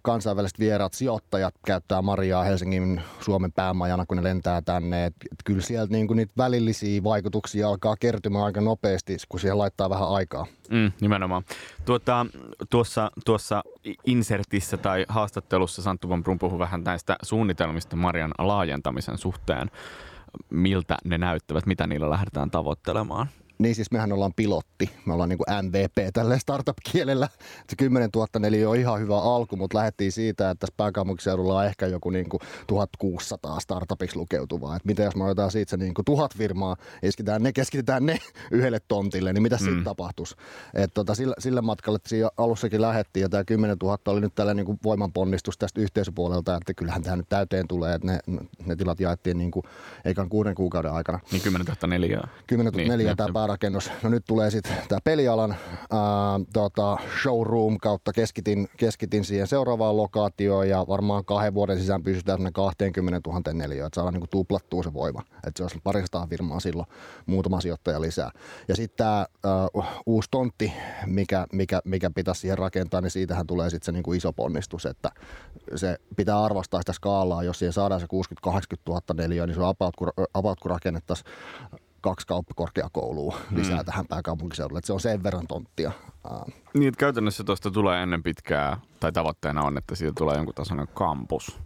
kansainväliset 0.02 0.60
vieraat 0.60 0.93
sijoittajat 0.93 1.54
käyttää 1.65 2.02
Mariaa 2.02 2.43
Helsingin 2.43 3.02
Suomen 3.19 3.52
päämajana, 3.52 4.06
kun 4.06 4.17
ne 4.17 4.23
lentää 4.23 4.62
tänne. 4.62 5.06
Et, 5.06 5.13
et 5.32 5.39
kyllä 5.45 5.62
sieltä 5.62 5.91
niin 5.91 6.08
niitä 6.15 6.34
välillisiä 6.38 7.04
vaikutuksia 7.04 7.69
alkaa 7.69 7.95
kertymään 7.99 8.45
aika 8.45 8.62
nopeasti, 8.62 9.17
kun 9.30 9.39
siihen 9.39 9.58
laittaa 9.58 9.89
vähän 9.89 10.10
aikaa. 10.10 10.45
Mm, 10.69 10.91
nimenomaan. 11.02 11.43
Tuota, 11.86 12.26
tuossa, 12.69 13.12
tuossa 13.26 13.63
insertissä 14.06 14.78
tai 14.78 15.06
haastattelussa 15.08 15.82
Santtu 15.82 16.10
von 16.10 16.23
Brun 16.23 16.39
puhui 16.39 16.60
vähän 16.60 16.84
näistä 16.84 17.15
suunnitelmista 17.23 17.95
Marian 17.95 18.32
laajentamisen 18.38 19.17
suhteen. 19.17 19.71
Miltä 20.49 20.97
ne 21.06 21.17
näyttävät, 21.17 21.65
mitä 21.65 21.88
niillä 21.88 22.10
lähdetään 22.10 22.52
tavoittelemaan? 22.52 23.28
Niin 23.57 23.75
siis 23.75 23.91
mehän 23.91 24.13
ollaan 24.13 24.33
pilotti. 24.35 24.89
Me 25.05 25.13
ollaan 25.13 25.29
niin 25.29 25.37
kuin 25.37 25.65
MVP 25.65 26.13
tällä 26.13 26.37
startup-kielellä. 26.37 27.27
Se 27.69 27.75
10 27.77 28.09
000 28.15 28.27
neli 28.39 28.65
on 28.65 28.75
ihan 28.75 28.99
hyvä 28.99 29.21
alku, 29.21 29.55
mutta 29.55 29.77
lähdettiin 29.77 30.11
siitä, 30.11 30.49
että 30.49 30.59
tässä 30.59 30.73
pääkaupunkiseudulla 30.77 31.59
on 31.59 31.65
ehkä 31.65 31.87
joku 31.87 32.09
niin 32.09 32.29
kuin 32.29 32.39
1600 32.67 33.59
startupiksi 33.59 34.17
lukeutuvaa. 34.17 34.75
Että 34.75 34.87
mitä 34.87 35.03
jos 35.03 35.15
me 35.15 35.23
otetaan 35.23 35.51
siitä 35.51 35.69
se 35.69 35.77
niin 35.77 35.93
kuin 35.93 36.05
tuhat 36.05 36.37
firmaa, 36.37 36.75
keskitetään 37.01 37.43
ne, 37.43 37.53
keskitetään 37.53 38.05
ne 38.05 38.19
yhdelle 38.51 38.79
tontille, 38.87 39.33
niin 39.33 39.43
mitä 39.43 39.55
mm. 39.55 39.59
sitten 39.59 39.83
tapahtuisi? 39.83 40.35
Että 40.73 40.93
tota, 40.93 41.15
sille, 41.15 41.35
sille 41.39 41.61
matkalle 41.61 41.95
että 41.95 42.09
siinä 42.09 42.29
alussakin 42.37 42.81
lähettiin 42.81 43.21
ja 43.21 43.29
tämä 43.29 43.43
10 43.43 43.77
000 43.83 43.97
oli 44.05 44.21
nyt 44.21 44.35
tällä 44.35 44.53
niin 44.53 44.79
voimanponnistus 44.83 45.57
tästä 45.57 45.81
yhteisöpuolelta, 45.81 46.55
että 46.55 46.73
kyllähän 46.73 47.03
tämä 47.03 47.15
nyt 47.15 47.29
täyteen 47.29 47.67
tulee, 47.67 47.95
että 47.95 48.07
ne, 48.07 48.19
ne 48.65 48.75
tilat 48.75 48.99
jaettiin 48.99 49.37
niin 49.37 49.51
kuin 49.51 49.63
eikä 50.05 50.25
kuuden 50.29 50.55
kuukauden 50.55 50.91
aikana. 50.91 51.19
Niin 51.31 51.41
10 51.41 51.65
000 51.67 51.87
neliöä. 51.87 52.27
10 52.47 52.73
000 52.73 52.81
niin, 52.81 52.91
neliöä 52.91 53.15
tämä 53.15 53.33
päärakennus. 53.43 53.91
No 54.03 54.10
nyt 54.10 54.23
tulee 54.27 54.51
sitten 54.51 54.77
tämä 54.89 54.99
pelialan 55.03 55.51
ää, 55.51 55.99
tota, 56.53 56.97
showroom 57.21 57.77
kautta 57.82 58.13
keskitin, 58.13 58.67
keskitin 58.77 59.25
siihen 59.25 59.47
seuraavaan 59.47 59.97
lokaatioon 59.97 60.69
ja 60.69 60.86
varmaan 60.88 61.25
kahden 61.25 61.53
vuoden 61.53 61.79
sisään 61.79 62.03
pystytään 62.03 62.53
20 62.53 63.29
000 63.29 63.53
neliöä, 63.53 63.86
että 63.86 63.95
saadaan 63.95 64.13
niin 64.13 64.29
tuplattua 64.29 64.84
se 64.84 64.93
voima. 64.93 65.21
Että 65.36 65.51
se 65.56 65.63
olisi 65.63 65.79
parisataa 65.84 66.27
firmaa 66.27 66.60
silloin, 66.60 66.88
muutama 67.25 67.62
sijoittaja 67.62 68.01
lisää. 68.01 68.32
Ja 68.67 68.75
sitten 68.75 68.97
tämä 68.97 69.25
uusi 70.06 70.27
tontti, 70.32 70.73
mikä, 71.06 71.47
mikä, 71.53 71.82
mikä 71.86 72.10
pitäisi 72.15 72.41
siihen 72.41 72.58
rakentaa, 72.58 73.01
niin 73.01 73.12
siitähän 73.12 73.47
tulee 73.47 73.69
sitten 73.69 73.86
se 73.86 73.91
niin 73.91 74.03
kuin 74.03 74.17
iso 74.17 74.34
ponnistus, 74.34 74.86
että 74.86 75.12
se 75.75 75.97
pitää 76.15 76.43
arvostaa 76.43 76.82
sitä 76.82 76.93
skaalaa, 76.93 77.43
jos 77.43 77.60
siihen 77.60 77.73
saadaan 77.73 78.01
se 78.01 78.08
60-80 78.47 78.49
000 78.88 79.01
neliöä, 79.13 79.47
niin 79.47 79.56
se 79.56 79.62
on 79.62 79.67
about, 79.67 79.95
kun, 79.95 80.12
about, 80.34 80.60
kun 80.60 80.71
rakennettaisiin 80.71 81.32
kaksi 82.03 82.27
kauppakorkeakoulua 82.27 83.37
lisää 83.55 83.79
mm. 83.79 83.85
tähän 83.85 84.07
pääkaupunkiseudulle. 84.07 84.77
Että 84.77 84.87
se 84.87 84.93
on 84.93 84.99
sen 84.99 85.23
verran 85.23 85.47
tonttia. 85.47 85.91
Niin, 86.73 86.87
että 86.87 86.99
käytännössä 86.99 87.43
tuosta 87.43 87.71
tulee 87.71 88.03
ennen 88.03 88.23
pitkää, 88.23 88.77
tai 88.99 89.11
tavoitteena 89.11 89.61
on, 89.61 89.77
että 89.77 89.95
siitä 89.95 90.13
tulee 90.17 90.35
jonkun 90.35 90.55
tasoinen 90.55 90.87
kampus 90.93 91.59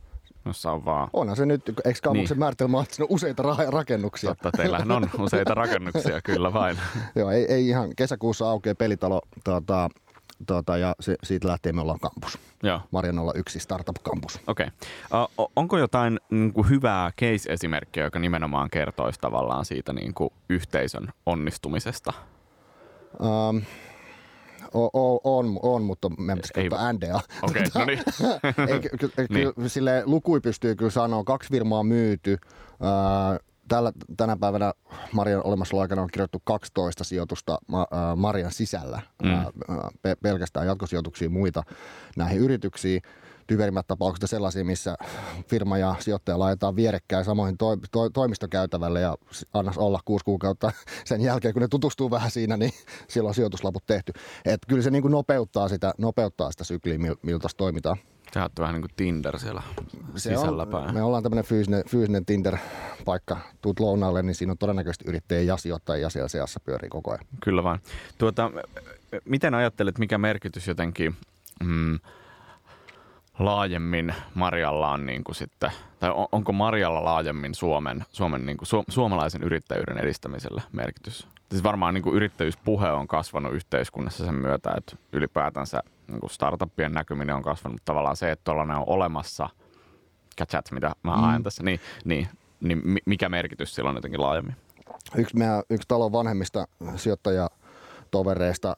jossa 0.48 0.72
on 0.72 0.86
vaan... 0.86 1.10
Onhan 1.14 1.38
se 1.38 1.46
nyt, 1.46 1.70
eikö 1.86 2.00
kampuksen 2.04 2.36
niin. 2.36 2.40
määritelmä 2.40 2.82
että 2.82 3.04
on 3.04 3.08
useita 3.10 3.44
ra- 3.44 3.70
rakennuksia? 3.70 4.30
Totta, 4.30 4.52
teillähän 4.52 4.92
on 4.92 5.10
useita 5.20 5.54
rakennuksia, 5.54 6.22
kyllä 6.22 6.54
vain. 6.54 6.78
Joo, 7.16 7.32
ei, 7.32 7.46
ei 7.54 7.68
ihan. 7.68 7.90
Kesäkuussa 7.96 8.50
aukeaa 8.50 8.76
pelitalo 8.76 9.22
tuota, 9.44 9.90
tuota, 10.48 10.78
ja 10.78 10.96
se, 11.00 11.16
siitä 11.24 11.48
lähtien 11.48 11.76
me 11.76 11.82
ollaan 11.82 12.00
kampus. 12.00 12.40
Joo. 12.64 12.82
Marjan 12.92 13.16
yksi 13.36 13.60
startup-kampus. 13.60 14.40
Okei. 14.48 14.68
Okay. 15.12 15.26
Uh, 15.38 15.52
onko 15.56 15.78
jotain 15.78 16.20
niin 16.30 16.54
kuin 16.54 16.70
hyvää 16.70 17.12
case-esimerkkiä, 17.12 18.04
joka 18.04 18.20
nimenomaan 18.20 18.70
kertoisi 18.70 19.20
tavallaan 19.20 19.66
siitä 19.66 19.94
niin 19.94 20.14
kuin 20.14 20.30
yhteisön 20.50 21.08
onnistumisesta? 21.26 22.14
Um, 23.20 23.62
o, 24.74 24.90
o, 24.94 25.38
on, 25.38 25.60
on, 25.62 25.84
mutta 25.84 26.10
me 26.10 26.36
pitäisi 26.36 26.54
kertoa 26.54 26.94
NDA. 26.94 27.16
Okei, 27.42 27.64
okay, 27.68 27.82
no 27.82 27.86
niin. 27.86 28.00
ei, 28.70 28.80
ky, 28.80 28.90
ky, 28.98 29.12
niin. 29.34 29.70
Sille 29.70 30.04
lukui 30.06 30.42
pystyy 30.42 30.76
kyllä 30.76 30.92
sanoa, 30.92 31.24
kaksi 31.24 31.50
firmaa 31.50 31.84
myyty. 31.84 32.38
Uh, 32.72 33.48
tällä, 33.68 33.92
tänä 34.18 34.38
päivänä 34.38 34.74
Marian 35.12 35.46
olemassaoloaikana 35.46 36.02
on 36.02 36.10
kirjoittu 36.12 36.42
12 36.44 37.04
sijoitusta 37.04 37.58
Marian 38.16 38.52
sisällä, 38.52 39.02
mm. 39.24 39.30
pelkästään 40.22 40.68
jatkosijoituksia 40.68 41.30
muita 41.30 41.64
näihin 42.16 42.40
yrityksiin. 42.40 43.02
Tyverimmät 43.48 43.88
tapaukset 43.88 44.30
sellaisia, 44.30 44.66
missä 44.66 44.98
firma 45.48 45.78
ja 45.78 45.96
sijoittaja 46.00 46.40
laitetaan 46.40 46.76
vierekkäin 46.76 47.26
samoin 47.26 47.58
to, 47.58 47.78
to, 47.92 48.10
toimistokäytävälle 48.10 49.02
ja 49.02 49.18
annas 49.54 49.78
olla 49.78 50.00
kuusi 50.06 50.26
kuukautta 50.26 50.72
sen 51.06 51.22
jälkeen, 51.22 51.54
kun 51.54 51.62
ne 51.62 51.68
tutustuu 51.68 52.12
vähän 52.12 52.32
siinä, 52.32 52.58
niin 52.58 52.72
silloin 53.08 53.30
on 53.30 53.36
sijoituslaput 53.36 53.86
tehty. 53.86 54.14
Et 54.46 54.60
kyllä 54.68 54.82
se 54.82 54.92
niin 54.92 55.02
kuin 55.02 55.12
nopeuttaa, 55.12 55.70
sitä, 55.70 55.94
nopeuttaa 55.98 56.52
sitä 56.52 56.64
sykliä, 56.64 56.98
miltä 57.22 57.48
toimitaan. 57.58 57.98
Te 58.32 58.42
olette 58.42 58.62
vähän 58.62 58.74
niin 58.74 58.82
kuin 58.82 58.92
Tinder 58.96 59.40
siellä 59.40 59.62
se 60.16 60.30
sisällä 60.30 60.64
on, 60.64 60.70
päin. 60.70 60.94
Me 60.94 61.04
ollaan 61.04 61.24
tämmöinen 61.24 61.46
fyysinen, 61.46 61.84
fyysinen 61.88 62.26
Tinder-paikka. 62.26 63.38
Tuut 63.62 63.80
lounaalle, 63.80 64.24
niin 64.24 64.36
siinä 64.36 64.52
on 64.52 64.58
todennäköisesti 64.58 65.06
yrittäjä 65.08 65.42
ja 65.42 65.58
sijoittajia 65.58 66.10
siellä 66.10 66.28
seassa 66.28 66.60
pyörii 66.60 66.90
koko 66.90 67.12
ajan. 67.12 67.26
Kyllä 67.44 67.64
vain. 67.64 67.80
Tuota, 68.18 68.52
miten 69.26 69.54
ajattelet, 69.54 70.00
mikä 70.00 70.18
merkitys 70.18 70.68
jotenkin 70.68 71.16
mm, 71.64 72.00
laajemmin 73.40 74.16
Marjalla 74.34 74.92
on 74.92 75.06
niin 75.06 75.24
kuin 75.24 75.36
sitten, 75.36 75.72
tai 76.00 76.12
onko 76.32 76.52
Marjalla 76.52 77.04
laajemmin 77.04 77.56
Suomen, 77.56 78.06
Suomen 78.12 78.46
niin 78.46 78.58
kuin 78.58 78.68
su, 78.68 78.84
suomalaisen 78.90 79.44
yrittäjyyden 79.44 79.98
edistämiselle 79.98 80.62
merkitys? 80.72 81.28
Siis 81.50 81.64
varmaan 81.64 81.94
niin 81.94 82.04
kuin 82.04 82.16
yrittäjyyspuhe 82.16 82.92
on 82.92 83.08
kasvanut 83.08 83.54
yhteiskunnassa 83.54 84.26
sen 84.26 84.36
myötä, 84.36 84.74
että 84.78 84.96
ylipäätänsä 85.14 85.84
niin 86.08 86.20
kuin 86.20 86.30
startuppien 86.30 86.92
näkyminen 86.92 87.36
on 87.36 87.44
kasvanut, 87.44 87.74
mutta 87.74 87.92
tavallaan 87.92 88.16
se, 88.16 88.32
että 88.32 88.44
tuollainen 88.44 88.78
on 88.78 88.84
olemassa, 88.88 89.50
catchat, 90.40 90.72
mitä 90.72 90.92
mä 91.04 91.18
mm. 91.18 91.24
ajan 91.24 91.44
tässä, 91.44 91.64
niin, 91.64 91.80
niin, 92.06 92.28
niin 92.60 92.82
mikä 93.06 93.30
merkitys 93.30 93.76
sillä 93.76 93.90
on 93.90 93.96
jotenkin 93.96 94.22
laajemmin? 94.22 94.56
Yksi, 95.16 95.38
meidän, 95.38 95.64
yksi 95.70 95.88
talon 95.88 96.12
vanhemmista 96.12 96.68
sijoittajatovereista 96.96 98.76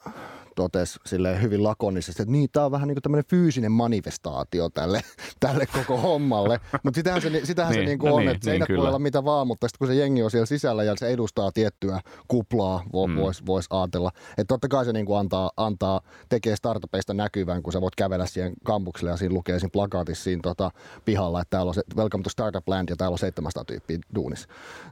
totesi 0.62 0.98
silleen 1.06 1.42
hyvin 1.42 1.64
lakonisesti, 1.64 2.22
että 2.22 2.32
niin, 2.32 2.48
tämä 2.52 2.66
on 2.66 2.72
vähän 2.72 2.88
niin 2.88 2.94
kuin 2.94 3.02
tämmöinen 3.02 3.24
fyysinen 3.30 3.72
manifestaatio 3.72 4.68
tälle, 4.68 5.00
tälle 5.40 5.66
koko 5.66 5.96
hommalle. 5.96 6.60
Mutta 6.82 6.98
sitähän 6.98 7.22
se, 7.22 7.40
sitähän 7.44 7.72
niin, 7.72 7.82
se 7.82 7.86
niin 7.86 7.98
kuin 7.98 8.08
no 8.08 8.14
on, 8.14 8.20
niin, 8.20 8.30
että 8.30 8.44
seinät 8.44 8.68
niin, 8.68 8.78
voi 8.78 8.88
olla 8.88 8.98
mitä 8.98 9.24
vaan, 9.24 9.46
mutta 9.46 9.68
sitten 9.68 9.78
kun 9.78 9.94
se 9.94 9.94
jengi 9.94 10.22
on 10.22 10.30
siellä 10.30 10.46
sisällä 10.46 10.84
ja 10.84 10.94
se 10.98 11.08
edustaa 11.08 11.52
tiettyä 11.52 12.00
kuplaa, 12.28 12.82
vo, 12.92 13.06
mm. 13.06 13.16
voisi 13.16 13.46
vois 13.46 13.66
ajatella. 13.70 14.10
Että 14.30 14.44
totta 14.44 14.68
kai 14.68 14.84
se 14.84 14.92
niin 14.92 15.06
kuin 15.06 15.18
antaa, 15.18 15.50
antaa, 15.56 16.00
tekee 16.28 16.56
startupeista 16.56 17.14
näkyvän, 17.14 17.62
kun 17.62 17.72
sä 17.72 17.80
voit 17.80 17.94
kävellä 17.94 18.26
siihen 18.26 18.52
kampukselle 18.64 19.10
ja 19.10 19.16
siinä 19.16 19.34
lukee 19.34 19.58
siinä 19.58 19.70
plakaatissa 19.72 20.24
siinä 20.24 20.40
tota, 20.42 20.70
pihalla, 21.04 21.40
että 21.40 21.50
täällä 21.50 21.70
on 21.70 21.74
se 21.74 21.82
Welcome 21.96 22.22
to 22.22 22.30
Startup 22.30 22.68
Land 22.68 22.88
ja 22.88 22.96
täällä 22.96 23.14
on 23.14 23.18
700 23.18 23.64
tyyppiä 23.64 23.98
duunis. 24.14 24.48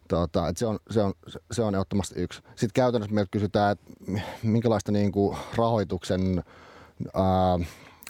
Tota, 0.08 0.52
se, 0.56 0.66
on, 0.66 0.78
se, 0.90 1.02
on, 1.02 1.12
se 1.52 1.62
on 1.62 1.74
ehdottomasti 1.74 2.20
yksi. 2.20 2.40
Sitten 2.48 2.70
käytännössä 2.74 3.14
meiltä 3.14 3.30
kysytään, 3.30 3.72
että 3.72 3.92
minkälaista 4.42 4.92
niin 4.92 5.12
kuin 5.12 5.36
rahoituksen 5.58 6.44
ää, 7.14 7.58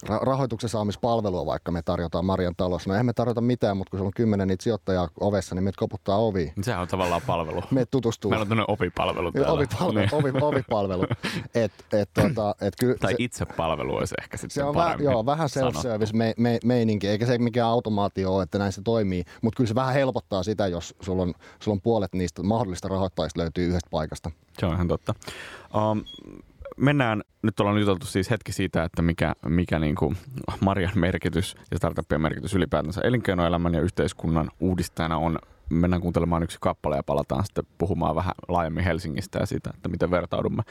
rahoituksen 0.06 0.70
saamispalvelua 0.70 1.46
vaikka 1.46 1.72
me 1.72 1.82
tarjotaan 1.82 2.24
Marian 2.24 2.54
talossa. 2.56 2.90
No 2.90 2.94
eihän 2.94 3.06
me 3.06 3.12
tarjota 3.12 3.40
mitään, 3.40 3.76
mutta 3.76 3.90
kun 3.90 3.98
sulla 3.98 4.08
on 4.08 4.12
kymmenen 4.16 4.48
niitä 4.48 4.62
sijoittajaa 4.62 5.08
ovessa, 5.20 5.54
niin 5.54 5.64
me 5.64 5.72
koputtaa 5.76 6.18
ovi. 6.18 6.52
Sehän 6.62 6.82
on 6.82 6.88
tavallaan 6.88 7.22
palvelu. 7.26 7.62
Me 7.70 7.86
tutustuu. 7.86 8.30
Meillä 8.30 8.42
on 8.42 8.48
tämmöinen 8.48 8.74
ovipalvelu 8.74 9.32
täällä. 9.32 9.52
Ovipalvelu, 9.52 9.98
niin. 9.98 10.14
ovi, 10.14 10.32
ovipalvelu. 10.40 11.02
Et, 11.54 11.72
et, 11.92 12.10
tota, 12.14 12.54
et 12.60 12.74
ky, 12.80 12.96
tai 13.00 13.12
se, 13.12 13.16
itsepalvelu 13.18 13.96
olisi 13.96 14.14
ehkä 14.22 14.36
sitten 14.36 14.54
Se 14.54 14.64
on 14.64 14.74
väh, 14.74 14.96
joo, 15.00 15.26
vähän 15.26 15.48
self-service 15.48 16.12
me, 16.12 16.34
me, 16.36 16.58
meininki, 16.64 17.08
eikä 17.08 17.26
se 17.26 17.38
mikään 17.38 17.68
automaatio 17.68 18.34
ole, 18.34 18.42
että 18.42 18.58
näin 18.58 18.72
se 18.72 18.82
toimii, 18.82 19.24
mutta 19.42 19.56
kyllä 19.56 19.68
se 19.68 19.74
vähän 19.74 19.94
helpottaa 19.94 20.42
sitä, 20.42 20.66
jos 20.66 20.94
sulla 21.00 21.22
on, 21.22 21.34
sulla 21.62 21.74
on 21.74 21.80
puolet 21.80 22.14
niistä 22.14 22.42
mahdollista 22.42 22.88
rahoittajista 22.88 23.40
löytyy 23.40 23.68
yhdestä 23.68 23.90
paikasta. 23.90 24.30
Se 24.58 24.66
on 24.66 24.74
ihan 24.74 24.88
totta. 24.88 25.14
Um, 25.74 26.04
mennään, 26.78 27.22
nyt 27.42 27.60
ollaan 27.60 27.80
juteltu 27.80 28.06
siis 28.06 28.30
hetki 28.30 28.52
siitä, 28.52 28.84
että 28.84 29.02
mikä, 29.02 29.34
mikä 29.46 29.78
niin 29.78 29.94
kuin 29.94 30.16
Marian 30.60 30.92
merkitys 30.94 31.56
ja 31.70 31.76
startuppien 31.76 32.20
merkitys 32.20 32.54
ylipäätänsä 32.54 33.00
elinkeinoelämän 33.04 33.74
ja 33.74 33.80
yhteiskunnan 33.80 34.50
uudistajana 34.60 35.16
on. 35.16 35.38
Mennään 35.70 36.02
kuuntelemaan 36.02 36.42
yksi 36.42 36.58
kappale 36.60 36.96
ja 36.96 37.02
palataan 37.02 37.44
sitten 37.44 37.64
puhumaan 37.78 38.16
vähän 38.16 38.34
laajemmin 38.48 38.84
Helsingistä 38.84 39.38
ja 39.38 39.46
siitä, 39.46 39.70
että 39.74 39.88
miten 39.88 40.10
vertaudumme 40.10 40.62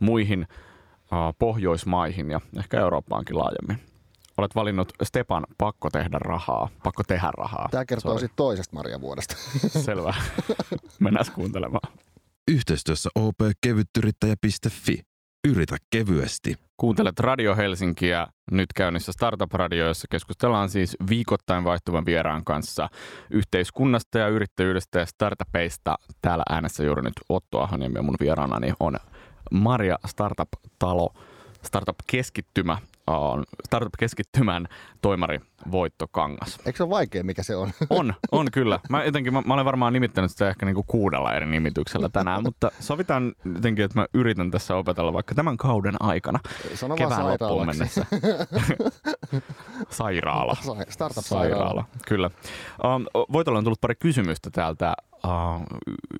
muihin 0.00 0.46
uh, 1.02 1.34
Pohjoismaihin 1.38 2.30
ja 2.30 2.40
ehkä 2.58 2.80
Eurooppaankin 2.80 3.38
laajemmin. 3.38 3.92
Olet 4.38 4.54
valinnut 4.54 4.92
Stepan 5.02 5.46
pakko 5.58 5.90
tehdä 5.90 6.18
rahaa, 6.18 6.68
pakko 6.82 7.02
tehdä 7.02 7.30
rahaa. 7.38 7.68
Tämä 7.70 7.84
kertoo 7.84 8.18
sitten 8.18 8.36
toisesta 8.36 8.76
Maria 8.76 9.00
vuodesta. 9.00 9.36
Selvä. 9.84 10.14
Mennään 11.00 11.26
kuuntelemaan. 11.34 11.92
Yhteistyössä 12.48 13.10
opkevyttyrittäjä.fi. 13.14 15.11
Yritä 15.48 15.76
kevyesti. 15.90 16.54
Kuuntelet 16.76 17.20
Radio 17.20 17.56
Helsinkiä 17.56 18.26
nyt 18.50 18.66
käynnissä 18.76 19.12
Startup 19.12 19.52
Radio, 19.52 19.86
jossa 19.86 20.06
keskustellaan 20.10 20.68
siis 20.68 20.96
viikoittain 21.08 21.64
vaihtuvan 21.64 22.06
vieraan 22.06 22.44
kanssa 22.44 22.88
yhteiskunnasta 23.30 24.18
ja 24.18 24.28
yrittäjyydestä 24.28 24.98
ja 24.98 25.06
startupeista. 25.06 25.98
Täällä 26.20 26.42
äänessä 26.50 26.84
juuri 26.84 27.02
nyt 27.02 27.12
Otto 27.28 27.60
Ahoniemi 27.60 27.94
ja 27.98 28.02
mun 28.02 28.14
vieraanani 28.20 28.72
on 28.80 28.96
Maria 29.50 29.98
Startup-talo, 30.06 31.08
Startup-keskittymä 31.62 32.78
on 33.06 33.44
startup-keskittymän 33.66 34.68
toimari 35.02 35.40
Voitto 35.70 36.06
Kangas. 36.08 36.58
Eikö 36.66 36.76
se 36.76 36.82
ole 36.82 36.90
vaikea, 36.90 37.24
mikä 37.24 37.42
se 37.42 37.56
on? 37.56 37.70
On, 37.90 38.14
on 38.32 38.46
kyllä. 38.52 38.80
Mä, 38.88 39.04
jotenkin, 39.04 39.32
mä, 39.32 39.42
mä 39.46 39.54
olen 39.54 39.64
varmaan 39.64 39.92
nimittänyt 39.92 40.30
sitä 40.30 40.48
ehkä 40.48 40.66
niinku 40.66 40.82
kuudella 40.82 41.34
eri 41.34 41.46
nimityksellä 41.46 42.08
tänään, 42.08 42.42
mutta 42.48 42.70
sovitaan 42.80 43.32
jotenkin, 43.54 43.84
että 43.84 44.00
mä 44.00 44.06
yritän 44.14 44.50
tässä 44.50 44.76
opetella 44.76 45.12
vaikka 45.12 45.34
tämän 45.34 45.56
kauden 45.56 45.94
aikana 46.00 46.38
Sano 46.74 46.96
kevään 46.96 47.26
loppuun 47.26 47.66
mennessä. 47.66 48.06
Sairaala. 49.90 50.54
Sa- 50.54 50.76
Startup-sairaala. 50.88 51.84
Kyllä. 52.08 52.30
Um, 52.84 53.24
Voitolla 53.32 53.58
on 53.58 53.64
tullut 53.64 53.80
pari 53.80 53.94
kysymystä 53.94 54.50
täältä 54.50 54.94
uh, 55.26 55.62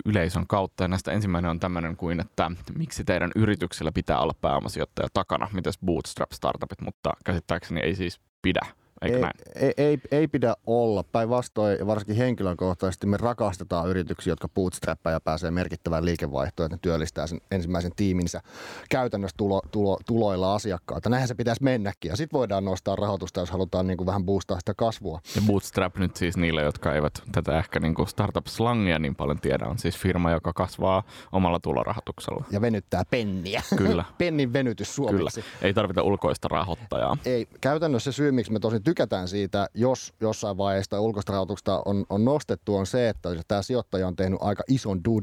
yleisön 0.05 0.47
kautta. 0.47 0.83
Ja 0.83 0.87
näistä 0.87 1.11
ensimmäinen 1.11 1.51
on 1.51 1.59
tämmöinen 1.59 1.97
kuin, 1.97 2.19
että 2.19 2.51
miksi 2.77 3.03
teidän 3.03 3.31
yrityksellä 3.35 3.91
pitää 3.91 4.19
olla 4.19 4.33
pääomasijoittaja 4.41 5.07
takana? 5.13 5.47
Mitäs 5.53 5.79
bootstrap-startupit, 5.85 6.81
mutta 6.81 7.11
käsittääkseni 7.25 7.81
ei 7.81 7.95
siis 7.95 8.21
pidä. 8.41 8.61
Eikö 9.01 9.15
Ei, 9.15 9.21
näin? 9.21 9.33
ei, 9.55 9.73
ei, 9.77 9.99
ei 10.11 10.27
pidä 10.27 10.55
olla. 10.67 11.03
Päinvastoin, 11.03 11.87
varsinkin 11.87 12.15
henkilökohtaisesti, 12.15 13.07
me 13.07 13.17
rakastetaan 13.17 13.89
yrityksiä, 13.89 14.31
jotka 14.31 14.47
bootstrappaa 14.49 15.13
ja 15.13 15.21
pääsee 15.21 15.51
merkittävään 15.51 16.05
liikevaihtoon, 16.05 16.65
että 16.65 16.75
ne 16.75 16.79
työllistää 16.81 17.27
sen 17.27 17.41
ensimmäisen 17.51 17.91
tiiminsä 17.95 18.41
käytännössä 18.89 19.37
tulo, 19.37 19.61
tulo, 19.71 19.99
tuloilla 20.05 20.55
asiakkaita. 20.55 21.09
Näinhän 21.09 21.27
se 21.27 21.35
pitäisi 21.35 21.63
mennäkin. 21.63 22.09
Ja 22.09 22.17
sitten 22.17 22.37
voidaan 22.37 22.65
nostaa 22.65 22.95
rahoitusta, 22.95 23.39
jos 23.39 23.51
halutaan 23.51 23.87
niin 23.87 23.97
kuin 23.97 24.07
vähän 24.07 24.23
boostaa 24.25 24.59
sitä 24.59 24.73
kasvua. 24.73 25.19
Ja 25.35 25.41
Bootstrap 25.47 25.97
nyt 25.97 26.15
siis 26.15 26.37
niille, 26.37 26.61
jotka 26.61 26.93
eivät 26.93 27.23
tätä 27.31 27.57
ehkä 27.57 27.79
niin 27.79 27.95
kuin 27.95 28.07
startup-slangia 28.07 28.99
niin 28.99 29.15
paljon 29.15 29.39
tiedä, 29.39 29.65
on 29.65 29.79
siis 29.79 29.97
firma, 29.97 30.31
joka 30.31 30.53
kasvaa 30.53 31.03
omalla 31.31 31.59
tulorahoituksella. 31.59 32.45
Ja 32.51 32.61
venyttää 32.61 33.03
penniä. 33.11 33.61
Kyllä. 33.77 34.05
Pennin 34.17 34.53
venytys 34.53 34.95
Kyllä. 34.95 35.09
suomeksi. 35.09 35.43
Ei 35.61 35.73
tarvita 35.73 36.03
ulkoista 36.03 36.47
rahoittajaa. 36.47 37.17
Ei, 37.25 37.47
käytännössä 37.61 38.11
se 38.11 38.15
syy, 38.15 38.31
miksi 38.31 38.51
me 38.51 38.59
tosi 38.59 38.79
tykätään 38.83 39.27
siitä, 39.27 39.67
jos 39.73 40.13
jossain 40.21 40.57
vaiheessa 40.57 41.01
ulkoista 41.01 41.31
rahoituksesta 41.31 41.81
on, 41.85 42.05
on 42.09 42.25
nostettu, 42.25 42.75
on 42.75 42.85
se, 42.85 43.09
että 43.09 43.29
tämä 43.47 43.61
sijoittaja 43.61 44.07
on 44.07 44.15
tehnyt 44.15 44.39
aika 44.41 44.63
ison 44.67 45.03
due 45.03 45.21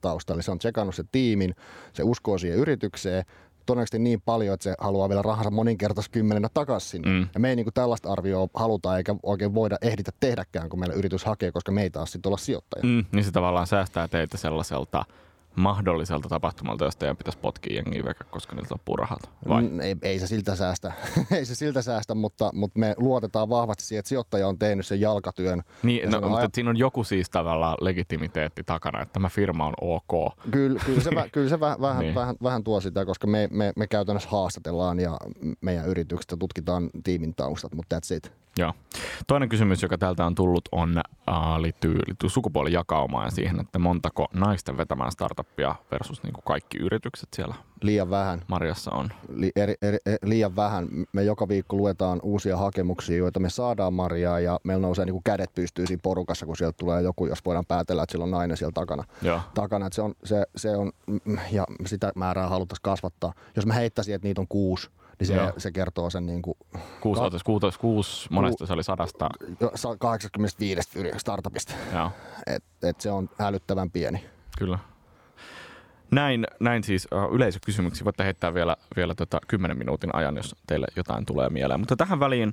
taustalla. 0.00 0.36
Eli 0.36 0.42
se 0.42 0.50
on 0.50 0.58
tsekannut 0.58 0.94
se 0.94 1.04
tiimin, 1.12 1.54
se 1.92 2.02
uskoo 2.02 2.38
siihen 2.38 2.58
yritykseen, 2.58 3.24
todennäköisesti 3.66 3.98
niin 3.98 4.20
paljon, 4.20 4.54
että 4.54 4.64
se 4.64 4.74
haluaa 4.78 5.08
vielä 5.08 5.22
rahansa 5.22 5.50
moninkertaiskymmenenä 5.50 6.48
takaisin. 6.54 7.02
Mm. 7.02 7.28
Ja 7.34 7.40
me 7.40 7.48
ei 7.48 7.56
niin 7.56 7.64
kuin 7.64 7.74
tällaista 7.74 8.12
arvioa 8.12 8.48
haluta 8.54 8.96
eikä 8.96 9.16
oikein 9.22 9.54
voida 9.54 9.76
ehditä 9.82 10.10
tehdäkään, 10.20 10.68
kun 10.68 10.80
meillä 10.80 10.94
yritys 10.94 11.24
hakee, 11.24 11.52
koska 11.52 11.72
me 11.72 11.82
ei 11.82 11.90
taas 11.90 12.12
sitten 12.12 12.30
olla 12.30 12.38
sijoittaja. 12.38 12.84
Mm, 12.84 13.04
niin 13.12 13.24
se 13.24 13.30
tavallaan 13.30 13.66
säästää 13.66 14.08
teitä 14.08 14.36
sellaiselta 14.36 15.04
mahdolliselta 15.56 16.28
tapahtumalta, 16.28 16.84
josta 16.84 16.98
teidän 16.98 17.16
pitäisi 17.16 17.38
potkia 17.38 17.74
jengiä 17.74 18.04
veke, 18.04 18.24
koska 18.24 18.54
niiltä 18.54 18.74
loppuu 18.74 18.96
rahat. 18.96 19.30
Vai? 19.48 19.62
Mm, 19.62 19.80
Ei, 19.80 19.96
ei 20.02 20.18
se 20.18 20.26
siltä 20.26 20.56
säästä, 20.56 20.92
ei 21.36 21.44
se 21.44 21.54
siltä 21.54 21.82
säästä 21.82 22.14
mutta, 22.14 22.50
mutta 22.54 22.78
me 22.78 22.94
luotetaan 22.98 23.48
vahvasti 23.48 23.84
siihen, 23.84 23.98
että 23.98 24.08
sijoittaja 24.08 24.48
on 24.48 24.58
tehnyt 24.58 24.86
sen 24.86 25.00
jalkatyön. 25.00 25.62
Niin, 25.82 26.02
Ja 26.02 26.20
no, 26.20 26.28
mutta 26.28 26.48
siinä 26.54 26.70
on 26.70 26.76
joku 26.76 27.04
siis 27.04 27.30
tavallaan 27.30 27.76
legitimiteetti 27.80 28.64
takana, 28.64 29.02
että 29.02 29.12
tämä 29.12 29.28
firma 29.28 29.66
on 29.66 29.74
ok. 29.80 30.34
Kyllä, 30.50 30.80
kyllä 30.86 31.00
se, 31.00 31.10
kyllä 31.32 31.48
se 31.48 31.60
vähän, 31.60 31.80
vähän, 31.80 32.00
niin. 32.00 32.14
vähän, 32.14 32.36
vähän 32.42 32.64
tuo 32.64 32.80
sitä, 32.80 33.04
koska 33.04 33.26
me, 33.26 33.48
me, 33.52 33.72
me 33.76 33.86
käytännössä 33.86 34.28
haastatellaan 34.28 35.00
ja 35.00 35.16
meidän 35.60 35.86
yrityksestä 35.86 36.36
tutkitaan 36.36 36.90
tiimin 37.04 37.34
taustat, 37.34 37.74
mutta 37.74 37.96
that's 37.96 38.16
it. 38.16 38.32
Joo. 38.60 38.72
Toinen 39.26 39.48
kysymys, 39.48 39.82
joka 39.82 39.98
täältä 39.98 40.26
on 40.26 40.34
tullut, 40.34 40.68
on, 40.72 40.98
äh, 40.98 41.60
liittyy, 41.60 41.94
liittyy 42.06 42.28
sukupuolijakaumaan 42.28 43.26
ja 43.26 43.30
siihen, 43.30 43.60
että 43.60 43.78
montako 43.78 44.26
naisten 44.34 44.76
vetämään 44.76 45.12
startuppia 45.12 45.74
versus 45.90 46.22
niin 46.22 46.32
kuin 46.32 46.44
kaikki 46.44 46.78
yritykset 46.78 47.28
siellä 47.34 47.54
Liian 47.82 48.10
vähän. 48.10 48.42
Marjassa 48.48 48.90
on. 48.90 49.08
Li, 49.28 49.52
eri, 49.56 49.74
eri, 49.82 49.98
eri, 50.06 50.16
liian 50.22 50.56
vähän. 50.56 50.88
Me 51.12 51.24
joka 51.24 51.48
viikko 51.48 51.76
luetaan 51.76 52.20
uusia 52.22 52.56
hakemuksia, 52.56 53.16
joita 53.16 53.40
me 53.40 53.50
saadaan 53.50 53.94
Mariaa 53.94 54.40
ja 54.40 54.60
meillä 54.64 54.82
nousee 54.82 55.04
niin 55.04 55.12
kuin 55.12 55.24
kädet 55.24 55.54
pystyy 55.54 55.86
siinä 55.86 56.00
porukassa, 56.02 56.46
kun 56.46 56.56
sieltä 56.56 56.76
tulee 56.78 57.02
joku, 57.02 57.26
jos 57.26 57.44
voidaan 57.44 57.66
päätellä, 57.66 58.02
että 58.02 58.12
sillä 58.12 58.22
on 58.22 58.30
nainen 58.30 58.56
siellä 58.56 58.72
takana. 58.72 59.04
Joo. 59.22 59.40
takana 59.54 59.86
että 59.86 59.94
se 59.94 60.02
on, 60.02 60.14
se, 60.24 60.44
se 60.56 60.76
on, 60.76 60.92
mm, 61.06 61.38
ja 61.52 61.64
sitä 61.86 62.12
määrää 62.14 62.48
haluttaisiin 62.48 62.82
kasvattaa. 62.82 63.32
Jos 63.56 63.66
mä 63.66 63.74
heittäisin, 63.74 64.14
että 64.14 64.28
niitä 64.28 64.40
on 64.40 64.48
kuusi, 64.48 64.90
niin 65.20 65.26
se, 65.26 65.34
Joo. 65.34 65.52
se 65.58 65.72
kertoo 65.72 66.10
sen 66.10 66.26
niin 66.26 66.42
kuin 66.42 66.56
Kuusi, 67.00 67.20
Ka- 67.22 67.30
kuusi, 67.44 67.78
kuusi, 67.78 68.28
monesta 68.30 68.66
se 68.66 68.72
oli 68.72 68.82
sadasta. 68.84 69.28
jo 69.60 69.70
85 69.98 70.98
yri- 70.98 71.18
startupista. 71.18 71.72
Joo, 71.94 72.10
Et, 72.46 72.64
et 72.82 73.00
se 73.00 73.10
on 73.10 73.30
hälyttävän 73.38 73.90
pieni. 73.90 74.24
kyllä. 74.58 74.78
Näin, 76.10 76.46
näin 76.60 76.84
siis 76.84 77.08
uh, 77.14 77.34
yleisökysymyksiä. 77.34 78.04
Voitte 78.04 78.24
heittää 78.24 78.54
vielä, 78.54 78.76
vielä 78.96 79.14
tota 79.14 79.38
10 79.48 79.78
minuutin 79.78 80.14
ajan, 80.14 80.36
jos 80.36 80.56
teille 80.66 80.86
jotain 80.96 81.26
tulee 81.26 81.48
mieleen. 81.50 81.80
Mutta 81.80 81.96
tähän 81.96 82.20
väliin 82.20 82.52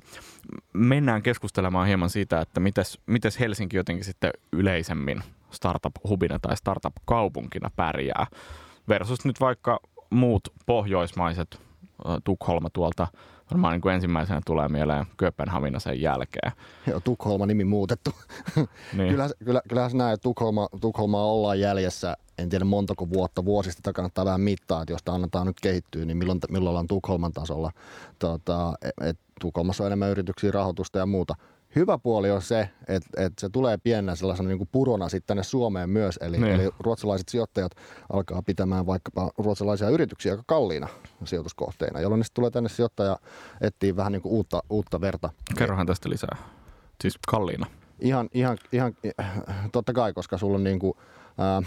mennään 0.72 1.22
keskustelemaan 1.22 1.86
hieman 1.86 2.10
siitä, 2.10 2.40
että 2.40 2.60
mites, 2.60 2.98
mites 3.06 3.40
Helsinki 3.40 3.76
jotenkin 3.76 4.04
sitten 4.04 4.30
yleisemmin 4.52 5.22
startup-hubina 5.50 6.38
tai 6.42 6.56
startup-kaupunkina 6.56 7.70
pärjää 7.76 8.26
versus 8.88 9.24
nyt 9.24 9.40
vaikka 9.40 9.80
muut 10.10 10.48
pohjoismaiset, 10.66 11.60
Tukholma 12.24 12.70
tuolta 12.70 13.06
varmaan 13.50 13.72
niin 13.72 13.80
kuin 13.80 13.94
ensimmäisenä 13.94 14.40
tulee 14.46 14.68
mieleen 14.68 15.06
Kööpenhamina 15.16 15.78
sen 15.78 16.00
jälkeen. 16.00 16.52
Joo, 16.86 17.00
Tukholma 17.00 17.46
nimi 17.46 17.64
muutettu. 17.64 18.10
Niin. 18.96 19.10
Kyllä, 19.10 19.28
kyllä, 19.44 19.62
kyllähän 19.68 19.90
että 19.90 20.22
Tukholma, 20.22 20.68
Tukholmaa 20.80 21.24
ollaan 21.24 21.60
jäljessä, 21.60 22.16
en 22.38 22.48
tiedä 22.48 22.64
montako 22.64 23.10
vuotta, 23.10 23.44
vuosista, 23.44 23.82
tätä 23.82 23.92
kannattaa 23.92 24.24
vähän 24.24 24.40
mittaa, 24.40 24.82
että 24.82 24.92
jos 24.92 25.02
tämä 25.02 25.14
annetaan 25.14 25.46
nyt 25.46 25.60
kehittyä, 25.60 26.04
niin 26.04 26.16
milloin, 26.16 26.40
milloin 26.50 26.70
ollaan 26.70 26.86
Tukholman 26.86 27.32
tasolla. 27.32 27.72
Tota, 28.18 28.74
et 29.00 29.18
Tukholmassa 29.40 29.84
on 29.84 29.86
enemmän 29.86 30.10
yrityksiä, 30.10 30.50
rahoitusta 30.50 30.98
ja 30.98 31.06
muuta. 31.06 31.34
Hyvä 31.76 31.98
puoli 31.98 32.30
on 32.30 32.42
se, 32.42 32.68
että, 32.88 33.24
että 33.24 33.40
se 33.40 33.48
tulee 33.48 33.76
pienenä 33.78 34.14
sellaisena 34.14 34.48
niin 34.48 34.58
kuin 34.58 34.68
purona 34.72 35.08
sitten 35.08 35.26
tänne 35.26 35.42
Suomeen 35.42 35.90
myös, 35.90 36.18
eli, 36.22 36.38
Niin. 36.38 36.54
eli 36.54 36.70
ruotsalaiset 36.80 37.28
sijoittajat 37.28 37.72
alkaa 38.12 38.42
pitämään 38.42 38.86
vaikkapa 38.86 39.30
ruotsalaisia 39.38 39.88
yrityksiä 39.88 40.32
aika 40.32 40.42
kalliina 40.46 40.88
sijoituskohteina, 41.24 42.00
jolloin 42.00 42.24
sitten 42.24 42.34
tulee 42.34 42.50
tänne 42.50 42.68
sijoittaja 42.68 43.18
etsii 43.60 43.96
vähän 43.96 44.12
niin 44.12 44.22
kuin 44.22 44.32
uutta, 44.32 44.62
uutta 44.70 45.00
verta. 45.00 45.30
Kerrohan 45.58 45.86
tästä 45.86 46.10
lisää. 46.10 46.36
Siis 47.00 47.18
kalliina. 47.28 47.66
Ihan, 48.00 48.28
ihan, 48.32 48.58
ihan 48.72 48.94
totta 49.72 49.92
kai, 49.92 50.12
koska 50.12 50.38
sulla 50.38 50.56
on 50.56 50.64
niinku, 50.64 50.96
ää, 51.38 51.62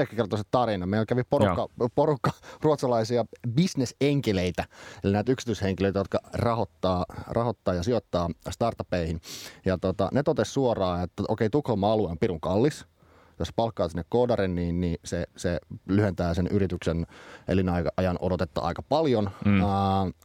ehkä 0.00 0.16
kertoa 0.16 0.38
se 0.38 0.44
tarina. 0.50 0.86
Meillä 0.86 1.06
kävi 1.06 1.22
porukka, 1.30 1.68
porukka 1.94 2.30
ruotsalaisia 2.62 3.24
bisnesenkeleitä, 3.54 4.64
eli 5.04 5.12
näitä 5.12 5.32
yksityishenkilöitä, 5.32 5.98
jotka 5.98 6.18
rahoittaa, 6.32 7.04
rahoittaa 7.26 7.74
ja 7.74 7.82
sijoittaa 7.82 8.28
startupeihin. 8.50 9.20
Ja 9.64 9.78
tota, 9.78 10.08
ne 10.12 10.22
totesi 10.22 10.52
suoraan, 10.52 11.02
että 11.02 11.22
okei, 11.28 11.50
Tukholman 11.50 11.90
alue 11.90 12.10
on 12.10 12.18
pirun 12.18 12.40
kallis. 12.40 12.86
Jos 13.40 13.52
palkkaat 13.56 13.90
sinne 13.90 14.04
koodaren, 14.08 14.54
niin, 14.54 14.80
niin 14.80 14.98
se, 15.04 15.24
se 15.36 15.60
lyhentää 15.88 16.34
sen 16.34 16.46
yrityksen 16.46 17.06
elinajan 17.48 18.18
odotetta 18.20 18.60
aika 18.60 18.82
paljon 18.82 19.30
Mm. 19.44 19.60
ää, 19.60 19.68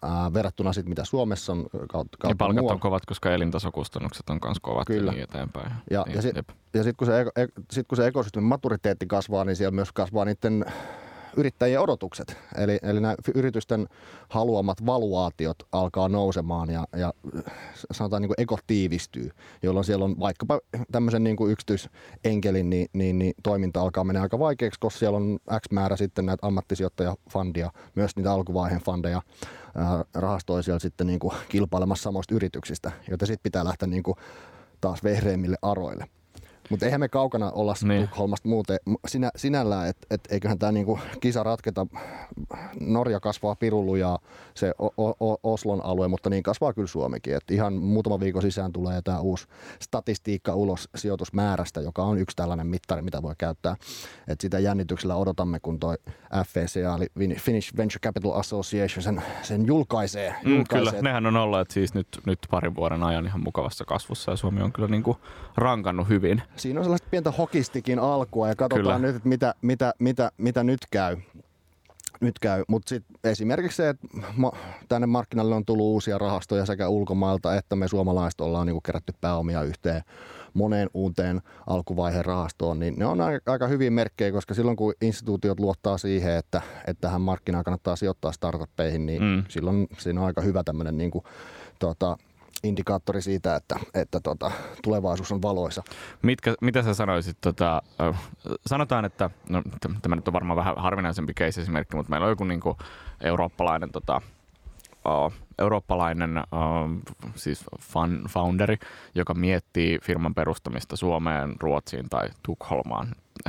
ää, 0.02 0.34
verrattuna 0.34 0.74
sitten 0.74 0.90
mitä 0.92 1.06
Suomessa 1.06 1.52
on 1.54 1.66
kautta, 1.72 2.16
Ja 2.16 2.22
kautta 2.22 2.36
palkat 2.38 2.56
muualla. 2.56 2.74
on 2.74 2.80
kovat, 2.80 3.06
koska 3.06 3.34
elintasokustannukset 3.34 4.30
on 4.30 4.40
myös 4.46 4.58
kovat 4.62 4.88
Kyllä. 4.88 5.12
ja 5.12 5.16
niin 5.16 5.24
eteenpäin. 5.24 5.72
Ja, 5.92 6.04
niin, 6.08 6.16
ja, 6.16 6.22
sit, 6.22 6.36
ja 6.74 6.84
sitten 6.84 6.96
kun, 6.98 7.08
se, 7.08 7.26
e, 7.36 7.46
sit 7.72 7.88
kun 7.88 7.96
se 7.96 8.08
ekosysteemin 8.08 8.50
maturiteetti 8.50 9.08
kasvaa, 9.08 9.46
niin 9.46 9.56
siellä 9.56 9.72
myös 9.76 9.92
kasvaa 9.92 10.26
niiden 10.26 10.66
yrittäjien 11.38 11.82
odotukset. 11.82 12.38
Eli, 12.58 12.80
eli 12.82 13.00
nämä 13.00 13.16
yritysten 13.36 13.88
haluamat 14.30 14.86
valuaatiot 14.86 15.58
alkaa 15.72 16.10
nousemaan 16.10 16.70
ja, 16.70 16.88
ja 16.98 17.14
sanotaan 17.92 18.22
niin 18.22 18.30
kuin 18.30 18.42
eko 18.42 18.60
tiivistyy, 18.68 19.32
jolloin 19.64 19.86
siellä 19.86 20.06
on 20.06 20.20
vaikkapa 20.20 20.60
tämmöisen 20.92 21.24
niin 21.24 21.36
kuin 21.36 21.52
yksityisenkelin 21.52 22.70
niin, 22.70 22.88
niin, 22.94 23.20
niin 23.20 23.34
toiminta 23.44 23.82
alkaa 23.82 24.04
mennä 24.04 24.22
aika 24.22 24.40
vaikeaksi, 24.40 24.80
koska 24.80 25.00
siellä 25.00 25.18
on 25.18 25.40
X 25.60 25.72
määrä 25.72 25.96
sitten 25.96 26.26
näitä 26.26 26.48
ammattisijoittajafandia, 26.48 27.72
myös 27.96 28.16
niitä 28.16 28.32
alkuvaiheen 28.32 28.82
fandeja 28.82 29.22
rahastoi 30.14 30.64
siellä 30.64 30.80
sitten 30.80 31.08
niin 31.08 31.20
kuin 31.20 31.34
kilpailemassa 31.50 32.04
samoista 32.04 32.36
yrityksistä, 32.36 32.92
joita 33.10 33.26
sitten 33.26 33.44
pitää 33.44 33.66
lähteä 33.66 33.88
niin 33.88 34.04
kuin 34.04 34.16
taas 34.82 35.04
vehreimmille 35.04 35.58
aroille. 35.62 36.06
Mutta 36.70 36.86
eihän 36.86 37.00
me 37.00 37.10
kaukana 37.10 37.52
olla 37.52 37.74
Niin. 37.84 38.08
Tukholmasta 38.08 38.50
muuten 38.50 38.78
sinä, 39.08 39.32
sinällään, 39.36 39.88
että 39.90 40.08
et 40.12 40.22
eiköhän 40.30 40.60
tämä 40.60 40.72
niinku 40.72 41.00
kisa 41.20 41.44
ratketa. 41.44 41.88
Norja 42.80 43.20
kasvaa 43.20 43.56
pirullu 43.56 43.96
ja 43.96 44.20
se 44.54 44.74
o- 44.80 45.28
o- 45.32 45.40
Oslon 45.54 45.86
alue, 45.86 46.08
mutta 46.08 46.30
niin 46.30 46.44
kasvaa 46.44 46.74
kyllä 46.74 46.88
Suomikin. 46.88 47.36
Et 47.36 47.52
ihan 47.52 47.74
muutama 47.74 48.20
viikon 48.20 48.42
sisään 48.42 48.72
tulee 48.74 49.02
tämä 49.02 49.20
uusi 49.20 49.48
statistiikka 49.80 50.56
ulos 50.56 50.90
sijoitusmäärästä, 50.96 51.82
joka 51.82 52.04
on 52.04 52.18
yksi 52.18 52.36
tällainen 52.36 52.68
mittari, 52.68 53.02
mitä 53.02 53.22
voi 53.22 53.34
käyttää. 53.38 53.76
Et 54.28 54.42
sitä 54.42 54.60
jännityksellä 54.60 55.16
odotamme, 55.16 55.60
kun 55.60 55.80
toi 55.80 55.96
FVCA, 56.46 56.96
eli 56.96 57.36
Finnish 57.40 57.78
Venture 57.78 58.00
Capital 58.00 58.32
Association, 58.32 59.04
sen, 59.04 59.24
sen 59.42 59.66
julkaisee. 59.68 60.30
Mm, 60.30 60.36
kyllä, 60.44 60.56
julkaisee. 60.58 61.02
nehän 61.02 61.26
on 61.26 61.36
olleet 61.38 61.72
siis 61.72 61.94
nyt, 61.94 62.08
nyt 62.26 62.40
parin 62.52 62.76
vuoden 62.76 63.04
ajan 63.04 63.26
ihan 63.26 63.44
mukavassa 63.44 63.86
kasvussa 63.86 64.32
ja 64.32 64.38
Suomi 64.38 64.62
on 64.62 64.72
kyllä 64.74 64.88
niin 64.88 65.04
kuin 65.04 65.18
rankannut 65.58 66.10
hyvin. 66.10 66.42
Siinä 66.56 66.80
on 66.80 66.84
sellaista 66.84 67.08
pientä 67.12 67.32
hokistikin 67.32 68.00
alkua 68.00 68.48
ja 68.48 68.56
katsotaan 68.56 68.86
Kyllä. 68.86 69.00
nyt, 69.00 69.16
että 69.16 69.30
mitä, 69.30 69.56
mitä, 69.62 69.94
mitä, 70.00 70.32
mitä 70.38 70.64
nyt 70.64 70.80
käy. 70.92 71.18
nyt 72.22 72.40
käy. 72.40 72.64
Mutta 72.68 72.90
sitten 72.90 73.16
esimerkiksi 73.24 73.76
se, 73.76 73.90
että 73.90 74.08
ma- 74.38 74.52
tänne 74.90 75.08
markkinalle 75.08 75.56
on 75.56 75.66
tullut 75.66 75.86
uusia 75.86 76.18
rahastoja 76.18 76.66
sekä 76.66 76.90
ulkomailta 76.90 77.56
että 77.56 77.76
me 77.76 77.88
suomalaiset 77.88 78.42
ollaan 78.42 78.68
niinku 78.68 78.82
kerätty 78.82 79.14
pääomia 79.22 79.64
yhteen 79.64 80.02
moneen 80.54 80.90
uuteen 80.94 81.42
alkuvaiheen 81.68 82.26
rahastoon, 82.26 82.80
niin 82.80 82.94
ne 82.98 83.06
on 83.06 83.22
aika, 83.22 83.52
aika 83.52 83.68
hyviä 83.68 83.92
merkkejä, 83.92 84.32
koska 84.32 84.54
silloin 84.54 84.78
kun 84.78 84.94
instituutiot 85.02 85.60
luottaa 85.60 85.98
siihen, 85.98 86.36
että, 86.36 86.62
että 86.88 87.02
tähän 87.02 87.22
markkinaan 87.22 87.64
kannattaa 87.64 87.96
sijoittaa 87.96 88.32
startuppeihin, 88.32 89.06
niin 89.06 89.24
mm. 89.24 89.44
silloin 89.48 89.88
siinä 89.98 90.20
on 90.22 90.28
aika 90.28 90.42
hyvä 90.42 90.64
tämmöinen 90.64 90.98
niin 90.98 91.12
kuin, 91.12 91.26
tota, 91.80 92.18
indikaattori 92.66 93.22
siitä, 93.22 93.56
että, 93.56 93.80
että 93.94 94.20
tota, 94.20 94.52
tulevaisuus 94.84 95.32
on 95.32 95.42
valoisa. 95.42 95.84
Mitkä, 96.22 96.56
mitä 96.62 96.84
sä 96.84 96.94
sanoisit? 96.94 97.38
Tota, 97.42 97.82
sanotaan, 98.68 99.06
että 99.06 99.30
no, 99.50 99.62
tämä 100.02 100.16
nyt 100.16 100.28
on 100.28 100.34
varmaan 100.34 100.58
vähän 100.58 100.76
harvinaisempi 100.78 101.34
case-esimerkki, 101.34 101.96
mutta 101.96 102.10
meillä 102.10 102.26
on 102.26 102.32
joku 102.32 102.44
niin 102.44 102.60
kuin, 102.60 102.78
eurooppalainen 103.24 103.92
tota, 103.92 104.22
uh, 105.06 105.34
eurooppalainen 105.60 106.38
uh, 106.38 107.16
siis 107.36 107.64
fun, 107.82 108.26
founderi, 108.30 108.78
joka 109.16 109.34
miettii 109.34 110.00
firman 110.04 110.36
perustamista 110.36 110.96
Suomeen, 110.96 111.56
Ruotsiin 111.60 112.10
tai 112.10 112.30
Tukholmaan, 112.44 113.08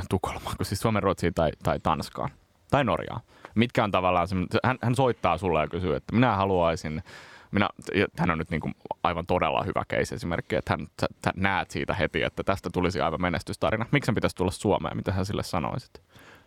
Tukholmaan, 0.09 0.57
kun 0.57 0.65
siis 0.65 0.79
Suomen, 0.79 1.03
Ruotsiin 1.03 1.33
tai, 1.33 1.51
tai 1.63 1.79
Tanskaan 1.79 2.29
tai 2.71 2.83
Norjaan. 2.83 3.21
Mitkä 3.55 3.83
on 3.83 3.91
tavallaan, 3.91 4.27
se, 4.27 4.35
hän, 4.63 4.77
hän 4.81 4.95
soittaa 4.95 5.37
sulle 5.37 5.61
ja 5.61 5.67
kysyy, 5.67 5.95
että 5.95 6.15
minä 6.15 6.35
haluaisin 6.35 7.03
minä, 7.51 7.69
hän 8.17 8.29
on 8.29 8.37
nyt 8.37 8.49
niin 8.49 8.61
kuin 8.61 8.75
aivan 9.03 9.25
todella 9.25 9.63
hyvä 9.63 9.83
case 9.93 10.15
esimerkki, 10.15 10.55
että 10.55 10.73
hän, 10.73 10.87
sä, 11.01 11.07
sä 11.25 11.31
näet 11.35 11.71
siitä 11.71 11.93
heti, 11.93 12.23
että 12.23 12.43
tästä 12.43 12.69
tulisi 12.73 13.01
aivan 13.01 13.21
menestystarina. 13.21 13.85
Miksi 13.91 14.11
pitäisi 14.11 14.35
tulla 14.35 14.51
Suomeen? 14.51 14.97
Mitä 14.97 15.11
hän 15.11 15.25
sille 15.25 15.43
sanoisit? 15.43 16.01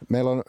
meillä 0.08 0.30
on 0.30 0.42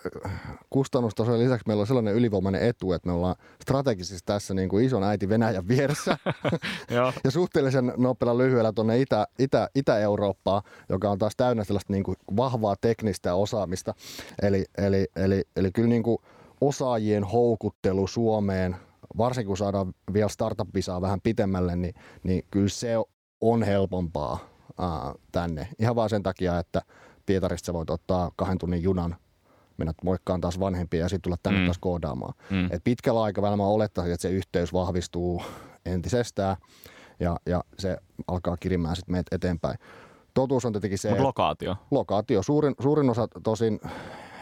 kustannustasojen 0.69 1.39
lisäksi 1.39 1.63
meillä 1.67 1.81
on 1.81 1.87
sellainen 1.87 2.15
ylivoimainen 2.15 2.61
etu, 2.61 2.93
että 2.93 3.07
me 3.07 3.13
ollaan 3.13 3.35
strategisesti 3.61 4.25
tässä 4.25 4.53
niin 4.53 4.69
kuin 4.69 4.85
ison 4.85 5.03
äiti 5.03 5.29
Venäjän 5.29 5.67
vieressä 5.67 6.17
ja 7.23 7.31
suhteellisen 7.31 7.93
nopealla 7.97 8.37
lyhyellä 8.37 8.73
tuonne 8.73 8.99
Itä, 8.99 9.27
Itä, 9.39 9.69
Itä-Eurooppaan, 9.75 10.61
joka 10.89 11.09
on 11.09 11.17
taas 11.17 11.35
täynnä 11.37 11.63
sellaista 11.63 11.93
niin 11.93 12.03
kuin 12.03 12.17
vahvaa 12.37 12.75
teknistä 12.81 13.35
osaamista. 13.35 13.93
Eli, 14.41 14.65
eli, 14.77 15.07
eli, 15.15 15.43
eli 15.55 15.71
kyllä 15.71 15.89
niin 15.89 16.03
kuin 16.03 16.17
osaajien 16.61 17.23
houkuttelu 17.23 18.07
Suomeen, 18.07 18.75
varsinkin 19.17 19.47
kun 19.47 19.57
saadaan 19.57 19.93
vielä 20.13 20.29
startup-visaa 20.29 21.01
vähän 21.01 21.21
pitemmälle, 21.21 21.75
niin, 21.75 21.93
niin 22.23 22.43
kyllä 22.51 22.69
se 22.69 22.95
on 23.41 23.63
helpompaa 23.63 24.39
ää, 24.79 25.13
tänne. 25.31 25.67
Ihan 25.79 25.95
vaan 25.95 26.09
sen 26.09 26.23
takia, 26.23 26.59
että 26.59 26.81
Pietarista 27.25 27.65
sä 27.65 27.73
voit 27.73 27.89
ottaa 27.89 28.31
kahden 28.35 28.57
tunnin 28.57 28.83
junan 28.83 29.15
mennä 29.77 29.93
moikkaan 30.03 30.41
taas 30.41 30.59
vanhempia 30.59 30.99
ja 30.99 31.09
sitten 31.09 31.21
tulla 31.21 31.37
tänne 31.43 31.59
mm. 31.59 31.65
taas 31.65 31.77
koodaamaan. 31.77 32.33
Mm. 32.49 32.65
Et 32.71 32.83
pitkällä 32.83 33.23
aikavälillä 33.23 33.57
mä 33.57 33.65
olettaisin, 33.65 34.13
että 34.13 34.21
se 34.21 34.29
yhteys 34.29 34.73
vahvistuu 34.73 35.41
entisestään 35.85 36.57
ja, 37.19 37.37
ja 37.45 37.63
se 37.79 37.97
alkaa 38.27 38.57
kirimään 38.57 38.95
sitten 38.95 39.11
meitä 39.11 39.35
eteenpäin. 39.35 39.77
Totuus 40.33 40.65
on 40.65 40.73
tietenkin 40.73 40.97
se, 40.97 41.09
Mut 41.09 41.19
lokaatio. 41.19 41.75
Lokaatio. 41.91 42.43
Suurin, 42.43 42.75
suurin 42.81 43.09
osa 43.09 43.27
tosin 43.43 43.79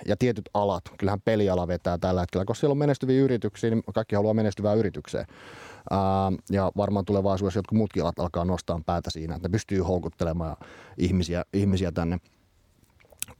ja 0.06 0.18
tietyt 0.18 0.50
alat, 0.54 0.84
kyllähän 0.98 1.22
peliala 1.26 1.68
vetää 1.68 1.98
tällä 1.98 2.22
hetkellä, 2.22 2.46
koska 2.46 2.60
siellä 2.60 2.72
on 2.72 2.78
menestyviä 2.78 3.22
yrityksiä, 3.22 3.70
niin 3.70 3.84
kaikki 3.94 4.16
haluaa 4.16 4.34
menestyvää 4.34 4.74
yritykseen. 4.74 5.26
Ää, 5.92 6.00
ja 6.50 6.72
varmaan 6.78 7.06
tulevaisuudessa 7.06 7.58
jotkut 7.58 7.78
muutkin 7.78 8.04
alat 8.04 8.20
alkaa 8.20 8.46
nostaa 8.46 8.82
päätä 8.86 9.10
siinä, 9.10 9.36
että 9.36 9.48
ne 9.48 9.52
pystyy 9.52 9.80
houkuttelemaan 9.80 10.56
ihmisiä, 10.98 11.44
ihmisiä 11.54 11.92
tänne. 11.92 12.18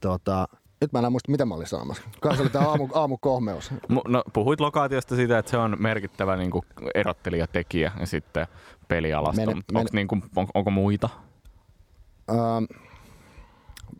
Tota, 0.00 0.48
nyt 0.80 0.92
mä 0.92 0.98
en 0.98 1.12
muista, 1.12 1.30
mitä 1.30 1.44
mä 1.44 1.54
olin 1.54 1.66
sanomassa. 1.66 2.02
Kai 2.20 2.36
se 2.36 2.42
oli 2.42 2.50
tämä 2.50 2.68
aamu, 2.68 2.88
aamukohmeus. 2.94 3.70
No, 4.08 4.24
puhuit 4.32 4.60
lokaatiosta 4.60 5.16
siitä, 5.16 5.38
että 5.38 5.50
se 5.50 5.56
on 5.56 5.76
merkittävä 5.78 6.36
niin 6.36 6.50
kuin 6.50 6.62
erottelijatekijä 6.94 7.92
ja 8.00 8.06
sitten 8.06 8.46
pelialasta. 8.88 9.46
Men, 9.46 9.56
men, 9.72 9.80
onko, 9.80 9.90
niin 9.92 10.08
kuin, 10.08 10.22
on, 10.36 10.46
onko 10.54 10.70
muita? 10.70 11.08
Ähm, 12.30 12.64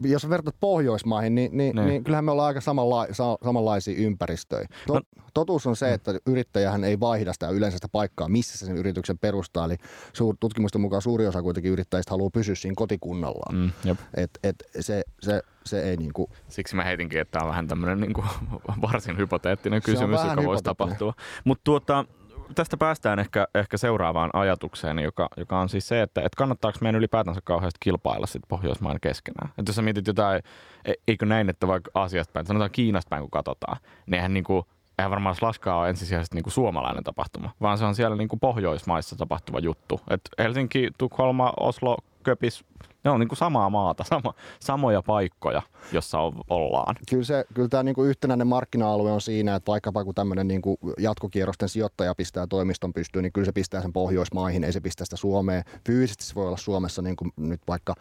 jos 0.04 0.28
vertaat 0.28 0.56
Pohjoismaihin, 0.60 1.34
niin, 1.34 1.56
niin, 1.56 1.76
niin. 1.76 1.88
niin 1.88 2.04
kyllähän 2.04 2.24
me 2.24 2.30
ollaan 2.30 2.46
aika 2.46 2.60
samanla, 2.60 3.06
samanlaisia 3.44 3.94
ympäristöjä. 3.98 4.66
Tot, 4.86 5.06
no. 5.16 5.22
Totuus 5.34 5.66
on 5.66 5.76
se, 5.76 5.86
mm. 5.86 5.94
että 5.94 6.14
yrittäjähän 6.26 6.84
ei 6.84 7.00
vaihda 7.00 7.32
sitä 7.32 7.48
yleensä 7.48 7.76
sitä 7.76 7.88
paikkaa, 7.92 8.28
missä 8.28 8.58
se 8.58 8.66
sen 8.66 8.76
yrityksen 8.76 9.18
perustaa. 9.18 9.64
Eli 9.64 9.76
suur, 10.12 10.36
tutkimusten 10.40 10.80
mukaan 10.80 11.02
suuri 11.02 11.26
osa 11.26 11.42
kuitenkin 11.42 11.72
yrittäjistä 11.72 12.10
haluaa 12.10 12.30
pysyä 12.30 12.54
siinä 12.54 12.74
kotikunnallaan. 12.76 13.56
Mm, 13.56 13.70
et, 14.16 14.30
et 14.42 14.56
se, 14.80 15.02
se, 15.20 15.42
se 15.64 15.82
ei 15.82 15.96
niinku... 15.96 16.30
Siksi 16.48 16.76
mä 16.76 16.84
heitinkin, 16.84 17.20
että 17.20 17.32
tämä 17.32 17.44
on 17.44 17.50
vähän 17.50 17.68
tämmöinen 17.68 18.00
niinku 18.00 18.24
varsin 18.92 19.16
hypoteettinen 19.16 19.82
kysymys, 19.82 20.20
joka 20.24 20.44
voisi 20.44 20.64
tapahtua. 20.64 21.14
Mutta 21.44 21.64
tuota, 21.64 22.04
tästä 22.54 22.76
päästään 22.76 23.18
ehkä, 23.18 23.48
ehkä 23.54 23.76
seuraavaan 23.76 24.30
ajatukseen, 24.32 24.98
joka, 24.98 25.28
joka 25.36 25.60
on 25.60 25.68
siis 25.68 25.88
se, 25.88 26.02
että, 26.02 26.20
että 26.20 26.36
kannattaako 26.36 26.78
meidän 26.80 26.98
ylipäätänsä 26.98 27.40
kauheasti 27.44 27.78
kilpailla 27.80 28.26
sit 28.26 28.42
Pohjoismaiden 28.48 29.00
keskenään. 29.00 29.52
Että 29.58 29.68
jos 29.68 29.76
sä 29.76 29.82
mietit 29.82 30.06
jotain, 30.06 30.42
e, 30.84 30.92
eikö 31.08 31.26
näin, 31.26 31.50
että 31.50 31.66
vaikka 31.66 31.90
Aasiasta 31.94 32.32
päin, 32.32 32.46
sanotaan 32.46 32.70
Kiinasta 32.70 33.08
päin 33.08 33.22
kun 33.22 33.30
katsotaan, 33.30 33.76
niin 34.06 34.14
eihän, 34.14 34.34
niin 34.34 34.44
kuin, 34.44 34.66
eihän 34.98 35.10
varmaan 35.10 35.34
Slashkaa 35.34 35.78
ole 35.78 35.88
ensisijaisesti 35.88 36.36
niin 36.36 36.42
kuin 36.44 36.52
suomalainen 36.52 37.04
tapahtuma, 37.04 37.50
vaan 37.60 37.78
se 37.78 37.84
on 37.84 37.94
siellä 37.94 38.16
niin 38.16 38.28
kuin 38.28 38.40
Pohjoismaissa 38.40 39.16
tapahtuva 39.16 39.58
juttu. 39.58 40.00
Et 40.10 40.20
Helsinki, 40.38 40.88
Tukholma, 40.98 41.52
Oslo, 41.60 41.96
Köpis, 42.22 42.64
ne 43.04 43.10
on 43.10 43.20
niin 43.20 43.28
kuin 43.28 43.36
samaa 43.36 43.70
maata, 43.70 44.04
sama, 44.10 44.34
samoja 44.60 45.02
paikkoja, 45.02 45.62
jossa 45.92 46.18
on, 46.18 46.32
ollaan. 46.50 46.96
Kyllä, 47.10 47.24
se, 47.24 47.44
kyllä 47.54 47.68
tämä 47.68 47.82
niin 47.82 47.94
kuin 47.94 48.08
yhtenäinen 48.10 48.46
markkina-alue 48.46 49.12
on 49.12 49.20
siinä, 49.20 49.54
että 49.54 49.72
vaikkapa 49.72 50.04
kun 50.04 50.14
tämmöinen 50.14 50.48
niin 50.48 50.62
kuin 50.62 50.76
jatkokierrosten 50.98 51.68
sijoittaja 51.68 52.14
pistää 52.14 52.46
toimiston 52.46 52.92
pystyyn, 52.92 53.22
niin 53.22 53.32
kyllä 53.32 53.44
se 53.44 53.52
pistää 53.52 53.82
sen 53.82 53.92
Pohjoismaihin, 53.92 54.64
ei 54.64 54.72
se 54.72 54.80
pistä 54.80 55.04
sitä 55.04 55.16
Suomeen. 55.16 55.64
Fyysisesti 55.86 56.24
se 56.24 56.34
voi 56.34 56.46
olla 56.46 56.56
Suomessa, 56.56 57.02
niin 57.02 57.16
kuin 57.16 57.32
nyt 57.36 57.60
vaikka 57.68 57.94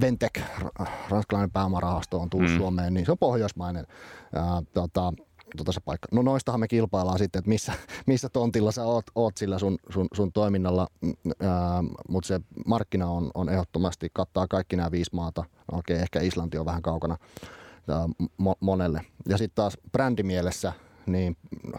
Ventek, 0.00 0.40
ranskalainen 1.08 1.50
pääomarahasto 1.50 2.20
on 2.20 2.30
tullut 2.30 2.50
mm. 2.50 2.56
Suomeen, 2.56 2.94
niin 2.94 3.06
se 3.06 3.12
on 3.12 3.18
pohjoismainen. 3.18 3.86
Ää, 4.34 4.62
tota, 4.74 5.12
tota 5.56 5.72
se 5.72 5.80
paikka. 5.80 6.08
No 6.12 6.22
noistahan 6.22 6.60
me 6.60 6.68
kilpaillaan 6.68 7.18
sitten, 7.18 7.38
että 7.38 7.48
missä, 7.48 7.72
missä 8.06 8.28
tontilla 8.28 8.72
sä 8.72 8.84
oot, 8.84 9.04
oot 9.14 9.36
sillä 9.36 9.58
sun, 9.58 9.78
sun, 9.90 10.08
sun 10.14 10.32
toiminnalla, 10.32 10.88
mutta 12.08 12.28
se 12.28 12.40
markkina 12.66 13.10
on, 13.10 13.30
on 13.34 13.48
ehdottomasti, 13.48 14.08
kattaa 14.12 14.46
kaikki 14.48 14.76
nämä 14.76 14.90
viisi 14.90 15.10
maata. 15.14 15.44
No 15.72 15.78
okei, 15.78 15.94
okay, 15.94 16.02
ehkä 16.02 16.20
Islanti 16.20 16.58
on 16.58 16.66
vähän 16.66 16.82
kaukana 16.82 17.16
ää, 17.88 18.08
mo, 18.36 18.54
monelle. 18.60 19.00
Ja 19.28 19.38
sitten 19.38 19.54
taas 19.54 19.78
brändimielessä, 19.92 20.72
niin 21.06 21.36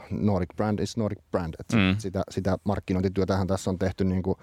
Nordic 0.10 0.50
brand 0.56 0.80
is 0.80 0.98
Nordic 0.98 1.20
brand. 1.32 1.54
Et 1.60 1.68
mm. 1.74 1.96
sitä, 1.98 2.24
sitä 2.32 2.58
markkinointityötähän 2.64 3.48
tässä 3.48 3.70
on 3.70 3.80
tehty 3.80 4.04
niin 4.04 4.24
kuin 4.24 4.38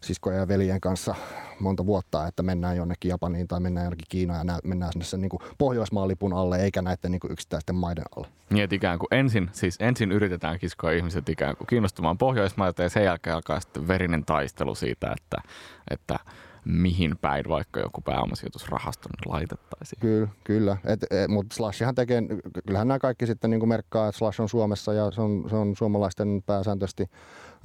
siskojen 0.00 0.40
ja 0.40 0.48
veljen 0.48 0.80
kanssa 0.80 1.14
monta 1.60 1.86
vuotta, 1.86 2.26
että 2.26 2.42
mennään 2.42 2.76
jonnekin 2.76 3.08
Japaniin 3.08 3.48
tai 3.48 3.60
mennään 3.60 3.84
jonnekin 3.84 4.06
Kiinaan 4.08 4.48
ja 4.48 4.58
mennään 4.64 4.92
sinne 4.92 5.04
sen 5.04 5.20
niin 5.20 5.28
kuin 5.28 5.42
Pohjoismaan 5.58 6.08
lipun 6.08 6.32
alle 6.32 6.62
eikä 6.62 6.82
näiden 6.82 7.10
niin 7.10 7.20
kuin 7.20 7.32
yksittäisten 7.32 7.74
maiden 7.76 8.04
alle. 8.16 8.28
Niin, 8.50 8.64
että 8.64 8.76
ikään 8.76 8.98
kuin 8.98 9.08
ensin, 9.10 9.50
siis 9.52 9.76
ensin 9.80 10.12
yritetään 10.12 10.58
kiskoa 10.58 10.90
ihmiset 10.90 11.28
ikään 11.28 11.56
kuin 11.56 11.66
kiinnostumaan 11.66 12.18
Pohjoismailta 12.18 12.82
ja 12.82 12.88
sen 12.88 13.04
jälkeen 13.04 13.36
alkaa 13.36 13.60
sitten 13.60 13.88
verinen 13.88 14.24
taistelu 14.24 14.74
siitä, 14.74 15.14
että, 15.16 15.42
että 15.90 16.18
mihin 16.64 17.18
päin 17.20 17.44
vaikka 17.48 17.80
joku 17.80 18.00
pääomasijoitusrahasto 18.00 19.08
laitettaisiin. 19.26 20.00
Kyllä, 20.00 20.28
kyllä. 20.44 20.76
Et, 20.84 21.02
et, 21.10 21.28
mutta 21.28 21.56
Slashihan 21.56 21.94
tekee, 21.94 22.22
kyllähän 22.66 22.88
nämä 22.88 22.98
kaikki 22.98 23.26
sitten 23.26 23.50
niin 23.50 23.60
kuin 23.60 23.68
merkkaa, 23.68 24.08
että 24.08 24.18
Slash 24.18 24.40
on 24.40 24.48
Suomessa 24.48 24.92
ja 24.92 25.10
se 25.10 25.20
on, 25.20 25.44
se 25.48 25.56
on 25.56 25.76
suomalaisten 25.76 26.42
pääsääntöisesti 26.46 27.10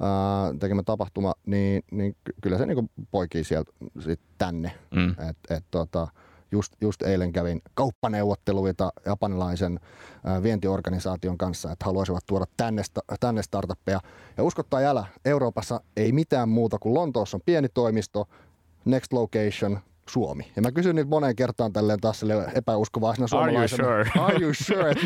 ää, 0.00 0.54
tekemä 0.58 0.82
tapahtuma, 0.82 1.34
niin, 1.46 1.82
niin 1.90 2.16
kyllä 2.42 2.58
se 2.58 2.66
niin 2.66 2.74
kuin 2.74 2.90
poikii 3.10 3.44
sieltä 3.44 3.72
sit 4.00 4.20
tänne. 4.38 4.72
Mm. 4.94 5.10
Et, 5.10 5.36
et, 5.50 5.64
tota, 5.70 6.08
just, 6.50 6.72
just 6.80 7.02
eilen 7.02 7.32
kävin 7.32 7.62
kauppaneuvotteluita 7.74 8.92
japanilaisen 9.06 9.80
ää, 10.24 10.42
vientiorganisaation 10.42 11.38
kanssa, 11.38 11.72
että 11.72 11.84
haluaisivat 11.84 12.26
tuoda 12.26 12.44
tänne, 12.56 12.82
tänne 13.20 13.42
startuppeja. 13.42 14.00
Ja 14.36 14.44
uskottaa 14.44 14.80
jälä, 14.80 15.06
Euroopassa 15.24 15.80
ei 15.96 16.12
mitään 16.12 16.48
muuta 16.48 16.78
kuin 16.78 16.94
Lontoossa 16.94 17.36
on 17.36 17.40
pieni 17.46 17.68
toimisto, 17.68 18.28
next 18.86 19.12
location, 19.12 19.80
Suomi. 20.08 20.52
Ja 20.56 20.62
mä 20.62 20.72
kysyn 20.72 20.96
niitä 20.96 21.10
moneen 21.10 21.36
kertaan 21.36 21.72
tälleen 21.72 22.00
taas 22.00 22.24
epäuskovaisena 22.54 23.26
suomalaisena. 23.26 23.88
Are 23.88 23.96
you 23.96 24.04
sure? 24.04 24.24
Are 24.24 24.44
you 24.44 24.54
sure? 24.54 24.90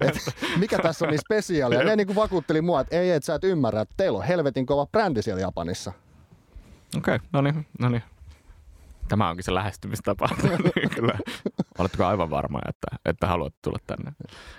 Et, 0.00 0.16
et, 0.16 0.34
mikä 0.58 0.78
tässä 0.78 1.04
on 1.04 1.10
niin 1.10 1.20
spesiaalia? 1.20 1.84
Ne 1.84 1.96
niin 1.96 2.06
kuin 2.06 2.16
vakuutteli 2.16 2.60
mua, 2.60 2.80
että 2.80 2.96
ei, 2.96 3.10
että 3.10 3.26
sä 3.26 3.34
et 3.34 3.44
ymmärrä, 3.44 3.80
että 3.80 3.94
teillä 3.96 4.18
on 4.18 4.24
helvetin 4.24 4.66
kova 4.66 4.86
brändi 4.86 5.22
siellä 5.22 5.40
Japanissa. 5.40 5.92
Okei, 6.96 7.14
okay, 7.14 7.28
no 7.32 7.42
niin, 7.42 7.66
no 7.78 7.88
niin. 7.88 8.02
Tämä 9.08 9.28
onkin 9.30 9.44
se 9.44 9.54
lähestymistapa. 9.54 10.28
Kyllä. 10.96 11.18
Oletteko 11.78 12.04
aivan 12.04 12.30
varma, 12.30 12.60
että, 12.68 12.86
että 13.04 13.26
haluatte 13.26 13.58
tulla 13.62 13.78
tänne? 13.86 14.12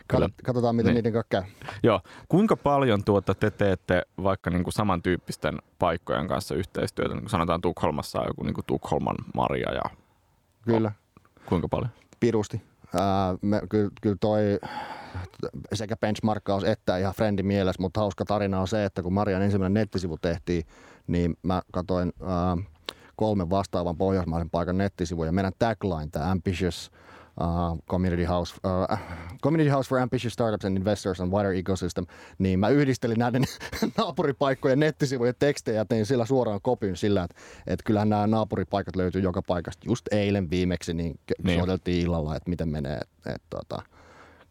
Kyllä. 0.08 0.30
Katsotaan, 0.44 0.76
miten 0.76 0.94
niin. 0.94 1.04
niiden 1.04 1.14
kanssa 1.14 1.30
käy. 1.30 1.44
Joo. 1.84 2.02
Kuinka 2.30 2.58
paljon 2.58 3.04
tuota 3.04 3.36
te 3.36 3.52
teette 3.52 4.02
vaikka 4.24 4.50
niin 4.50 4.64
kuin 4.64 4.74
samantyyppisten 4.74 5.58
paikkojen 5.80 6.28
kanssa 6.28 6.56
yhteistyötä? 6.56 7.14
Niin 7.14 7.22
kuin 7.22 7.30
sanotaan 7.30 7.62
Tukholmassa 7.62 8.24
joku 8.28 8.44
niin 8.44 8.54
kuin 8.54 8.66
Tukholman 8.66 9.16
Maria 9.36 9.74
ja... 9.74 9.82
Kyllä. 10.66 10.92
Kuinka 11.46 11.68
paljon? 11.68 11.90
Pirusti. 12.20 12.62
Ää, 12.94 13.36
me, 13.42 13.62
kyllä, 13.70 13.90
kyllä 14.02 14.18
toi 14.20 14.60
sekä 15.74 15.98
benchmarkkaus 15.98 16.64
että 16.64 16.98
ihan 16.98 17.14
frendi 17.14 17.44
mielessä, 17.44 17.82
mutta 17.82 18.00
hauska 18.00 18.26
tarina 18.26 18.60
on 18.60 18.68
se, 18.68 18.86
että 18.86 19.04
kun 19.04 19.14
Marian 19.14 19.42
ensimmäinen 19.42 19.74
nettisivu 19.82 20.18
tehtiin, 20.18 20.64
niin 21.08 21.38
mä 21.44 21.62
katsoin 21.72 22.14
ää, 22.22 22.58
kolmen 23.16 23.50
vastaavan 23.50 23.98
pohjoismaisen 23.98 24.50
paikan 24.50 24.78
nettisivuja. 24.78 25.32
Meidän 25.32 25.54
tagline, 25.60 26.08
tämä 26.12 26.32
Ambitious 26.32 26.92
uh, 27.42 27.80
community, 27.90 28.24
house, 28.24 28.56
uh, 28.64 28.98
community 29.44 29.70
House 29.70 29.90
for 29.90 30.00
Ambitious 30.00 30.34
Startups 30.34 30.66
and 30.66 30.78
Investors 30.78 31.22
and 31.22 31.32
Wider 31.32 31.52
Ecosystem, 31.52 32.06
niin 32.38 32.60
mä 32.60 32.70
yhdistelin 32.70 33.20
näiden 33.20 33.44
naapuripaikkojen 33.98 34.80
nettisivujen 34.80 35.36
tekstejä 35.40 35.78
ja 35.78 35.86
tein 35.86 36.06
sillä 36.06 36.26
suoraan 36.26 36.62
kopin 36.62 36.98
sillä, 36.98 37.24
että, 37.24 37.36
että 37.68 37.84
kyllähän 37.84 38.10
nämä 38.10 38.28
naapuripaikat 38.28 38.96
löytyy 38.96 39.22
joka 39.22 39.42
paikasta. 39.42 39.86
Just 39.86 40.14
eilen 40.14 40.50
viimeksi 40.50 40.94
niin, 40.94 41.20
niin. 41.44 41.60
soiteltiin 41.60 42.06
illalla, 42.06 42.36
että 42.36 42.50
miten 42.50 42.70
menee. 42.70 42.98
Että, 42.98 43.32
että, 43.32 43.48
tota, 43.50 43.82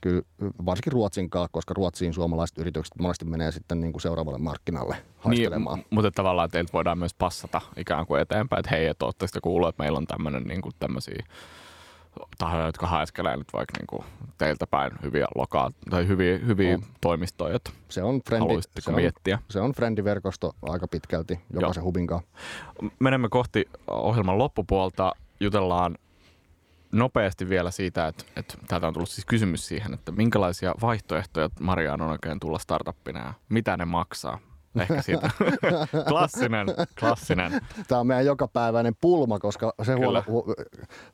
kyllä 0.05 0.23
varsinkin 0.67 0.93
Ruotsin 0.93 1.31
kanssa, 1.31 1.49
koska 1.53 1.75
Ruotsiin 1.75 2.15
suomalaiset 2.15 2.59
yritykset 2.59 2.95
monesti 2.99 3.25
menee 3.25 3.53
sitten 3.53 3.81
niin 3.81 3.93
kuin 3.93 4.01
seuraavalle 4.01 4.39
markkinalle 4.39 4.97
haistelemaan. 5.19 5.79
Niin, 5.79 5.87
mutta 5.91 6.11
tavallaan 6.11 6.51
teiltä 6.51 6.73
voidaan 6.73 6.99
myös 6.99 7.15
passata 7.15 7.61
ikään 7.77 8.07
kuin 8.07 8.21
eteenpäin, 8.21 8.61
että 8.61 8.77
hei, 8.77 8.87
että 8.87 9.05
olette 9.05 9.41
kuullut, 9.43 9.69
että 9.69 9.83
meillä 9.83 9.99
on 9.99 10.07
tämmöinen 10.07 10.43
niin 10.43 10.63
kuin 10.63 10.73
tämmöisiä 10.79 11.25
tahoja, 12.39 12.67
jotka 12.67 12.87
haeskelee 12.87 13.37
nyt 13.37 13.53
vaikka 13.53 13.79
niin 13.79 13.87
kuin 13.87 14.05
teiltä 14.39 14.67
päin 14.67 14.93
hyviä 15.03 15.27
lokaa 15.35 15.71
tai 15.91 16.07
hyviä, 16.09 16.39
hyviä 16.39 16.77
no. 16.77 16.83
toimistoja, 17.01 17.57
että 17.57 17.71
se 17.89 18.03
on 18.03 18.21
frendi, 18.29 18.55
se 18.79 18.91
on, 18.91 18.97
miettiä? 18.97 19.39
Se 19.51 19.61
on 19.61 19.73
frendiverkosto 19.73 20.55
aika 20.63 20.89
pitkälti 20.89 21.41
jokaisen 21.53 21.81
Joo. 21.81 21.85
hubin 21.85 22.07
kanssa. 22.07 22.29
Menemme 22.99 23.29
kohti 23.29 23.69
ohjelman 23.87 24.39
loppupuolta, 24.39 25.13
jutellaan 25.41 25.99
nopeasti 26.95 27.49
vielä 27.49 27.71
siitä, 27.71 28.07
että, 28.07 28.25
että 28.37 28.55
täältä 28.69 28.87
on 28.87 28.95
tullut 28.95 29.09
siis 29.09 29.27
kysymys 29.27 29.67
siihen, 29.67 29.95
että 29.95 30.13
minkälaisia 30.13 30.75
vaihtoehtoja 30.83 31.49
Mariaan 31.61 32.03
on 32.03 32.11
oikein 32.11 32.41
tulla 32.41 32.59
startuppina 32.59 33.21
ja 33.21 33.35
mitä 33.49 33.77
ne 33.77 33.85
maksaa. 33.85 34.39
Ehkä 34.81 35.03
siitä. 35.03 35.31
klassinen, 36.09 36.67
klassinen. 37.01 37.61
Tämä 37.89 38.01
on 38.01 38.07
meidän 38.07 38.27
jokapäiväinen 38.27 38.95
pulma, 39.01 39.39
koska 39.39 39.75
se 39.83 39.93
huono, 39.93 40.25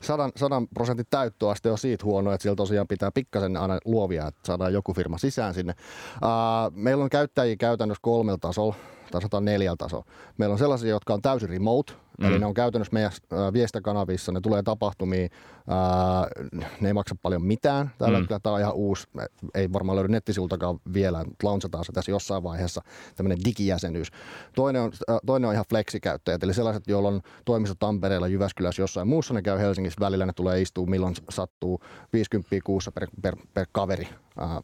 sadan, 0.01 0.31
sadan 0.35 0.67
prosentin 0.67 1.05
täyttöaste 1.09 1.71
on 1.71 1.77
siitä 1.77 2.05
huono, 2.05 2.31
että 2.31 2.41
siellä 2.41 2.55
tosiaan 2.55 2.87
pitää 2.87 3.11
pikkasen 3.11 3.57
aina 3.57 3.77
luovia, 3.85 4.27
että 4.27 4.41
saadaan 4.45 4.73
joku 4.73 4.93
firma 4.93 5.17
sisään 5.17 5.53
sinne. 5.53 5.73
Uh, 6.15 6.75
meillä 6.75 7.03
on 7.03 7.09
käyttäjiä 7.09 7.55
käytännössä 7.55 8.01
kolmella 8.01 8.37
tasolla 8.37 8.75
tai 9.11 9.21
104 9.21 9.75
tasolla. 9.77 10.05
Meillä 10.37 10.53
on 10.53 10.59
sellaisia, 10.59 10.89
jotka 10.89 11.13
on 11.13 11.21
täysin 11.21 11.49
remote, 11.49 11.93
Mm. 12.21 12.27
Eli 12.27 12.39
ne 12.39 12.45
on 12.45 12.53
käytännössä 12.53 12.93
meidän 12.93 13.11
äh, 13.33 13.53
viestikanavissa, 13.53 14.31
ne 14.31 14.41
tulee 14.41 14.63
tapahtumiin, 14.63 15.29
äh, 15.71 16.71
ne 16.81 16.87
ei 16.87 16.93
maksa 16.93 17.15
paljon 17.21 17.43
mitään. 17.43 17.91
Tällä 17.97 18.19
mm. 18.19 18.27
tämä 18.43 18.53
on 18.53 18.59
ihan 18.59 18.73
uusi, 18.73 19.07
ei 19.53 19.73
varmaan 19.73 19.95
löydy 19.95 20.09
nettisivultakaan 20.09 20.79
vielä, 20.93 21.23
mutta 21.23 21.47
launchataan 21.47 21.85
se 21.85 21.91
tässä 21.91 22.11
jossain 22.11 22.43
vaiheessa, 22.43 22.81
tämmöinen 23.15 23.37
digijäsenyys. 23.45 24.07
Toinen 24.55 24.81
on, 24.81 24.91
äh, 25.09 25.17
toinen 25.25 25.47
on 25.47 25.53
ihan 25.53 25.65
fleksikäyttäjät, 25.69 26.43
eli 26.43 26.53
sellaiset, 26.53 26.87
joilla 26.87 27.07
on 27.07 27.21
toimisto 27.45 27.75
Tampereella, 27.79 28.27
Jyväskylässä, 28.27 28.81
jossain 28.81 29.07
muussa, 29.07 29.33
ne 29.33 29.41
käy 29.41 29.59
Helsingissä 29.59 29.99
välillä, 29.99 30.25
ne 30.25 30.33
tulee 30.33 30.61
istuu 30.61 30.85
milloin 30.85 31.15
sattuu 31.29 31.81
50 32.13 32.55
kuussa 32.63 32.91
per, 32.91 33.07
per, 33.21 33.35
per 33.53 33.67
kaveri 33.71 34.07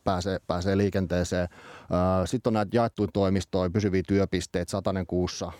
pääsee, 0.04 0.40
pääsee 0.48 0.78
liikenteeseen. 0.78 1.48
Sitten 2.26 2.50
on 2.50 2.54
näitä 2.54 2.78
jaettuja 2.78 3.08
toimistoja, 3.14 3.70
pysyviä 3.70 4.02
työpisteitä, 4.08 4.37
satanen 4.68 5.08
kuussa 5.08 5.52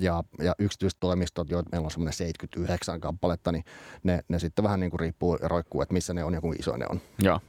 ja, 0.00 0.24
ja 0.38 0.54
yksityiset 0.58 1.00
toimistot, 1.00 1.50
joita 1.50 1.68
meillä 1.72 1.84
on 1.84 1.90
semmoinen 1.90 2.12
79 2.12 3.00
kappaletta, 3.00 3.52
niin 3.52 3.64
ne, 4.02 4.20
ne 4.28 4.38
sitten 4.38 4.62
vähän 4.62 4.80
niin 4.80 4.90
kuin 4.90 5.00
riippuu 5.00 5.36
ja 5.36 5.48
roikkuu, 5.48 5.82
että 5.82 5.94
missä 5.94 6.14
ne 6.14 6.24
on 6.24 6.34
ja 6.34 6.40
kuinka 6.40 6.56
iso 6.60 6.76
ne 6.76 6.86
on. 6.90 7.00
Joo, 7.18 7.40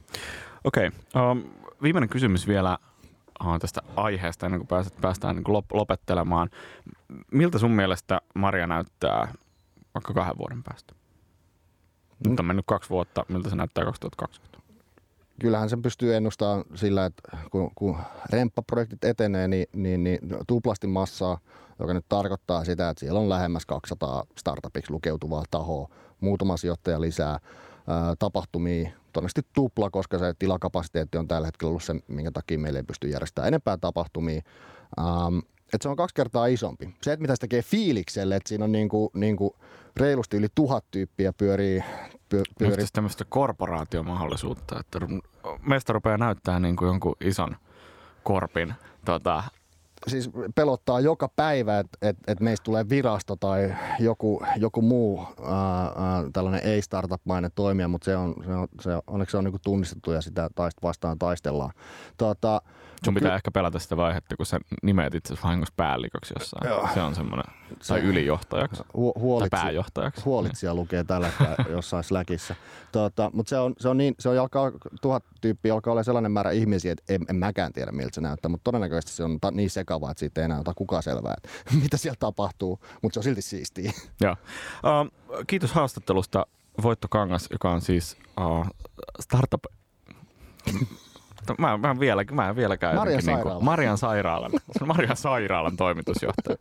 okei. 0.64 0.90
Okay. 1.14 1.30
Um, 1.30 1.42
viimeinen 1.82 2.08
kysymys 2.08 2.48
vielä 2.48 2.78
uh, 3.44 3.58
tästä 3.58 3.80
aiheesta 3.96 4.46
ennen 4.46 4.60
kuin 4.60 4.68
pääset, 4.68 5.00
päästään 5.00 5.36
niin 5.36 5.44
kuin 5.44 5.52
lop, 5.52 5.72
lopettelemaan. 5.72 6.50
Miltä 7.32 7.58
sun 7.58 7.70
mielestä 7.70 8.20
Maria 8.34 8.66
näyttää 8.66 9.32
vaikka 9.94 10.14
kahden 10.14 10.38
vuoden 10.38 10.62
päästä? 10.62 10.94
Nyt 12.26 12.40
on 12.40 12.46
mennyt 12.46 12.66
kaksi 12.68 12.90
vuotta. 12.90 13.24
Miltä 13.28 13.50
se 13.50 13.56
näyttää 13.56 13.84
2020? 13.84 14.51
Kyllähän 15.42 15.70
sen 15.70 15.82
pystyy 15.82 16.16
ennustamaan 16.16 16.64
sillä, 16.74 17.04
että 17.04 17.38
kun, 17.50 17.70
kun 17.74 17.96
remppaprojektit 18.30 19.04
etenee, 19.04 19.48
niin, 19.48 19.66
niin, 19.72 20.04
niin 20.04 20.18
tuplasti 20.46 20.86
massaa, 20.86 21.38
joka 21.78 21.94
nyt 21.94 22.04
tarkoittaa 22.08 22.64
sitä, 22.64 22.90
että 22.90 23.00
siellä 23.00 23.20
on 23.20 23.28
lähemmäs 23.28 23.66
200 23.66 24.24
startupiksi 24.38 24.92
lukeutuvaa 24.92 25.44
tahoa, 25.50 25.88
muutama 26.20 26.56
sijoittaja 26.56 27.00
lisää, 27.00 27.30
ää, 27.88 28.14
tapahtumia 28.18 28.90
todennäköisesti 29.12 29.50
tupla, 29.52 29.90
koska 29.90 30.18
se 30.18 30.34
tilakapasiteetti 30.38 31.18
on 31.18 31.28
tällä 31.28 31.46
hetkellä 31.46 31.68
ollut 31.68 31.82
se, 31.82 31.94
minkä 32.08 32.30
takia 32.30 32.58
meillä 32.58 32.78
ei 32.78 32.82
pysty 32.82 33.08
järjestämään 33.08 33.48
enempää 33.48 33.76
tapahtumia. 33.76 34.42
Ähm, 34.98 35.38
että 35.72 35.82
se 35.82 35.88
on 35.88 35.96
kaksi 35.96 36.14
kertaa 36.14 36.46
isompi. 36.46 36.94
Se, 37.02 37.12
että 37.12 37.22
mitä 37.22 37.36
se 37.36 37.40
tekee 37.40 37.62
fiilikselle, 37.62 38.36
että 38.36 38.48
siinä 38.48 38.64
on 38.64 38.72
niinku, 38.72 39.10
niinku 39.14 39.56
reilusti 39.96 40.36
yli 40.36 40.48
tuhat 40.54 40.84
tyyppiä 40.90 41.32
pyörii. 41.32 41.84
Pyö, 42.28 42.42
pyörii. 42.58 42.82
Just 42.82 42.92
tämmöistä 42.92 43.24
korporaatiomahdollisuutta, 43.28 44.80
että 44.80 44.98
meistä 45.66 45.92
rupeaa 45.92 46.18
näyttää 46.18 46.60
niin 46.60 46.76
kuin 46.76 46.86
jonkun 46.86 47.16
ison 47.20 47.56
korpin 48.22 48.74
tota, 49.04 49.42
siis 50.06 50.30
pelottaa 50.54 51.00
joka 51.00 51.28
päivä, 51.36 51.78
että 51.78 51.98
et, 52.02 52.16
et 52.26 52.40
meistä 52.40 52.64
tulee 52.64 52.88
virasto 52.88 53.36
tai 53.36 53.74
joku, 53.98 54.42
joku 54.56 54.82
muu 54.82 55.26
ää, 55.44 55.82
ää, 55.82 56.24
tällainen 56.32 56.62
ei-startup-mainen 56.64 57.50
toimija, 57.54 57.88
mutta 57.88 58.04
se 58.04 58.16
on, 58.16 58.34
se 58.46 58.52
on, 58.54 58.68
se 58.80 58.94
on, 58.94 59.02
onneksi 59.06 59.30
se 59.30 59.36
on 59.36 59.44
niinku 59.44 59.58
tunnistettu 59.64 60.12
ja 60.12 60.20
sitä 60.20 60.50
taist, 60.54 60.78
vastaan 60.82 61.18
taistellaan. 61.18 61.72
Tota, 62.16 62.62
Sun 63.04 63.14
pitää 63.14 63.30
ky- 63.30 63.36
ehkä 63.36 63.50
pelata 63.50 63.78
sitä 63.78 63.96
vaihetta, 63.96 64.36
kun 64.36 64.46
sä 64.46 64.60
nimeät 64.82 65.14
itse 65.14 65.34
vahingossa 65.44 65.74
päälliköksi 65.76 66.34
jossain. 66.38 66.68
Joo. 66.68 66.88
Se 66.94 67.00
on 67.02 67.14
semmoinen, 67.14 67.54
tai 67.88 68.00
ylijohtajaksi, 68.00 68.82
hu- 68.82 69.20
huolitsi, 69.20 69.50
tai 69.50 69.62
pääjohtajaksi. 69.62 70.24
Huolitsija 70.24 70.74
lukee 70.74 71.04
tällä 71.04 71.30
jossain 71.76 72.04
Slackissa. 72.04 72.54
Tota, 72.92 73.30
mutta 73.34 73.50
se 73.50 73.58
on, 73.58 73.74
se 73.78 73.88
on 73.88 73.98
niin, 73.98 74.14
se 74.18 74.28
on 74.28 74.38
alkaa, 74.38 74.72
tuhat 75.00 75.24
tyyppiä 75.40 75.74
alkaa 75.74 75.92
olla 75.92 76.02
sellainen 76.02 76.32
määrä 76.32 76.50
ihmisiä, 76.50 76.92
että 76.92 77.14
en, 77.14 77.24
en 77.28 77.36
mäkään 77.36 77.72
tiedä 77.72 77.92
miltä 77.92 78.14
se 78.14 78.20
näyttää, 78.20 78.48
mutta 78.48 78.64
todennäköisesti 78.64 79.16
se 79.16 79.24
on 79.24 79.38
ta, 79.40 79.50
niin 79.50 79.70
sekava, 79.70 80.10
että 80.10 80.18
siitä 80.18 80.40
ei 80.40 80.44
enää 80.44 80.60
ota 80.60 80.74
kukaan 80.74 81.02
selvää, 81.02 81.34
että 81.36 81.48
mitä 81.82 81.96
siellä 81.96 82.16
tapahtuu, 82.20 82.80
mutta 83.02 83.14
se 83.14 83.20
on 83.20 83.24
silti 83.24 83.42
siistiä. 83.42 83.92
Joo. 84.20 84.32
Uh, 84.32 85.44
kiitos 85.46 85.72
haastattelusta 85.72 86.46
Voitto 86.82 87.08
Kangas, 87.10 87.48
joka 87.52 87.70
on 87.70 87.80
siis 87.80 88.16
uh, 88.40 88.66
startup 89.20 89.64
Mä, 91.58 91.76
mä, 91.76 92.00
vielä, 92.00 92.24
mä 92.32 92.56
vieläkään. 92.56 92.94
Marian 92.94 93.22
niin 93.26 93.40
kuin, 93.40 93.64
Marian 93.64 93.98
sairaalan. 93.98 94.50
Marian 94.86 95.16
sairaalan 95.16 95.76
toimitusjohtaja. 95.76 96.56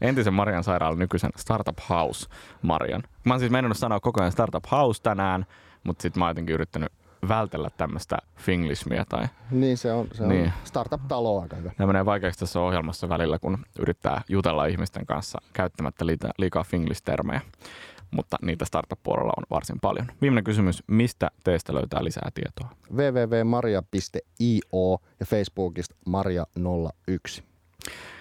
Entisen 0.00 0.34
Marian 0.34 0.64
sairaalan 0.64 0.98
nykyisen 0.98 1.30
Startup 1.36 1.78
House 1.88 2.28
Marian. 2.62 3.02
Mä 3.24 3.34
oon 3.34 3.40
siis 3.40 3.52
mennyt 3.52 3.76
sanoa 3.76 4.00
koko 4.00 4.20
ajan 4.20 4.32
Startup 4.32 4.64
House 4.70 5.02
tänään, 5.02 5.46
mutta 5.84 6.02
sitten 6.02 6.20
mä 6.20 6.24
oon 6.24 6.30
jotenkin 6.30 6.54
yrittänyt 6.54 6.92
vältellä 7.28 7.70
tämmöistä 7.76 8.18
finglismiä. 8.36 9.04
Tai, 9.08 9.28
niin, 9.50 9.78
se 9.78 9.92
on, 9.92 10.08
se 10.12 10.26
niin. 10.26 10.44
on 10.44 10.52
startup-talo 10.64 11.42
aika 11.42 11.56
hyvä. 11.56 11.72
Nämä 11.78 11.86
menee 11.86 12.04
vaikeaksi 12.04 12.40
tässä 12.40 12.60
ohjelmassa 12.60 13.08
välillä, 13.08 13.38
kun 13.38 13.58
yrittää 13.78 14.22
jutella 14.28 14.66
ihmisten 14.66 15.06
kanssa 15.06 15.38
käyttämättä 15.52 16.04
liikaa 16.38 16.64
finglistermejä 16.64 17.40
mutta 18.10 18.36
niitä 18.42 18.64
startup-puolella 18.64 19.32
on 19.36 19.44
varsin 19.50 19.80
paljon. 19.80 20.06
Viimeinen 20.22 20.44
kysymys, 20.44 20.82
mistä 20.86 21.30
teistä 21.44 21.74
löytää 21.74 22.04
lisää 22.04 22.30
tietoa? 22.34 22.68
www.maria.io 22.92 24.98
ja 25.20 25.26
Facebookista 25.26 25.94
maria01. 26.08 27.42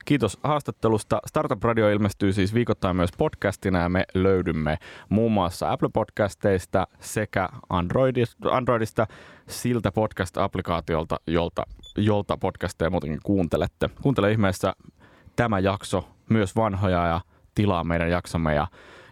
Kiitos 0.06 0.40
haastattelusta. 0.44 1.20
Startup 1.26 1.64
Radio 1.64 1.90
ilmestyy 1.90 2.34
siis 2.34 2.54
viikoittain 2.54 2.96
myös 2.96 3.10
podcastina 3.18 3.80
ja 3.80 3.90
me 3.90 4.06
löydymme 4.14 4.78
muun 5.10 5.32
muassa 5.32 5.72
Apple 5.72 5.90
Podcasteista 5.94 6.88
sekä 7.00 7.50
Androidista, 7.70 8.50
Androidista 8.52 9.08
siltä 9.48 9.92
podcast-applikaatiolta, 9.92 11.18
jolta, 11.28 11.64
jolta 11.98 12.38
podcasteja 12.38 12.90
muutenkin 12.90 13.20
kuuntelette. 13.24 13.90
Kuuntele 14.02 14.32
ihmeessä 14.32 14.74
tämä 15.36 15.60
jakso, 15.60 16.08
myös 16.30 16.56
vanhoja 16.56 17.08
ja 17.08 17.22
tilaa 17.56 17.84
meidän 17.84 18.10
jaksomme 18.10 18.56
ja 18.56 18.68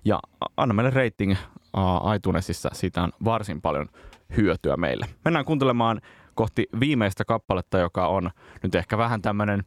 ja 0.08 0.20
anna 0.58 0.74
meille 0.74 0.92
rating 0.92 1.32
uh, 1.32 2.14
iTunesissa, 2.16 2.70
siitä 2.74 3.04
on 3.04 3.12
varsin 3.26 3.62
paljon 3.62 3.88
hyötyä 4.38 4.78
meille. 4.78 5.06
Mennään 5.26 5.46
kuuntelemaan 5.46 6.02
kohti 6.36 6.68
viimeistä 6.80 7.26
kappaletta, 7.26 7.78
joka 7.78 8.08
on 8.08 8.32
nyt 8.64 8.76
ehkä 8.76 8.98
vähän 8.98 9.22
tämmöinen 9.22 9.64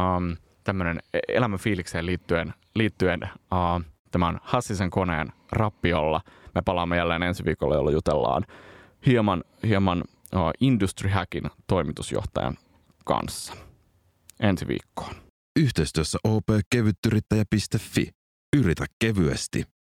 um, 0.00 0.36
tämmöinen 0.64 0.98
elämänfiilikseen 1.28 2.06
liittyen, 2.06 2.54
liittyen 2.74 3.20
uh, 3.22 3.84
tämän 4.10 4.38
Hassisen 4.42 4.90
koneen 4.90 5.32
rappiolla. 5.52 6.20
Me 6.54 6.62
palaamme 6.64 6.96
jälleen 6.96 7.22
ensi 7.22 7.44
viikolla, 7.44 7.74
jolloin 7.74 7.94
jutellaan 7.94 8.44
hieman, 9.06 9.44
hieman 9.66 10.04
uh, 10.34 10.50
Industry 10.60 11.10
Hackin 11.10 11.50
toimitusjohtajan 11.66 12.56
kanssa. 13.04 13.54
Ensi 14.40 14.68
viikkoon. 14.68 15.14
Yhteistyössä 15.58 16.18
opkevyttyrittäjä.fi. 16.24 18.08
Yritä 18.56 18.84
kevyesti. 18.98 19.64